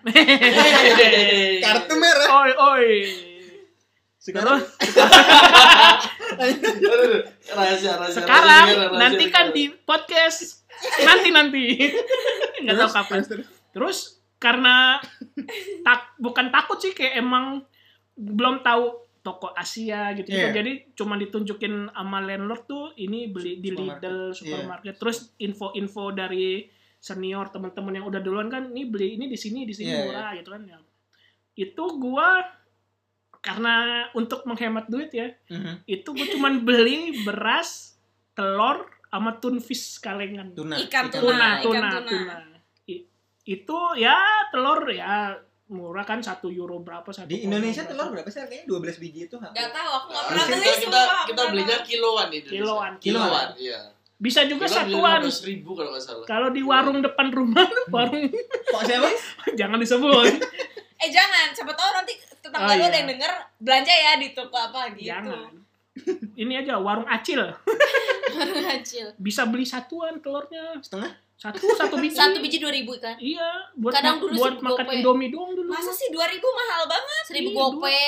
Kartu 1.66 1.94
merah. 1.96 2.28
oi 2.38 2.52
oi. 2.54 2.90
Sekarang 4.18 4.60
rahasia 7.48 7.92
rahasia. 7.96 8.22
sekarang 8.22 8.44
rahasia, 8.44 8.76
rahasia, 8.76 9.00
nanti 9.00 9.26
kan 9.30 9.48
rahasia. 9.50 9.56
di 9.56 9.64
podcast. 9.82 10.40
Nanti 11.00 11.30
nanti. 11.32 11.64
Nggak 12.64 12.76
tahu 12.78 12.90
kapan. 12.92 13.18
Terus, 13.72 13.98
karena 14.36 15.00
tak 15.82 16.18
bukan 16.18 16.50
takut 16.50 16.78
sih 16.78 16.92
kayak 16.92 17.18
emang 17.18 17.64
belum 18.14 18.62
tahu 18.62 18.94
toko 19.22 19.52
Asia 19.52 20.16
gitu, 20.16 20.32
Iya. 20.32 20.56
jadi 20.56 20.88
cuma 20.96 21.20
ditunjukin 21.20 21.92
sama 21.92 22.24
landlord 22.24 22.64
tuh 22.64 22.96
ini 22.96 23.28
beli 23.28 23.60
di 23.60 23.70
Supermarket. 23.70 24.00
Lidl 24.00 24.20
supermarket. 24.32 24.94
Terus 24.96 25.18
info-info 25.38 26.04
dari 26.12 26.64
senior 27.00 27.48
teman-teman 27.48 27.94
yang 27.94 28.06
udah 28.06 28.20
duluan 28.20 28.48
kan 28.48 28.68
ini 28.68 28.86
beli 28.86 29.16
ini 29.16 29.26
di 29.26 29.36
sini 29.36 29.64
di 29.64 29.72
sini 29.72 29.88
Iya, 29.88 30.04
murah 30.04 30.32
gitu 30.34 30.50
kan 30.50 30.62
ya. 30.64 30.78
itu 31.56 31.84
gua 31.96 32.42
karena 33.40 33.74
untuk 34.12 34.44
menghemat 34.44 34.86
duit 34.86 35.10
ya 35.10 35.30
Mhm. 35.48 35.86
itu 35.86 36.10
gue 36.10 36.28
cuman 36.30 36.62
beli 36.62 36.98
beras 37.22 37.96
telur 38.34 38.84
sama 39.08 39.32
tunfish 39.34 39.98
kalengan 39.98 40.52
Tuna. 40.52 40.76
Ikan 40.76 41.08
tuna 41.08 41.22
Tuna, 41.22 41.48
tuna 41.58 41.80
ikan 41.80 41.84
tuna, 42.04 42.10
tuna. 42.36 42.36
I- 42.86 43.08
itu 43.48 43.78
ya 43.96 44.18
telur 44.50 44.84
ya 44.88 45.32
murah 45.68 46.04
kan 46.04 46.20
satu 46.20 46.48
euro 46.50 46.80
berapa 46.80 47.08
satu 47.08 47.26
Di 47.26 47.44
Indonesia 47.44 47.84
berapa. 47.84 47.92
telur 47.94 48.08
berapa 48.14 48.28
sih 48.28 48.40
harganya? 48.42 48.66
12 48.68 48.98
biji 48.98 49.20
itu 49.26 49.36
nggak? 49.36 49.52
Gak 49.52 49.70
tahu, 49.70 49.90
aku 49.94 50.08
gak 50.08 50.16
Nah, 50.16 50.24
pernah 50.28 50.46
kita, 50.46 50.56
beli 50.56 50.80
kita, 50.82 51.02
kita 51.26 51.42
belinya 51.46 51.78
kiloan 51.82 52.28
di 52.28 52.38
Indonesia. 52.38 52.56
Kiloan. 52.58 52.92
Kiloan, 53.00 53.48
iya. 53.58 53.80
Bisa 54.18 54.42
juga 54.44 54.66
Kiloan 54.66 55.22
satuan 55.22 55.22
ribu 55.46 55.70
kalau 55.72 55.90
nggak 55.92 56.02
salah. 56.02 56.26
kalau 56.26 56.50
di 56.50 56.62
warung 56.62 57.00
depan 57.00 57.30
rumah 57.30 57.66
warung 57.94 58.26
Kok 58.66 58.82
siapa? 58.84 59.10
jangan 59.60 59.78
disebut 59.78 60.34
Eh 60.98 61.10
jangan, 61.10 61.54
siapa 61.54 61.70
tahu 61.72 61.94
nanti 61.94 62.10
tetangga 62.36 62.58
Oh, 62.64 62.74
lu 62.74 62.82
iya. 62.82 62.90
ada 62.90 62.98
yang 62.98 63.06
denger 63.08 63.32
belanja 63.60 63.94
ya 63.94 64.12
di 64.16 64.34
toko 64.34 64.58
apa 64.58 64.90
gitu. 64.92 65.06
jangan 65.08 65.54
ini 66.34 66.54
aja 66.56 66.78
warung 66.78 67.06
acil 67.06 67.42
kecil 68.74 69.14
bisa 69.16 69.46
beli 69.46 69.62
satuan 69.64 70.18
telurnya 70.18 70.78
Setengah? 70.80 71.14
satu 71.34 71.62
satu 71.70 71.96
biji 71.96 72.14
satu 72.14 72.38
biji 72.40 72.58
dua 72.58 72.70
ribu 72.72 72.98
kan 72.98 73.14
iya 73.16 73.46
buat 73.74 73.94
Kadang 73.94 74.18
ma- 74.18 74.22
dulu 74.24 74.34
buat 74.36 74.56
makan 74.60 74.74
gope. 74.84 74.94
indomie 74.96 75.30
doang 75.30 75.54
dulu 75.54 75.70
Masa 75.70 75.90
sih 75.92 76.10
2000 76.10 76.18
mahal 76.42 76.82
banget? 76.88 77.22
seribu 77.26 77.50
gope 77.54 78.02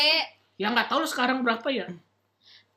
ya 0.56 0.68
nggak 0.68 0.88
tahu 0.88 1.02
sekarang 1.04 1.42
berapa 1.42 1.66
ya 1.68 1.86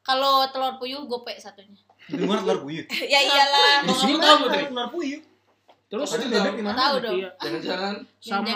kalau 0.01 0.45
telur 0.47 0.77
puyuh 0.77 1.05
gope 1.05 1.33
satunya 1.35 1.73
Di 2.13 2.21
luar 2.21 2.39
telur 2.41 2.59
puyuh. 2.61 2.85
ya 3.13 3.21
iyalah. 3.21 3.77
Di 3.83 3.95
sini 3.95 4.13
tahu, 4.15 4.37
Putri? 4.43 4.65
telur 4.67 4.89
puyuh. 4.89 5.21
terus 5.85 6.09
Tadi 6.09 6.25
Pasti 6.25 6.33
bebek 6.33 6.41
tahu. 6.43 6.49
di 6.49 6.63
nggak 6.63 6.73
mana? 6.73 6.83
tahu 6.83 6.95
dong 6.99 7.15
iya 7.15 7.31
Jangan-jangan 7.37 7.95
sama 8.17 8.53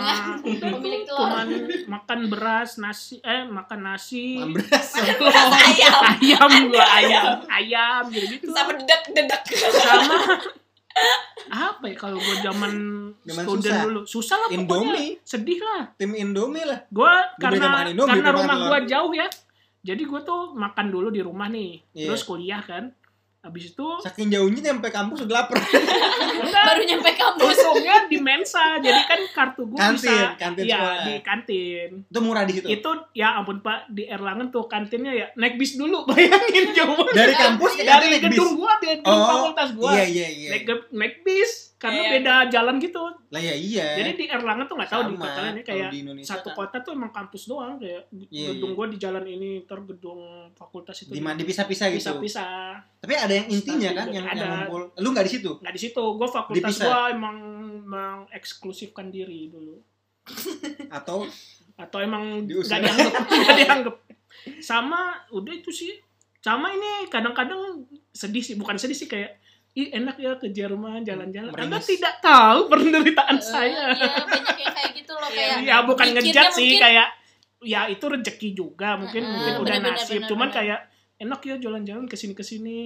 pemilik 0.57 1.03
tuh, 1.05 1.17
telur. 1.21 1.85
makan 1.87 2.21
beras 2.27 2.71
nasi 2.77 3.17
eh 3.21 3.43
makan 3.47 3.81
nasi 3.83 4.25
Ambras. 4.39 4.89
telur, 4.89 5.29
ayam. 5.53 6.01
ayam 6.17 6.51
gua 6.67 6.81
Ada 6.81 6.97
ayam 6.97 7.37
ayam 7.47 8.03
gitu 8.09 8.49
Sama 8.49 8.73
dedek 8.75 9.03
dedek. 9.13 9.43
sama 9.53 10.17
apa 11.47 11.85
ya 11.85 11.95
kalau 11.95 12.17
gue 12.17 12.37
zaman 12.41 12.73
Zaman 13.21 13.45
student 13.45 13.69
susah. 13.69 13.85
dulu 13.85 14.01
susah 14.07 14.37
lah 14.39 14.49
pokoknya 14.49 14.65
Indomie. 14.89 15.11
sedih 15.23 15.61
lah 15.61 15.83
Tim 15.95 16.13
Indomie 16.15 16.65
lah. 16.65 16.81
gue 16.89 17.05
Gua 17.05 17.37
karena 17.37 17.67
makan 17.69 17.87
Indomie, 17.91 18.11
karena 18.11 18.31
rumah 18.33 18.47
makan 18.49 18.65
gue 18.67 18.81
jauh 18.89 19.13
ya 19.13 19.29
jadi 19.83 20.03
gue 20.03 20.21
tuh 20.23 20.41
makan 20.53 20.87
dulu 20.89 21.09
di 21.11 21.21
rumah 21.21 21.47
nih 21.47 21.85
Iya. 21.93 22.09
terus 22.09 22.25
kuliah 22.25 22.59
kan 22.59 22.97
habis 23.47 23.71
itu 23.71 23.89
Saking 23.99 24.27
jauhnya 24.29 24.61
nyampe 24.67 24.91
kampus 24.91 25.23
udah 25.23 25.35
lapar. 25.39 25.55
baru 26.59 26.83
nyampe 26.83 27.11
kampus 27.13 27.57
untungnya 27.57 27.97
di 28.05 28.19
mensa 28.19 28.77
jadi 28.77 29.01
kan 29.03 29.21
kartu 29.31 29.63
gue 29.65 29.79
Kantin, 29.79 30.03
bisa 30.03 30.35
kantin 30.35 30.65
ya 30.65 30.77
sekolah. 30.77 30.99
di 31.01 31.15
kantin 31.23 31.89
Itu 32.05 32.19
murah 32.21 32.43
di 32.43 32.53
situ. 32.53 32.67
itu 32.69 32.91
ya 33.13 33.29
ampun 33.37 33.61
pak 33.61 33.87
di 33.89 34.05
Erlangen 34.05 34.51
tuh 34.51 34.67
kantinnya 34.67 35.13
ya 35.13 35.27
naik 35.35 35.57
bis 35.57 35.75
dulu 35.75 36.03
bayangin 36.09 36.75
jauh. 36.75 37.07
Dari 37.09 37.33
kampus 37.33 37.73
ke 37.73 37.81
kantin 37.81 37.93
dari 37.93 38.07
naik 38.11 38.23
bis. 38.25 38.31
gedung 38.35 38.51
gua 38.57 38.73
di 38.77 38.87
gedung 38.91 39.15
Oh, 39.15 39.25
fakultas 39.25 39.69
gua 39.73 39.91
Iya 39.95 40.05
iya 40.05 40.27
iya. 40.29 40.49
naik 40.53 40.65
naik 40.91 41.15
bis 41.23 41.66
karena 41.77 42.01
Iya. 42.01 42.11
beda 42.17 42.35
jalan 42.49 42.77
gitu 42.79 43.05
Lah 43.29 43.37
ya 43.37 43.53
iya. 43.53 44.01
jadi 44.01 44.11
di 44.13 44.25
Erlangen 44.27 44.65
tuh 44.65 44.77
nggak 44.77 44.89
tahu 44.89 45.03
di 45.07 45.15
kota 45.15 45.39
lain 45.39 45.55
kalau 45.55 45.67
kayak 45.67 45.91
di 45.93 45.99
Indonesia 46.01 46.31
satu 46.33 46.49
kan. 46.49 46.57
kota 46.57 46.77
tuh 46.81 46.93
emang 46.93 47.13
kampus 47.13 47.43
doang 47.45 47.77
kayak 47.77 48.03
Iya, 48.33 48.49
gedung 48.51 48.73
iya. 48.73 48.77
gua 48.77 48.87
di 48.89 48.97
jalan 48.97 49.25
ini 49.25 49.51
ter 49.63 49.79
gedung 49.83 50.21
fakultas 50.53 50.97
itu 50.99 51.13
di 51.13 51.21
mana 51.21 51.37
dipisah-pisah 51.37 51.87
gitu. 51.89 52.01
pisah-pisah 52.01 52.81
Tapi 52.97 53.13
ada 53.13 53.29
yang 53.31 53.47
intinya 53.47 53.91
kan 53.93 54.07
yang, 54.09 54.25
Ada. 54.25 54.35
yang 54.35 54.51
ngumpul. 54.65 54.83
Lu 54.97 55.09
nggak 55.13 55.27
di 55.29 55.33
situ? 55.37 55.51
nggak 55.61 55.75
di 55.75 55.81
situ 55.83 56.03
gua 56.15 56.29
fakultas 56.31 56.65
Dipisah. 56.65 56.85
gua 56.85 56.99
emang 57.13 57.37
mengeksklusifkan 57.87 59.07
diri 59.09 59.49
dulu 59.49 59.77
Atau 60.97 61.29
atau 61.77 61.99
emang 62.01 62.49
nggak 62.49 62.81
dianggap 62.81 63.13
nggak 63.37 63.57
dianggap 63.59 63.97
sama 64.59 65.13
udah 65.29 65.53
itu 65.53 65.69
sih 65.69 65.93
sama 66.41 66.73
ini 66.73 67.05
kadang-kadang 67.07 67.85
sedih 68.11 68.41
sih 68.41 68.57
bukan 68.57 68.75
sedih 68.75 68.97
sih 68.97 69.05
kayak 69.05 69.37
ih 69.77 69.93
enak 69.93 70.17
ya 70.17 70.33
ke 70.35 70.49
Jerman 70.49 71.05
jalan-jalan 71.05 71.53
anda 71.53 71.69
Meringis. 71.71 71.85
tidak 71.87 72.17
tahu 72.19 72.65
penderitaan 72.67 73.37
saya 73.37 73.93
Iya, 73.93 74.25
banyak 74.25 74.57
yang 74.57 74.73
kayak 74.73 74.93
gitu 74.95 75.13
loh 75.13 75.29
Iya, 75.29 75.37
kayak. 75.53 75.59
ya 75.63 75.77
bukan 75.85 76.07
ngejat 76.11 76.47
sih 76.51 76.65
mungkin- 76.67 76.83
kayak 76.83 77.09
ya 77.59 77.81
itu 77.87 78.05
rezeki 78.07 78.49
juga 78.53 78.97
mungkin 78.97 79.21
Heeh, 79.21 79.33
mungkin 79.33 79.53
udah 79.55 79.63
benar-benar, 79.77 79.93
nasib 79.95 80.09
benar-benar. 80.17 80.31
cuman 80.31 80.49
kayak 80.51 80.81
enak 81.17 81.41
ya 81.43 81.55
jalan-jalan 81.59 82.05
ke 82.05 82.15
sini 82.15 82.33
ke 82.33 82.41
sini 82.41 82.79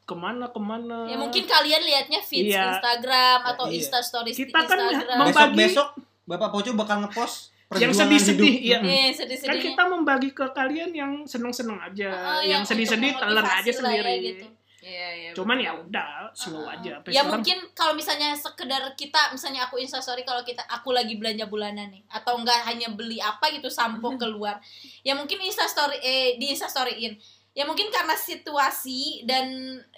ke 0.00 0.14
mana 0.14 0.48
ke 0.48 0.58
mana 0.58 1.04
Ya 1.04 1.14
mungkin 1.16 1.44
kalian 1.44 1.82
lihatnya 1.82 2.18
feeds 2.18 2.50
Iya. 2.50 2.66
Instagram 2.72 3.38
atau 3.46 3.64
Iya. 3.66 3.76
Insta 3.76 3.98
stories 4.00 4.34
di 4.34 4.42
Kita 4.44 4.58
kan 4.60 4.78
Instagram. 4.80 5.16
Membagi- 5.20 5.34
besok-besok 5.54 5.88
Bapak 6.24 6.48
Poco 6.50 6.70
bakal 6.74 6.96
ngepost 7.00 7.54
Yang 7.70 8.00
sedih-sedih, 8.00 8.54
iya. 8.64 8.78
Mm. 8.80 9.12
Eh, 9.12 9.12
kan 9.44 9.56
kita 9.60 9.82
membagi 9.84 10.32
ke 10.32 10.40
kalian 10.50 10.88
yang 10.88 11.12
seneng-seneng 11.22 11.76
aja 11.78 12.08
Oh, 12.08 12.40
yang 12.40 12.64
untuk 12.64 12.72
sedih-sedih 12.74 13.12
telan 13.12 13.44
aja 13.44 13.60
ya, 13.60 13.72
sendiri 13.76 14.12
gitu. 14.24 14.46
Iya, 14.78 15.08
iya. 15.10 15.30
cuman 15.34 15.58
betul. 15.58 15.66
ya 15.66 15.72
udah 15.74 16.08
slow 16.38 16.62
Uh-uh. 16.62 16.74
aja 16.78 17.02
Sampai 17.02 17.10
Ya 17.10 17.26
sekarang 17.26 17.32
mungkin 17.34 17.58
kalau 17.74 17.92
misalnya 17.98 18.30
sekedar 18.38 18.82
kita 18.94 19.34
misalnya 19.34 19.66
aku 19.66 19.74
instastory 19.82 20.22
kalau 20.22 20.46
kita 20.46 20.62
aku 20.70 20.94
lagi 20.94 21.18
belanja 21.18 21.50
bulanan 21.50 21.90
nih 21.90 22.06
atau 22.06 22.38
enggak 22.38 22.62
hanya 22.62 22.86
beli 22.94 23.18
apa 23.18 23.50
gitu 23.50 23.66
sampo 23.66 24.14
keluar. 24.22 24.62
Ya 25.02 25.18
mungkin 25.18 25.42
instastory 25.42 25.98
eh 25.98 26.38
di 26.38 26.54
instastoryin. 26.54 27.18
Ya 27.50 27.64
mungkin 27.64 27.88
karena 27.88 28.14
situasi 28.14 29.00
dan 29.22 29.50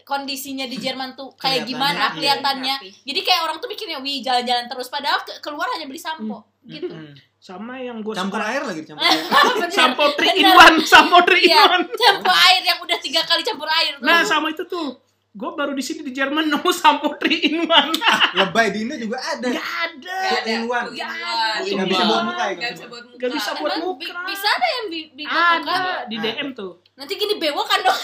kondisinya 0.03 0.65
di 0.65 0.77
Jerman 0.77 1.13
tuh 1.13 1.35
kayak 1.35 1.63
Kelihatannya, 1.63 1.69
gimana 1.69 2.01
iya. 2.01 2.15
kelihatannya. 2.15 2.75
Rapi. 2.79 2.91
Jadi 3.05 3.21
kayak 3.21 3.41
orang 3.43 3.57
tuh 3.57 3.69
mikirnya 3.69 3.99
wih 3.99 4.19
jalan-jalan 4.19 4.65
terus 4.67 4.89
padahal 4.89 5.21
ke- 5.21 5.41
keluar 5.41 5.69
hanya 5.71 5.85
beli 5.85 5.99
sampo 5.99 6.45
gitu. 6.63 6.89
Mm. 6.89 7.13
sama 7.39 7.77
yang 7.77 8.01
gue 8.01 8.13
Campur 8.13 8.37
suka 8.37 8.49
air 8.49 8.63
lagi 8.63 8.85
campur 8.85 9.01
air. 9.07 9.25
Sampo 9.71 10.05
3 10.13 10.29
in. 10.31 10.45
1 10.45 10.85
sampo 10.85 11.17
3 11.19 11.33
in 11.35 11.49
Iya, 11.49 11.63
1 11.75 11.89
campur 11.91 12.35
air 12.35 12.63
yang 12.63 12.79
udah 12.79 12.99
tiga 12.99 13.21
kali 13.23 13.41
campur 13.41 13.65
air 13.67 13.97
tuh. 13.97 14.05
nah 14.05 14.21
sama 14.23 14.49
itu 14.49 14.65
tuh 14.65 15.01
gue 15.31 15.51
baru 15.51 15.73
di 15.73 15.81
sini 15.81 16.03
di 16.03 16.11
Jerman 16.11 16.49
nemu 16.49 16.69
sampo 16.71 17.13
3 17.15 17.33
in 17.41 17.65
1 17.65 18.37
Lebay 18.37 18.67
di 18.71 18.79
Indo 18.83 18.97
juga 18.99 19.17
ada. 19.19 19.47
Gak 19.47 19.57
ada 19.57 20.17
Nggak 20.21 20.37
ada. 20.37 20.51
in 20.51 20.63
one. 20.63 20.87
Nggak 20.91 21.09
one. 21.09 21.65
Nggak 21.71 21.89
bisa 21.89 22.03
buat 22.05 22.23
muka 22.23 22.43
ya, 22.43 22.53
Nggak 22.53 22.73
bisa 22.73 22.85
buat 22.85 23.05
muka. 23.05 23.17
Nggak 23.17 23.31
bisa 23.33 23.51
buat 23.55 23.73
muka. 23.79 23.97
bi- 23.97 24.27
bisa 24.27 24.47
ada 24.51 24.67
yang 24.69 24.85
bi 24.87 25.01
bi 25.11 25.25
ada 25.25 25.57
kan? 25.65 25.83
di. 26.05 26.17
DM 26.19 26.49
tuh 26.53 26.73
Nanti 27.01 27.17
gini 27.17 27.35
bewok 27.35 27.65
kan 27.65 27.81
dong. 27.81 27.97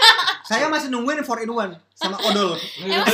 Saya 0.48 0.68
masih 0.68 0.92
nungguin 0.92 1.18
4 1.18 1.24
in 1.40 1.48
1 1.48 1.72
sama 1.94 2.20
odol. 2.20 2.52
Emang 2.78 3.08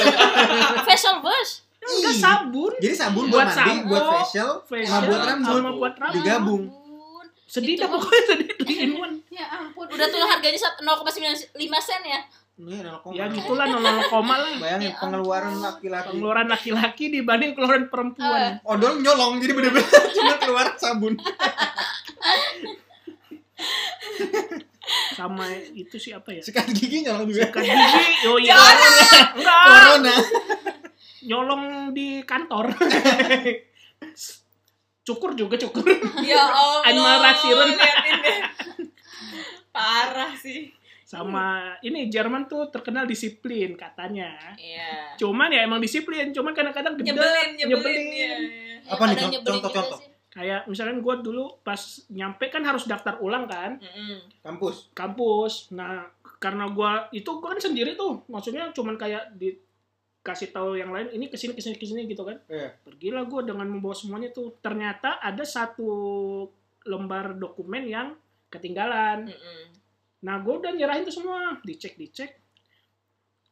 facial 0.83 1.23
wash. 1.23 1.63
enggak 1.81 2.13
sabun 2.15 2.73
Jadi 2.77 2.93
sabun 2.93 3.25
Buat 3.25 3.41
buat 3.41 3.49
mandi, 3.49 3.73
sampo, 3.73 3.89
buat 3.89 4.05
facial, 4.13 4.51
facial, 4.63 4.91
sama 4.91 5.07
buat 5.07 5.23
rambut. 5.25 5.49
sama 5.55 5.71
buat 5.73 5.95
rambut 5.97 6.17
Digabung. 6.19 6.63
Sedih 7.47 7.75
dah 7.75 7.89
pokoknya 7.89 8.23
sedih 8.29 8.49
3 8.69 8.85
in 8.85 8.91
1 8.93 9.33
Ya 9.33 9.45
ampun. 9.49 9.87
Udah 9.87 10.07
tuh 10.07 10.21
harganya 10.21 10.59
sat- 10.59 10.77
0,95 10.77 11.57
sen 11.81 12.03
ya. 12.05 12.21
Koma. 13.01 13.17
ya 13.17 13.25
gitulah 13.27 13.65
nol 13.65 13.81
koma 14.05 14.37
lah 14.37 14.53
Bayangin 14.61 14.93
Ya 14.93 15.01
pengeluaran 15.01 15.55
laki-laki. 15.57 16.13
pengeluaran 16.13 16.45
laki-laki 16.45 17.05
dibanding 17.09 17.57
pengeluaran 17.57 17.89
perempuan 17.89 18.61
Odol 18.63 19.01
nyolong 19.01 19.41
jadi 19.41 19.53
bener-bener 19.55 19.89
cuma 20.13 20.37
keluar 20.37 20.67
sabun. 20.77 21.17
Sama 25.13 25.45
itu 25.71 25.97
sih 25.97 26.11
apa 26.11 26.31
ya 26.31 26.41
Sikat 26.41 26.71
gigi 26.71 27.03
nyolong 27.03 27.27
juga. 27.27 27.47
sikat 27.47 27.63
gigi 27.63 28.27
oh 28.27 28.37
iya 28.37 28.55
enggak 28.55 29.63
Corona. 29.63 30.15
nyolong 31.23 31.63
di 31.91 32.23
kantor 32.23 32.73
cukur 35.03 35.35
juga 35.35 35.57
cukur 35.57 35.85
Ya 36.23 36.39
Allah. 36.41 36.81
Liatin 37.69 38.17
deh. 38.21 38.39
Parah 39.71 40.33
sih. 40.35 40.71
sama 41.03 41.75
ini 41.83 42.07
Jerman 42.07 42.47
tuh 42.47 42.71
terkenal 42.71 43.03
disiplin 43.03 43.75
katanya 43.75 44.31
Iya. 44.55 45.19
cuman 45.19 45.51
ya 45.51 45.67
emang 45.67 45.79
disiplin 45.79 46.31
cuman 46.31 46.55
kadang-kadang 46.55 46.95
gede 46.95 47.11
Nyebelin, 47.11 47.49
nyebelin. 47.59 47.99
Iya. 48.09 48.35
Apa 48.87 49.03
nih, 49.09 49.27
nyebelin 49.29 49.59
contoh-contoh? 49.59 49.99
Kayak 50.31 50.65
misalkan 50.65 50.99
gue 50.99 51.15
dulu 51.21 51.59
pas 51.61 51.77
nyampe 52.09 52.47
kan 52.47 52.63
harus 52.63 52.87
daftar 52.87 53.19
ulang 53.19 53.45
kan 53.45 53.77
Mm-mm. 53.77 54.19
Kampus. 54.41 54.87
kampus 54.93 55.69
nah 55.71 56.07
karena 56.39 56.71
gua 56.71 57.11
itu 57.11 57.27
gua 57.37 57.51
kan 57.51 57.61
sendiri 57.61 57.93
tuh 57.93 58.23
maksudnya 58.27 58.71
cuman 58.71 58.95
kayak 58.95 59.35
dikasih 59.35 60.49
tahu 60.49 60.73
yang 60.73 60.89
lain 60.89 61.11
ini 61.11 61.27
ke 61.27 61.35
sini 61.35 61.53
ke 61.53 61.61
sini 61.61 61.75
ke 61.75 61.83
sini 61.83 62.07
gitu 62.07 62.23
kan 62.23 62.39
Iya. 62.47 62.71
pergilah 62.81 63.25
gua 63.25 63.43
dengan 63.43 63.67
membawa 63.67 63.93
semuanya 63.93 64.31
tuh 64.31 64.55
ternyata 64.57 65.19
ada 65.19 65.43
satu 65.43 65.91
lembar 66.83 67.35
dokumen 67.35 67.85
yang 67.85 68.15
ketinggalan 68.49 69.27
Mm-mm. 69.27 69.63
nah 70.21 70.39
gua 70.39 70.59
udah 70.59 70.71
nyerahin 70.71 71.03
tuh 71.03 71.17
semua 71.17 71.59
dicek 71.61 71.97
dicek 71.97 72.31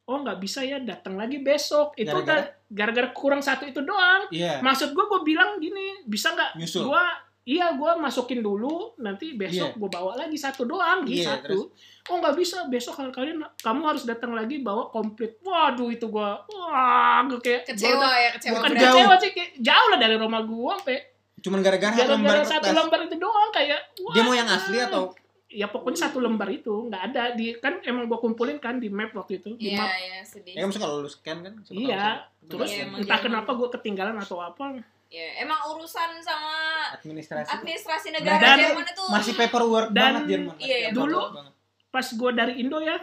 oh 0.09 0.18
nggak 0.18 0.38
bisa 0.38 0.61
ya 0.61 0.78
datang 0.78 1.14
lagi 1.14 1.38
besok 1.38 1.92
itu 1.94 2.09
Gara-gara? 2.09 2.24
udah 2.24 2.40
gara-gara 2.66 3.09
kurang 3.11 3.38
satu 3.38 3.64
itu 3.64 3.80
doang 3.80 4.24
Iya. 4.28 4.59
maksud 4.59 4.90
gua 4.90 5.04
gua 5.06 5.20
bilang 5.20 5.56
gini 5.56 6.00
bisa 6.02 6.32
nggak 6.32 6.56
gua 6.80 7.04
iya 7.44 7.72
gua 7.72 7.94
masukin 7.94 8.40
dulu 8.40 8.96
nanti 8.98 9.32
besok 9.34 9.70
Iya. 9.70 9.78
gua 9.78 9.90
bawa 9.90 10.12
lagi 10.18 10.34
satu 10.34 10.64
doang 10.64 11.04
gitu 11.04 11.22
Iya, 11.22 11.38
satu 11.38 11.68
oh 12.09 12.16
nggak 12.16 12.34
bisa 12.34 12.64
besok 12.66 12.96
kali 12.96 13.09
kalian 13.11 13.40
kamu 13.54 13.80
harus 13.84 14.02
datang 14.02 14.32
lagi 14.32 14.59
bawa 14.59 14.88
komplit 14.88 15.36
waduh 15.40 15.88
itu 15.88 16.06
gua 16.06 16.40
wah 16.46 17.20
gua 17.22 17.36
kayak 17.38 17.64
gua 17.64 17.70
Kecewa 17.70 17.96
udah- 17.98 18.16
ya, 18.18 18.30
kecewa. 18.32 18.54
bukan 18.54 18.70
Jauh. 18.70 18.84
kecewa 18.90 19.14
sih 19.18 19.30
kayak 19.30 19.50
jauh 19.59 19.88
lah 19.88 19.98
dari 19.98 20.16
rumah 20.16 20.42
gua 20.42 20.74
sampai 20.78 20.98
Cuman 21.38 21.62
gara-gara 21.62 21.94
lembar 21.94 22.11
gara-gara 22.34 22.42
satu 22.42 22.66
kertas. 22.66 22.76
lembar 22.76 23.00
itu 23.04 23.16
doang 23.16 23.50
kayak 23.50 23.78
wah. 24.00 24.11
Dia 24.11 24.22
mau 24.22 24.34
yang 24.34 24.48
asli 24.48 24.74
atau 24.76 25.14
ya 25.49 25.64
pokoknya 25.66 25.99
satu 26.03 26.18
lembar 26.18 26.49
itu 26.49 26.86
nggak 26.86 27.03
ada 27.07 27.32
di 27.32 27.57
kan 27.57 27.80
emang 27.82 28.05
gua 28.05 28.16
kumpulin 28.16 28.57
kan 28.57 28.76
di 28.76 28.88
map 28.88 29.11
waktu 29.11 29.38
itu 29.38 29.57
di 29.57 29.72
Iya, 29.72 29.78
map 29.78 29.90
iya, 29.94 30.18
sedih. 30.22 30.53
ya 30.53 30.62
maksudnya 30.62 30.84
kalau 30.84 30.96
lu 30.99 31.09
scan 31.09 31.38
kan 31.40 31.53
Iya, 31.66 32.05
terus 32.44 32.68
Iya, 32.70 32.84
emang 32.84 32.99
entah 33.01 33.16
Jerman. 33.16 33.24
kenapa 33.24 33.51
gua 33.55 33.68
ketinggalan 33.70 34.16
atau 34.16 34.38
apa 34.38 34.64
Ya, 35.09 35.40
emang 35.40 35.57
urusan 35.70 36.20
sama 36.20 36.53
administrasi 36.92 37.49
administrasi 37.51 38.09
negara 38.12 38.44
Dan- 38.44 38.61
Jerman 38.62 38.84
itu 38.86 39.03
masih 39.09 39.32
paperwork 39.34 39.88
Dan- 39.88 40.05
banget 40.20 40.24
Jerman. 40.28 40.57
Iya, 40.59 40.76
iya, 40.78 40.88
dulu- 40.90 41.32
banget. 41.32 41.53
pas 41.88 42.07
gua 42.12 42.30
dari 42.30 42.55
Indo 42.59 42.78
ya 42.78 43.01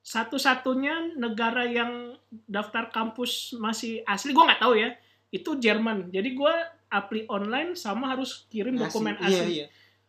satu-satunya 0.00 0.94
negara 1.14 1.66
yang 1.66 2.14
daftar 2.46 2.88
kampus 2.88 3.52
masih 3.54 4.00
asli 4.04 4.30
gua 4.30 4.46
nggak 4.46 4.62
tahu 4.62 4.74
ya 4.76 4.96
itu 5.28 5.50
Jerman 5.56 6.08
jadi 6.08 6.30
gua 6.32 6.54
apply 6.88 7.26
online 7.26 7.74
sama 7.74 8.08
harus 8.08 8.46
kirim 8.46 8.78
dokumen 8.78 9.18
Iya, 9.18 9.26
asli 9.28 9.52
iya. 9.54 9.66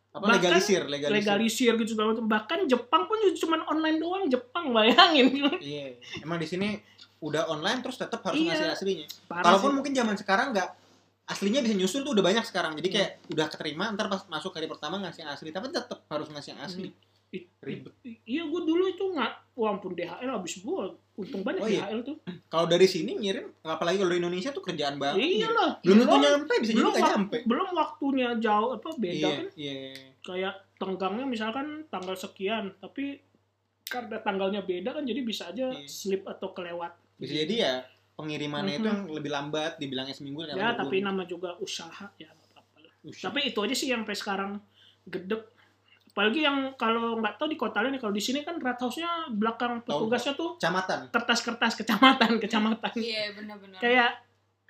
Apa 0.09 0.23
Bahkan 0.23 0.35
legalisir, 0.39 0.81
legalisir. 0.87 1.13
legalisir 1.19 1.71
gitu 1.77 1.89
segala 1.93 2.15
macam 2.15 2.25
bahkan 2.25 2.59
Jepang 2.65 3.05
pun 3.05 3.17
cuma 3.35 3.61
online 3.67 3.97
doang 3.97 4.25
Jepang 4.25 4.71
bayangin 4.71 5.29
Iya. 5.61 5.99
Emang 6.19 6.37
di 6.37 6.47
sini 6.47 6.79
udah 7.19 7.45
online 7.47 7.81
terus 7.81 7.97
tetap 7.97 8.21
harus 8.23 8.37
Iya. 8.37 8.55
ngasih 8.55 8.67
aslinya. 8.73 9.05
Kalaupun 9.29 9.71
mungkin 9.75 9.93
zaman 9.93 10.15
sekarang 10.15 10.53
nggak 10.53 10.69
aslinya 11.27 11.59
bisa 11.59 11.75
nyusul 11.75 12.01
tuh 12.01 12.15
udah 12.15 12.23
banyak 12.23 12.45
sekarang. 12.45 12.73
Jadi 12.79 12.87
Iya. 12.87 12.95
kayak 12.95 13.11
udah 13.29 13.45
keterima 13.47 13.83
ntar 13.93 14.07
pas 14.07 14.23
masuk 14.25 14.51
hari 14.51 14.65
pertama 14.65 14.97
ngasih 14.99 15.21
yang 15.21 15.31
asli, 15.31 15.49
tapi 15.51 15.69
tetap 15.69 15.99
harus 16.07 16.27
ngasih 16.27 16.55
yang 16.55 16.61
asli. 16.63 16.89
Ribet. 17.59 17.91
iya 18.23 18.43
gua 18.43 18.61
dulu 18.61 18.83
itu 18.85 19.03
nggak 19.05 19.31
wah 19.53 19.69
ampun 19.69 19.91
DHL 19.91 20.29
habis 20.29 20.59
gua 20.59 20.87
untung 21.13 21.41
banyak 21.41 21.59
Oh, 21.59 21.67
iya. 21.67 21.83
DHL 21.83 21.99
tuh 22.03 22.15
Kalau 22.47 22.65
dari 22.65 22.85
sini 22.85 23.11
ngirim, 23.13 23.51
apalagi 23.61 23.97
kalau 23.97 24.09
di 24.09 24.19
Indonesia 24.19 24.49
tuh 24.49 24.61
kerjaan 24.61 24.95
banget. 24.95 25.19
iya 25.19 25.45
ngirim. 25.45 25.51
lah 25.53 25.71
Belum 25.81 25.97
tentu 25.97 26.07
belum 26.09 26.21
nyampe, 26.23 26.53
bisa 26.55 26.69
jadi 26.69 26.77
belum, 26.77 26.87
nggak 26.87 27.01
wak- 27.01 27.11
nyampe. 27.11 27.37
belum 27.43 27.67
waktunya 27.73 28.27
jauh 28.37 28.69
apa 28.71 28.89
beda 28.95 29.11
Iya, 29.11 29.29
kan 29.33 29.47
iya. 29.55 29.75
kayak 30.21 30.53
tenggangnya 30.77 31.25
misalkan 31.25 31.67
tanggal 31.85 32.15
sekian 32.15 32.65
tapi 32.77 33.19
karena 33.83 34.17
tanggalnya 34.17 34.61
beda 34.61 34.89
kan 34.91 35.03
jadi 35.03 35.19
bisa 35.21 35.43
aja 35.47 35.67
Iya. 35.69 35.83
slip 35.85 36.23
atau 36.23 36.51
kelewat 36.51 36.95
Bisa 37.15 37.33
jadi 37.35 37.55
ya 37.57 37.73
pengirimannya 38.13 38.75
itu 38.75 38.81
Mhm. 38.81 38.87
yang 38.87 39.01
lebih 39.11 39.31
lambat, 39.31 39.71
dibilangnya 39.75 40.13
seminggu 40.13 40.45
ya 40.45 40.73
tapi 40.73 41.01
nama 41.01 41.21
juga 41.23 41.57
usaha 41.57 42.07
ya 42.15 42.29
minggu. 43.03 43.17
tapi 43.17 43.39
itu 43.45 43.57
aja 43.57 43.73
sih 43.73 43.87
yang 43.87 44.01
sampai 44.01 44.15
sekarang 44.15 44.51
gedek 45.03 45.43
apalagi 46.17 46.41
yang 46.41 46.73
kalau 46.73 47.13
nggak 47.15 47.37
tahu 47.37 47.45
di 47.45 47.53
kota 47.53 47.77
lain 47.79 47.93
kalau 47.95 48.09
di 48.09 48.17
sini 48.17 48.41
kan 48.41 48.57
rat 48.57 48.75
house-nya 48.75 49.29
belakang 49.29 49.85
petugasnya 49.85 50.33
tuh 50.33 50.57
Kecamatan. 50.57 51.13
kertas-kertas 51.13 51.77
kecamatan 51.77 52.31
kecamatan 52.41 52.89
Iya, 52.91 53.37
benar-benar. 53.37 53.77
kayak 53.77 54.09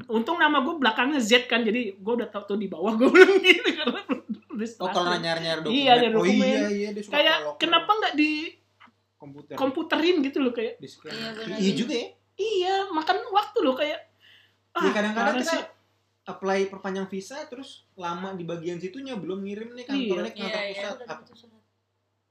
untung 0.05 0.35
nama 0.35 0.59
gue 0.59 0.75
belakangnya 0.75 1.17
Z 1.17 1.47
kan 1.47 1.63
jadi 1.63 1.95
gue 1.95 2.13
udah 2.13 2.27
tahu 2.27 2.43
tuh 2.45 2.57
di 2.59 2.67
bawah 2.67 2.93
gue 2.93 3.07
belum 3.07 3.39
gitu 3.47 3.63
karena 3.73 4.03
Oh 4.75 4.89
kalau 4.89 5.15
nyari-nyari 5.15 5.61
dokumen. 5.61 5.79
Iya, 5.79 5.93
nyari 5.95 6.07
Oh 6.09 6.13
dokumen. 6.19 6.43
iya, 6.43 6.67
iya. 6.67 6.89
Dia 6.91 7.01
suka 7.01 7.13
kayak 7.15 7.35
kalau- 7.39 7.55
kenapa 7.55 7.91
nggak 7.93 8.13
di 8.13 8.31
komputer. 9.15 9.55
komputerin 9.55 10.15
gitu 10.19 10.37
loh 10.41 10.51
kayak. 10.51 10.75
Iya. 10.77 11.55
Iya 11.55 11.71
juga 11.71 11.93
ya. 11.95 12.07
iya 12.35 12.75
makan 12.91 13.17
waktu 13.31 13.57
loh 13.61 13.71
kayak 13.71 13.99
ah, 14.73 14.83
ya 14.83 14.91
kadang-kadang 14.91 15.35
kita 15.39 15.47
sih. 15.47 15.61
Apply 16.27 16.67
perpanjang 16.67 17.07
visa 17.07 17.39
terus 17.47 17.87
lama 17.95 18.35
di 18.35 18.43
bagian 18.43 18.77
situnya 18.77 19.15
belum 19.15 19.41
ngirim 19.41 19.71
nih 19.73 19.85
kantornya 19.85 20.29
ke 20.29 20.37
Iya, 20.37 20.43
kantor 20.43 20.59
iya. 20.59 20.71
pusat. 20.75 20.97
Apa? 20.99 21.13
gitu 21.17 21.33
surat. 21.37 21.63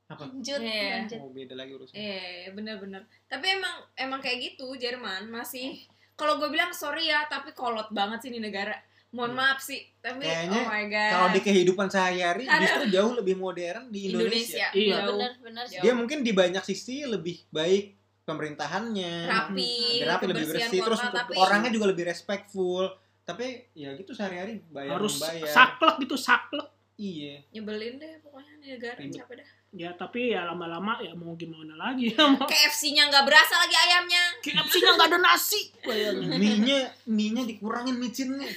Apa? 0.07 0.23
Lanjut, 0.29 0.61
Iya. 0.61 0.89
lanjut. 0.95 1.19
Oh 1.19 1.31
beda 1.33 1.55
lagi 1.57 1.73
urusan. 1.73 1.95
Iya, 1.97 2.23
benar-benar. 2.53 3.03
Tapi 3.25 3.47
emang 3.51 3.75
emang 3.97 4.21
kayak 4.21 4.39
gitu 4.45 4.67
Jerman 4.77 5.27
masih 5.27 5.81
kalau 6.13 6.37
gue 6.37 6.49
bilang 6.49 6.71
sorry 6.71 7.09
ya 7.09 7.25
tapi 7.27 7.51
kolot 7.53 7.89
banget 7.91 8.23
sih 8.23 8.31
ini 8.31 8.41
negara 8.41 8.73
mohon 9.09 9.33
maaf 9.33 9.59
sih 9.59 9.81
tapi 9.97 10.25
Kayaknya 10.25 10.61
oh 10.61 10.67
my 10.67 10.85
god 10.87 11.11
Kalau 11.11 11.29
di 11.33 11.41
kehidupan 11.41 11.89
sehari-hari 11.89 12.45
justru 12.45 12.85
jauh 12.91 13.13
lebih 13.15 13.35
modern 13.35 13.89
di 13.89 14.13
Indonesia. 14.13 14.29
Indonesia, 14.29 14.67
Iya. 14.73 14.93
jauh. 14.93 15.09
bener 15.11 15.33
bener 15.41 15.65
sih. 15.65 15.81
Dia 15.81 15.93
mungkin 15.93 16.19
di 16.21 16.33
banyak 16.33 16.63
sisi 16.63 17.05
lebih 17.05 17.49
baik 17.49 17.97
pemerintahannya, 18.27 19.13
rapi 19.25 19.73
lebih 19.97 20.05
rapi, 20.05 20.25
lebih 20.29 20.47
bersih, 20.51 20.81
terus 20.83 21.01
tapi 21.01 21.33
orangnya 21.35 21.71
juga 21.71 21.87
lebih 21.89 22.05
respectful. 22.05 22.85
Tapi 23.27 23.47
ya 23.75 23.91
gitu 23.93 24.11
sehari-hari 24.11 24.63
bayar 24.71 24.97
harus 24.97 25.19
membayar. 25.19 25.51
saklek 25.51 25.95
gitu 26.01 26.15
saklek 26.15 26.69
Iya. 26.97 27.45
nyebelin 27.53 27.99
deh 27.99 28.23
pokoknya 28.23 28.53
nih 28.57 28.69
negara 28.73 28.97
Ribet. 28.97 29.21
capek 29.21 29.37
dah 29.37 29.51
ya 29.77 29.93
tapi 29.93 30.33
ya 30.33 30.49
lama-lama 30.49 30.97
ya 31.05 31.13
mau 31.13 31.37
gimana 31.37 31.77
lagi 31.77 32.09
KFC-nya 32.49 33.13
nggak 33.13 33.29
berasa 33.29 33.61
lagi 33.61 33.77
ayamnya 33.77 34.25
KFC-nya 34.41 34.97
nggak 34.97 35.11
ada 35.13 35.21
nasi. 35.21 35.69
Mie-nya, 36.41 36.83
mie-nya 37.07 37.45
dikurangin 37.45 37.95
micinnya. 37.95 38.49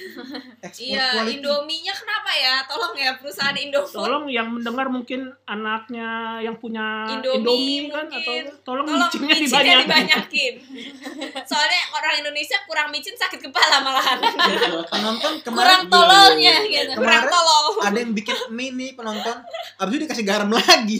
Iya 0.72 1.04
quality. 1.14 1.38
Indomie-nya 1.38 1.92
kenapa 1.92 2.30
ya 2.32 2.54
tolong 2.64 2.94
ya 2.96 3.14
perusahaan 3.14 3.52
Indofood 3.54 4.00
tolong 4.00 4.26
yang 4.26 4.48
mendengar 4.48 4.88
mungkin 4.88 5.28
anaknya 5.44 6.08
yang 6.40 6.56
punya 6.56 7.06
Indomie 7.12 7.36
Indomie, 7.38 7.92
kan 7.92 8.06
mungkin. 8.08 8.16
atau 8.16 8.34
tolong, 8.64 8.86
tolong 8.88 9.04
micinnya 9.04 9.34
micinnya 9.36 9.60
dibanyakin 9.84 9.84
dibanyakin 9.84 10.54
soalnya 11.50 11.80
orang 11.92 12.14
Indonesia 12.18 12.56
kurang 12.64 12.88
micin 12.88 13.14
sakit 13.14 13.40
kepala 13.40 13.78
malahan 13.84 14.18
Penonton 14.86 15.32
kemarin. 15.40 15.58
Kurang 15.58 15.82
tololnya 15.86 16.54
gitu. 16.64 16.92
kurang 16.92 17.22
Kemarin- 17.22 17.32
tolong. 17.32 17.74
ada 17.80 17.98
yang 17.98 18.12
bikin 18.12 18.36
mie 18.50 18.70
nih 18.70 18.90
penonton, 18.92 19.36
abis 19.76 19.92
itu 19.92 20.02
dikasih 20.04 20.24
garam 20.24 20.50
lagi. 20.50 20.98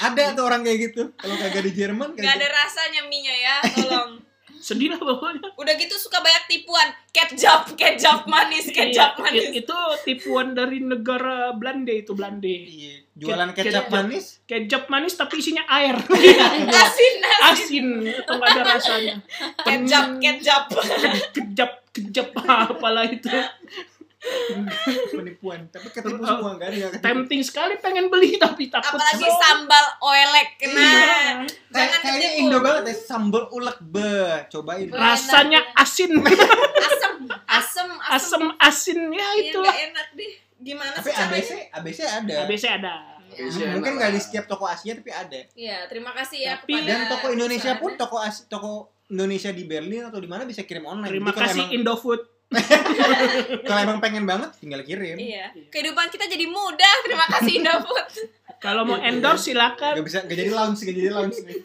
ada 0.00 0.22
tuh 0.32 0.42
orang 0.42 0.62
kayak 0.62 0.78
gitu. 0.86 1.02
Kalau 1.12 1.34
kagak 1.36 1.62
di 1.62 1.72
Jerman 1.72 2.08
nggak 2.10 2.24
ada 2.24 2.38
kayak 2.38 2.52
rasanya 2.54 3.00
mie-nya 3.04 3.34
ya 3.34 3.56
tolong. 3.74 4.10
Sedih 4.58 4.90
lah 4.90 4.98
pokoknya. 4.98 5.54
Udah 5.54 5.74
gitu 5.74 5.94
suka 5.94 6.18
banyak 6.18 6.44
tipuan. 6.48 6.90
Ketchup 7.08 7.74
ketchup 7.74 8.26
manis 8.26 8.66
ketchup 8.66 9.14
Iya, 9.14 9.22
manis. 9.22 9.44
it- 9.44 9.62
itu 9.62 9.78
tipuan 10.02 10.50
dari 10.50 10.82
negara 10.82 11.54
Belanda 11.54 11.94
itu 11.94 12.10
Belanda. 12.10 12.42
Iya, 12.44 13.06
jualan 13.14 13.54
Ke- 13.54 13.62
kecap 13.62 13.86
kecap. 13.86 13.94
manis. 13.94 14.24
kecap 14.44 14.82
manis 14.88 15.14
tapi 15.14 15.38
isinya 15.38 15.62
air. 15.68 15.94
Asin 15.94 16.34
asin. 16.66 17.14
Asin 17.38 17.86
itu 18.02 18.26
nggak 18.28 18.50
ada 18.50 18.62
rasanya. 18.66 19.14
Ketchup. 19.62 20.06
Ketchup 20.18 21.70
kejap 22.00 22.30
apalah 22.70 23.04
itu. 23.04 23.26
Penipuan. 25.14 25.70
Tapi 25.70 25.88
ketipu 25.88 26.18
semua 26.18 26.58
kan 26.58 26.70
ya 26.74 26.90
tempting 26.90 27.38
sekali 27.38 27.78
pengen 27.78 28.10
beli 28.10 28.34
tapi 28.42 28.66
takut 28.66 28.98
apalagi 28.98 29.26
sambal 29.30 29.84
oelek 30.02 30.48
Iya. 30.58 30.74
Kayak, 30.74 31.36
jangan 31.70 31.98
kayaknya 32.02 32.28
ketipu. 32.28 32.42
Indo 32.42 32.58
banget 32.58 32.82
ya 32.84 32.94
sambal 32.96 33.44
ulek 33.48 33.78
be. 33.80 34.14
Cobain. 34.50 34.86
Rasanya 34.90 35.60
asin. 35.74 36.12
Asem 36.78 37.14
asem 37.46 37.88
asam 38.10 38.44
asin 38.58 39.00
ya 39.10 39.28
Iya, 39.34 39.42
itulah. 39.44 39.70
nggak 39.70 39.86
enak 39.88 40.08
deh. 40.14 40.32
Gimana 40.58 40.90
tapi? 40.92 41.10
ABC 41.14 41.50
ABC 41.70 42.00
ada. 42.02 42.34
ABC 42.44 42.64
ada. 42.66 42.94
Iya, 43.28 43.70
mungkin 43.70 43.94
enak 43.94 43.98
nggak 44.00 44.12
di 44.12 44.20
setiap 44.20 44.44
toko 44.46 44.66
Asia 44.66 44.98
tapi 44.98 45.14
ada. 45.14 45.38
Iya, 45.54 45.86
terima 45.86 46.10
kasih 46.10 46.38
ya 46.42 46.58
Tapi- 46.58 46.74
kepada 46.74 46.90
dan 46.90 47.00
toko 47.06 47.26
Indonesia 47.30 47.72
pun 47.78 47.94
toko 47.94 48.16
As- 48.18 48.46
toko 48.46 48.97
Indonesia 49.08 49.50
di 49.56 49.64
Berlin 49.64 50.12
atau 50.12 50.20
di 50.20 50.28
mana 50.28 50.44
bisa 50.44 50.68
kirim 50.68 50.84
online. 50.84 51.08
Terima 51.16 51.32
Jadi 51.32 51.40
kasih 51.40 51.62
emang, 51.64 51.76
Indofood. 51.80 52.20
Kalau 53.68 53.80
emang 53.80 54.00
pengen 54.00 54.24
banget 54.28 54.56
tinggal 54.60 54.84
kirim. 54.84 55.16
Iya. 55.16 55.52
Kehidupan 55.72 56.08
kita 56.12 56.28
jadi 56.28 56.48
mudah. 56.48 56.94
Terima 57.04 57.26
kasih 57.28 57.52
Indofood. 57.60 58.08
kalau 58.58 58.82
mau 58.82 58.98
endorse 58.98 59.54
silakan. 59.54 59.94
Nggak 59.94 60.06
bisa 60.10 60.18
nggak 60.26 60.38
jadi 60.42 60.50
lounge 60.50 60.78
nggak 60.82 60.96
jadi 60.98 61.10
lounge 61.14 61.38
nih. 61.46 61.58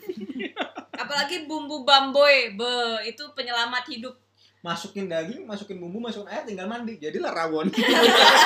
Apalagi 1.01 1.49
bumbu 1.49 1.81
bamboy, 1.81 2.53
be 2.53 2.73
itu 3.09 3.23
penyelamat 3.33 3.85
hidup. 3.89 4.13
masukin 4.63 5.11
daging 5.11 5.43
masukin 5.43 5.75
bumbu 5.75 5.99
masukin 5.99 6.29
air 6.31 6.45
tinggal 6.47 6.69
mandi. 6.69 6.95
Jadilah 7.01 7.33
rawon. 7.35 7.67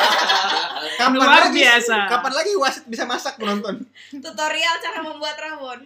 Kapan 0.99 1.13
luar 1.13 1.51
lagi 1.51 1.61
biasa. 1.61 2.09
kapan 2.09 2.33
lagi 2.33 2.51
wasit 2.57 2.85
bisa 2.89 3.05
masak 3.05 3.37
penonton? 3.37 3.85
Tutorial 4.15 4.75
cara 4.81 5.03
membuat 5.05 5.37
rawon. 5.37 5.85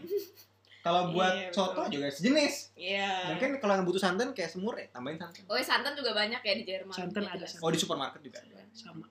Kalau 0.81 1.11
buat 1.11 1.31
Iya, 1.31 1.49
soto 1.49 1.77
betul. 1.79 1.93
juga 1.93 2.07
sejenis 2.09 2.55
Iya. 2.73 3.11
mungkin 3.29 3.49
kalau 3.57 3.73
yang 3.75 3.85
butuh 3.85 4.01
santan 4.01 4.29
kayak 4.31 4.49
semur 4.49 4.73
ya 4.73 4.89
tambahin 4.89 5.15
santan 5.15 5.41
Oh, 5.45 5.57
santan 5.57 5.93
juga 5.93 6.11
banyak 6.11 6.37
ya 6.39 6.53
di 6.53 6.63
Jerman. 6.63 6.89
Santan 6.91 7.21
Iya, 7.21 7.31
ada 7.31 7.45
jelas. 7.45 7.57
oh 7.57 7.69
di 7.69 7.77
supermarket 7.77 8.21
juga 8.21 8.37
ada 8.39 8.61
sama 8.71 9.05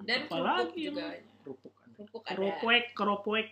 Dan 0.00 0.18
kerupuk 0.24 0.70
juga. 0.72 1.04
kerupuk 1.40 1.72
ada. 1.76 1.90
Kerupuk 1.92 2.20
ada. 2.20 2.30
keropek 2.32 2.84
keropek 2.92 3.46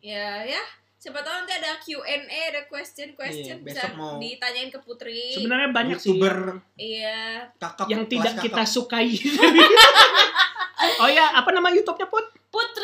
Ya, 0.00 0.42
ya. 0.42 0.62
Siapa 0.96 1.20
tahu 1.20 1.34
nanti 1.36 1.52
ada 1.54 1.76
Q&A, 1.78 2.16
ada 2.48 2.62
question 2.64 3.14
question 3.14 3.58
Iya, 3.58 3.62
bisa 3.62 3.82
mau- 3.92 4.16
ditanyain 4.16 4.68
ke 4.68 4.80
Putri. 4.80 5.30
sebenarnya 5.32 5.70
banyak 5.70 5.94
sih 5.94 6.10
youtuber 6.10 6.58
Iya. 6.74 7.46
kakap 7.54 7.86
yang 7.86 8.02
tidak 8.04 8.34
kakap. 8.34 8.44
kita 8.44 8.62
sukai 8.64 9.06
oh 10.96 11.08
ya 11.08 11.30
apa 11.32 11.48
nama 11.50 11.68
YouTube-nya 11.68 12.08
Put 12.08 12.26
Setiawati 12.46 12.75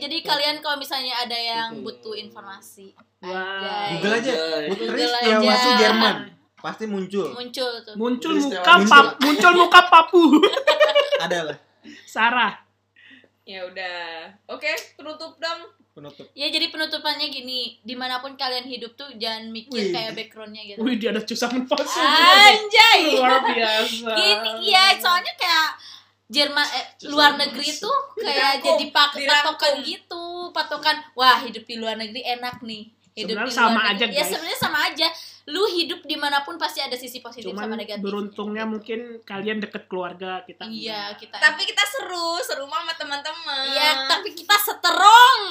jadi 0.00 0.16
kalian 0.22 0.56
kalau 0.58 0.76
misalnya 0.76 1.14
ada 1.18 1.36
yang 1.36 1.68
butuh 1.80 2.12
informasi 2.14 2.96
Wow. 3.20 3.28
Anjay. 3.28 3.88
Google 3.94 4.14
aja 4.14 4.32
Anjay. 4.32 4.64
Putri 4.66 4.86
Google 4.88 5.12
Setiawati 5.12 5.52
aja. 5.68 5.76
Jerman 5.78 6.16
pasti 6.56 6.84
muncul 6.84 7.26
muncul 7.30 7.70
tuh 7.82 7.94
muncul 7.94 8.32
muka 8.34 8.72
Muncul. 8.74 8.88
pap 8.90 9.06
muncul 9.18 9.52
muka 9.54 9.80
papu 9.86 10.22
ada 11.24 11.38
lah 11.46 11.56
Sarah 12.04 12.54
Ya 13.42 13.66
udah. 13.66 14.30
Oke, 14.46 14.70
penutup 14.94 15.34
dong. 15.36 15.60
penutup 15.90 16.22
ya 16.32 16.46
jadi 16.46 16.70
penutupannya 16.70 17.28
gini 17.28 17.82
di 17.82 17.92
mana 17.92 18.22
pun 18.22 18.32
kalian 18.34 18.62
hidup 18.62 18.94
tuh 18.94 19.10
jangan 19.18 19.50
mikir 19.50 19.74
Wih. 19.74 19.90
kayak 19.90 20.14
backgroundnya 20.14 20.62
gitu 20.62 20.78
wih 20.80 20.96
dia 20.96 21.10
ada 21.10 21.18
cusangan 21.20 21.66
palsu 21.66 21.98
anjay 21.98 23.00
luar 23.10 23.42
biasa 23.42 24.06
gini 24.06 24.70
ya 24.70 24.94
soalnya 24.96 25.34
kayak 25.34 25.70
Jerman 26.30 26.62
eh, 26.62 26.86
luar 27.10 27.34
negeri 27.34 27.74
tuh 27.74 28.14
kayak 28.14 28.62
jadi 28.62 28.84
pak 28.94 29.18
patokan 29.18 29.82
gitu 29.82 30.54
patokan 30.54 30.96
wah 31.18 31.42
hidup 31.42 31.66
di 31.66 31.74
luar 31.74 31.98
negeri 31.98 32.22
enak 32.22 32.62
nih 32.62 32.86
hidup 33.12 33.26
Sebenarnya 33.36 33.46
di 33.46 33.56
sama 33.56 33.70
luar 33.74 33.90
aja, 33.90 34.04
negeri. 34.04 34.12
ya 34.12 34.20
guys. 34.20 34.30
sebenarnya 34.30 34.60
sama 34.60 34.78
aja 34.84 35.08
lu 35.46 35.62
hidup 35.68 36.00
di 36.04 36.14
mana 36.14 36.38
pun 36.40 36.54
pasti 36.56 36.78
ada 36.78 36.94
sisi 36.94 37.18
positif 37.18 37.48
sama 37.48 37.66
cuman 37.66 37.74
negatif 37.76 37.98
beruntungnya 38.00 38.64
mungkin 38.64 39.00
kalian 39.20 39.58
deket 39.58 39.84
keluarga 39.84 40.44
kita 40.44 40.62
iya 40.64 41.10
kita 41.12 41.34
Tapi 41.34 41.64
kita 41.64 41.82
seru, 41.82 42.38
seru 42.38 42.64
sama 42.64 42.92
teman-teman. 42.94 43.66
Iya, 43.66 44.06
tapi 44.06 44.30
kita 44.30 44.54
seterong. 44.54 45.42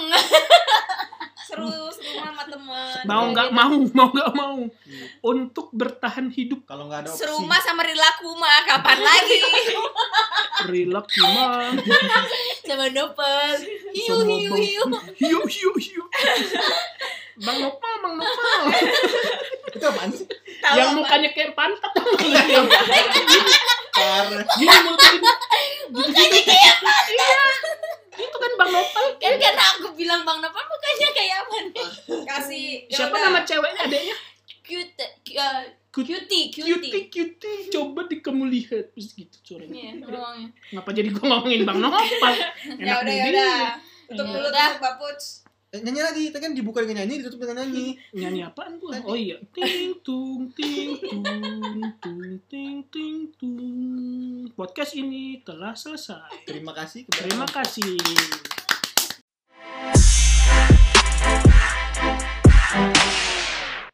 seru, 1.50 1.68
seru 1.90 2.16
sama 2.16 2.46
teman. 2.46 3.02
mau 3.04 3.26
Iya, 3.26 3.32
nggak 3.34 3.48
gitu. 3.48 3.58
mau 3.58 3.72
mau 3.98 4.08
nggak 4.10 4.32
mau 4.32 4.58
Iya. 4.86 5.06
untuk 5.22 5.68
bertahan 5.74 6.30
hidup 6.30 6.64
kalau 6.64 6.88
nggak 6.88 7.04
ada 7.04 7.10
opsi 7.10 7.20
Serumah 7.20 7.60
sama 7.60 7.82
Rilakuma 7.84 8.54
kapan 8.64 9.00
lagi? 9.00 9.40
relax 10.70 11.08
mah 11.18 11.72
Sama 12.62 12.86
Nopal. 12.90 13.52
Hiu 13.90 14.16
Sama 14.16 14.32
hiu 14.32 14.54
hiu. 14.56 14.84
hiu 15.18 15.42
hiu 15.44 15.72
hiu 15.76 16.04
bang 17.40 17.58
nopal 17.58 17.94
bang 17.98 18.14
nopal 18.16 18.62
itu 19.70 19.86
apaan 19.86 20.10
sih 20.10 20.28
Tahu 20.60 20.76
yang 20.76 20.92
apa? 20.92 20.98
mukanya 21.00 21.30
kayak 21.32 21.52
pantat 21.54 21.92
gini 24.52 24.76
mulutnya 24.78 25.32
mukanya 25.90 26.42
kayak 26.44 26.76
pantat 26.80 27.62
itu 28.14 28.36
kan 28.36 28.52
bang 28.54 28.70
nopal 28.70 29.06
Kan 29.16 29.34
karena 29.36 29.64
aku 29.74 29.88
bilang 29.94 30.22
Bang 30.22 30.40
Nopal 30.40 30.60
mukanya 30.62 31.08
kayak 31.12 31.36
apa 31.40 31.56
nih? 31.62 31.90
Kasih. 32.26 32.68
ya 32.86 32.98
siapa 32.98 33.16
nama 33.18 33.40
ceweknya 33.42 33.82
adanya 33.82 34.16
Cute. 34.62 35.02
uh, 35.34 35.64
cutie, 35.90 36.20
cutie 36.22 36.54
cutie. 36.54 37.10
cutie 37.10 37.58
coba 37.70 38.06
di 38.06 38.20
kamu 38.20 38.46
lihat 38.48 38.92
terus 38.92 39.12
gitu 39.14 39.34
suaranya 39.42 39.74
Iya, 39.74 39.92
ngomongnya. 39.98 40.48
ngapa 40.70 40.90
jadi 40.92 41.10
gua 41.10 41.26
ngomongin 41.32 41.64
bang 41.64 41.80
nopal 41.80 42.04
Ya 42.80 42.94
udah, 42.98 43.14
ya 43.14 43.26
udah. 43.30 43.58
Tutup 44.06 44.26
Ya 44.26 44.32
dulu 44.32 44.48
udah. 44.48 44.68
tutup 44.70 44.84
Baputs. 44.84 45.26
Eh, 45.70 45.86
nyanyi 45.86 46.02
lagi, 46.02 46.24
tapi 46.34 46.50
kan 46.50 46.58
dibuka 46.58 46.82
dengan 46.82 47.06
nyanyi, 47.06 47.22
ditutup 47.22 47.46
dengan 47.46 47.62
nyanyi. 47.62 47.94
Nyanyi 48.18 48.42
apaan 48.42 48.82
gua? 48.82 48.98
Oh 49.06 49.14
iya. 49.14 49.38
Ting 49.54 50.02
tung 50.02 50.50
ting 50.50 50.98
tung 50.98 51.22
tung 52.02 52.42
ting 52.50 52.82
ting 52.90 53.30
tung. 53.38 54.50
Podcast 54.58 54.98
ini 54.98 55.46
telah 55.46 55.78
selesai. 55.78 56.50
Terima 56.50 56.74
kasih. 56.74 57.06
Terima 57.14 57.46
kasih. 57.46 58.02